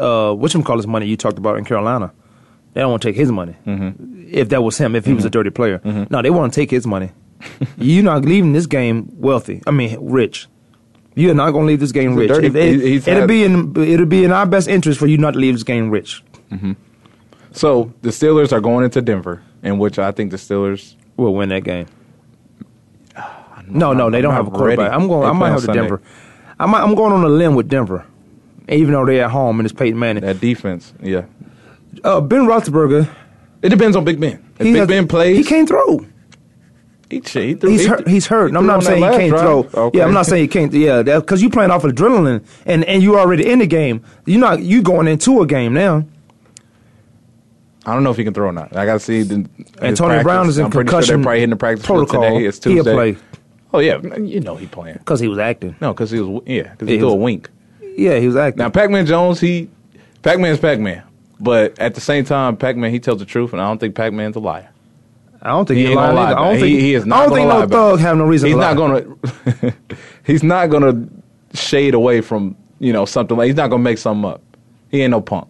uh 0.00 0.34
which 0.34 0.54
call 0.64 0.76
his 0.76 0.86
money 0.86 1.06
you 1.06 1.16
talked 1.16 1.38
about 1.38 1.58
in 1.58 1.64
Carolina. 1.64 2.12
They 2.72 2.80
don't 2.80 2.90
want 2.90 3.02
to 3.02 3.08
take 3.08 3.16
his 3.16 3.32
money. 3.32 3.56
Mm-hmm. 3.66 4.28
If 4.30 4.48
that 4.50 4.62
was 4.62 4.78
him, 4.78 4.94
if 4.94 5.04
he 5.04 5.12
was 5.12 5.24
a 5.24 5.30
dirty 5.30 5.50
player, 5.50 5.80
no, 5.84 6.22
they 6.22 6.30
want 6.30 6.52
to 6.52 6.60
take 6.60 6.70
his 6.70 6.86
money. 6.86 7.10
You're 7.78 8.04
not 8.04 8.24
leaving 8.24 8.52
this 8.52 8.66
game 8.66 9.08
wealthy. 9.14 9.62
I 9.66 9.70
mean, 9.72 9.96
rich. 10.00 10.46
You're 11.16 11.34
not 11.34 11.50
going 11.50 11.66
to 11.66 11.70
leave 11.70 11.80
this 11.80 11.90
game 11.92 12.10
He's 12.12 12.18
rich. 12.20 12.28
dirty- 12.28 12.46
it, 12.46 12.80
he- 12.80 12.90
he's 12.92 13.08
it'll 13.08 13.20
had- 13.20 13.28
be 13.28 13.42
in 13.42 13.76
it'll 13.76 14.06
be 14.06 14.22
in 14.24 14.30
our 14.32 14.46
best 14.46 14.68
interest 14.68 15.00
for 15.00 15.06
you 15.08 15.18
not 15.18 15.32
to 15.32 15.40
leave 15.40 15.54
this 15.54 15.64
game 15.64 15.90
rich. 15.90 16.22
So 17.52 17.92
the 18.02 18.10
Steelers 18.10 18.52
are 18.52 18.60
going 18.60 18.84
into 18.84 19.02
Denver, 19.02 19.42
in 19.62 19.78
which 19.78 19.98
I 19.98 20.12
think 20.12 20.30
the 20.30 20.36
Steelers. 20.36 20.94
We'll 21.16 21.34
win 21.34 21.48
that 21.50 21.64
game. 21.64 21.86
No, 23.70 23.92
no, 23.92 24.10
they 24.10 24.20
don't 24.20 24.34
have 24.34 24.46
a 24.46 24.50
quarterback. 24.50 24.90
ready. 24.90 24.94
I'm 24.94 25.08
going. 25.08 25.22
They 25.22 25.28
I 25.28 25.32
might 25.32 25.50
have 25.50 25.60
Sunday. 25.62 25.80
Denver. 25.82 26.02
I 26.58 26.66
might, 26.66 26.82
I'm 26.82 26.94
going 26.94 27.12
on 27.12 27.24
a 27.24 27.28
limb 27.28 27.54
with 27.54 27.68
Denver, 27.68 28.04
even 28.68 28.92
though 28.92 29.06
they're 29.06 29.24
at 29.24 29.30
home 29.30 29.60
and 29.60 29.66
it's 29.66 29.72
Peyton 29.78 29.98
Manning. 29.98 30.22
That 30.22 30.40
defense, 30.40 30.92
yeah. 31.02 31.24
Uh, 32.04 32.20
ben 32.20 32.42
Roethlisberger. 32.46 33.08
It 33.62 33.68
depends 33.70 33.96
on 33.96 34.04
Big 34.04 34.20
Ben. 34.20 34.42
If 34.58 34.58
Big 34.58 34.74
has- 34.76 34.88
Ben 34.88 35.08
plays, 35.08 35.36
He 35.36 35.44
can't 35.44 35.68
throw. 35.68 35.98
he, 37.10 37.16
he 37.16 37.54
threw, 37.54 37.70
He's 37.70 37.82
he- 37.82 37.86
hurt. 37.88 38.06
He's 38.08 38.26
hurt. 38.26 38.50
he 38.52 38.56
I'm 38.56 38.66
not 38.66 38.82
saying 38.82 39.02
he 39.02 39.08
can't 39.18 39.32
last 39.32 39.42
throw. 39.42 39.84
Okay. 39.86 39.98
Yeah, 39.98 40.04
I'm 40.04 40.12
not 40.14 40.26
saying 40.26 40.42
he 40.44 40.48
can't. 40.48 40.72
Yeah, 40.72 41.02
because 41.02 41.40
you're 41.42 41.50
playing 41.50 41.70
off 41.70 41.82
of 41.84 41.92
adrenaline 41.92 42.44
and 42.66 42.84
and 42.84 43.02
you 43.02 43.18
already 43.18 43.50
in 43.50 43.58
the 43.60 43.66
game. 43.66 44.02
You're 44.26 44.40
not. 44.40 44.62
You 44.62 44.82
going 44.82 45.08
into 45.08 45.40
a 45.42 45.46
game 45.46 45.72
now. 45.74 46.04
I 47.86 47.94
don't 47.94 48.04
know 48.04 48.10
if 48.10 48.18
he 48.18 48.24
can 48.24 48.34
throw 48.34 48.48
or 48.48 48.52
not. 48.52 48.76
I 48.76 48.84
got 48.84 48.94
to 48.94 49.00
see. 49.00 49.22
The, 49.22 49.48
Antonio 49.80 49.96
practice. 50.16 50.22
Brown 50.24 50.48
is 50.48 50.58
in 50.58 50.66
I'm 50.66 50.70
pretty 50.70 50.88
sure 50.90 50.98
concussion 50.98 51.16
they're 51.16 51.22
probably 51.24 51.40
hitting 51.40 51.50
the 51.50 51.56
practice 51.56 51.86
protocol. 51.86 52.22
today. 52.22 52.44
It's 52.46 52.62
He'll 52.62 52.84
play. 52.84 53.16
Oh 53.72 53.78
yeah, 53.78 54.00
you 54.18 54.40
know 54.40 54.56
he 54.56 54.66
playing. 54.66 54.98
Because 54.98 55.20
he 55.20 55.28
was 55.28 55.38
acting. 55.38 55.76
No, 55.80 55.92
because 55.92 56.10
he 56.10 56.20
was 56.20 56.42
yeah, 56.46 56.70
because 56.72 56.88
he 56.88 56.94
he 56.94 57.00
threw 57.00 57.10
a 57.10 57.14
wink. 57.14 57.48
Yeah, 57.96 58.18
he 58.18 58.26
was 58.26 58.36
acting. 58.36 58.58
Now 58.58 58.70
Pac-Man 58.70 59.06
Jones, 59.06 59.40
he 59.40 59.68
Pac-Man's 60.22 60.58
Pac-Man, 60.58 61.02
but 61.38 61.78
at 61.78 61.94
the 61.94 62.00
same 62.00 62.24
time, 62.24 62.56
Pac-Man 62.56 62.90
he 62.90 62.98
tells 63.00 63.18
the 63.18 63.24
truth, 63.24 63.52
and 63.52 63.60
I 63.60 63.66
don't 63.68 63.78
think 63.78 63.94
Pac-Man's 63.94 64.36
a 64.36 64.40
liar. 64.40 64.68
I 65.42 65.48
don't 65.50 65.66
think 65.66 65.78
He 65.78 65.82
he's 65.84 65.90
ain't 65.90 65.96
lying 65.96 66.16
lie. 66.16 66.32
I 66.32 66.34
don't 66.34 66.56
it. 66.56 66.60
think 66.60 66.78
he, 66.78 66.80
he 66.80 66.94
is 66.94 67.06
not 67.06 67.18
I 67.20 67.26
don't 67.26 67.34
think 67.34 67.48
no 67.48 67.66
thug 67.66 68.00
have 68.00 68.16
no 68.18 68.24
reason. 68.24 68.48
He's 68.48 68.56
to 68.56 68.60
not 68.60 68.76
lie. 68.76 69.00
gonna. 69.00 69.74
he's 70.26 70.42
not 70.42 70.66
gonna 70.68 71.08
shade 71.54 71.94
away 71.94 72.20
from 72.20 72.56
you 72.78 72.92
know 72.92 73.04
something 73.06 73.36
like. 73.36 73.46
He's 73.46 73.56
not 73.56 73.70
gonna 73.70 73.82
make 73.82 73.98
something 73.98 74.30
up. 74.30 74.42
He 74.90 75.00
ain't 75.02 75.12
no 75.12 75.20
punk. 75.20 75.48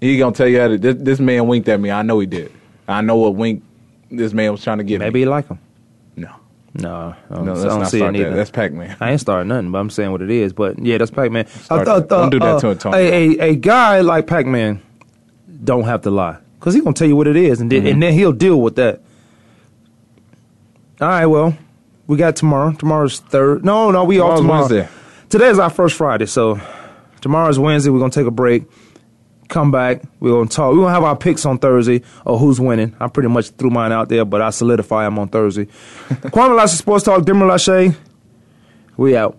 He 0.00 0.16
gonna 0.18 0.34
tell 0.34 0.48
you 0.48 0.60
how 0.60 0.68
to, 0.68 0.78
this, 0.78 0.96
this 0.98 1.20
man 1.20 1.46
winked 1.46 1.68
at 1.68 1.80
me. 1.80 1.90
I 1.90 2.02
know 2.02 2.20
he 2.20 2.26
did. 2.26 2.52
I 2.86 3.00
know 3.02 3.16
what 3.16 3.34
wink 3.34 3.62
this 4.10 4.32
man 4.32 4.52
was 4.52 4.62
trying 4.62 4.78
to 4.78 4.84
give 4.84 5.00
me. 5.00 5.06
Maybe 5.06 5.18
me. 5.18 5.24
you 5.24 5.30
like 5.30 5.48
him. 5.48 5.58
No. 6.16 6.30
No, 6.74 7.14
I 7.30 7.34
don't, 7.34 7.44
No, 7.46 7.52
I 7.54 7.64
don't 7.64 7.78
not 7.80 7.90
see 7.90 7.98
start 7.98 8.14
it 8.14 8.18
that. 8.18 8.26
either. 8.28 8.36
That's 8.36 8.50
Pac-Man. 8.50 8.96
I 9.00 9.10
ain't 9.12 9.20
starting 9.20 9.48
nothing, 9.48 9.72
but 9.72 9.78
I'm 9.78 9.90
saying 9.90 10.12
what 10.12 10.22
it 10.22 10.30
is. 10.30 10.52
But 10.52 10.78
yeah, 10.78 10.98
that's 10.98 11.10
Pac 11.10 11.30
Man. 11.32 11.46
Start 11.46 11.86
that. 11.86 12.08
Don't 12.08 12.30
do 12.30 12.38
that 12.40 12.60
to 12.60 12.68
Antonio. 12.68 12.98
A, 12.98 13.38
a, 13.40 13.50
a 13.50 13.56
guy 13.56 14.00
like 14.02 14.26
Pac 14.26 14.44
Man 14.46 14.80
don't 15.64 15.84
have 15.84 16.02
to 16.02 16.10
lie 16.10 16.36
because 16.60 16.74
he 16.74 16.80
gonna 16.80 16.92
tell 16.94 17.08
you 17.08 17.16
what 17.16 17.26
it 17.26 17.36
is, 17.36 17.60
and 17.60 17.72
then, 17.72 17.80
Mm-hmm. 17.80 17.88
and 17.88 18.02
then 18.02 18.12
he'll 18.12 18.32
deal 18.32 18.60
with 18.60 18.76
that. 18.76 19.00
All 21.00 21.08
right, 21.08 21.26
well, 21.26 21.56
we 22.06 22.16
got 22.16 22.36
tomorrow. 22.36 22.72
Tomorrow's 22.72 23.20
third. 23.20 23.64
No, 23.64 23.90
no, 23.90 24.04
we 24.04 24.18
off 24.20 24.38
Tomorrow's 24.38 24.68
tomorrow. 24.68 24.88
Wednesday. 24.88 25.28
Today's 25.30 25.58
our 25.58 25.70
first 25.70 25.96
Friday, 25.96 26.26
so 26.26 26.60
tomorrow's 27.20 27.58
Wednesday. 27.58 27.90
We're 27.90 28.00
gonna 28.00 28.10
take 28.10 28.26
a 28.26 28.30
break. 28.32 28.64
Come 29.48 29.70
back. 29.70 30.02
We're 30.20 30.30
gonna 30.32 30.48
talk. 30.48 30.72
We're 30.74 30.82
gonna 30.82 30.92
have 30.92 31.04
our 31.04 31.16
picks 31.16 31.46
on 31.46 31.58
Thursday 31.58 32.02
or 32.26 32.38
who's 32.38 32.60
winning. 32.60 32.94
I 33.00 33.08
pretty 33.08 33.30
much 33.30 33.50
threw 33.50 33.70
mine 33.70 33.92
out 33.92 34.08
there, 34.10 34.24
but 34.24 34.42
I 34.42 34.50
solidify 34.50 35.04
them 35.04 35.18
on 35.18 35.28
Thursday. 35.28 35.64
Kwamie 36.10 36.56
Lassiter 36.56 36.78
Sports 36.82 37.04
Talk. 37.04 37.24
Dimmer 37.24 37.46
Lachey. 37.46 37.96
We 38.98 39.16
out. 39.16 39.38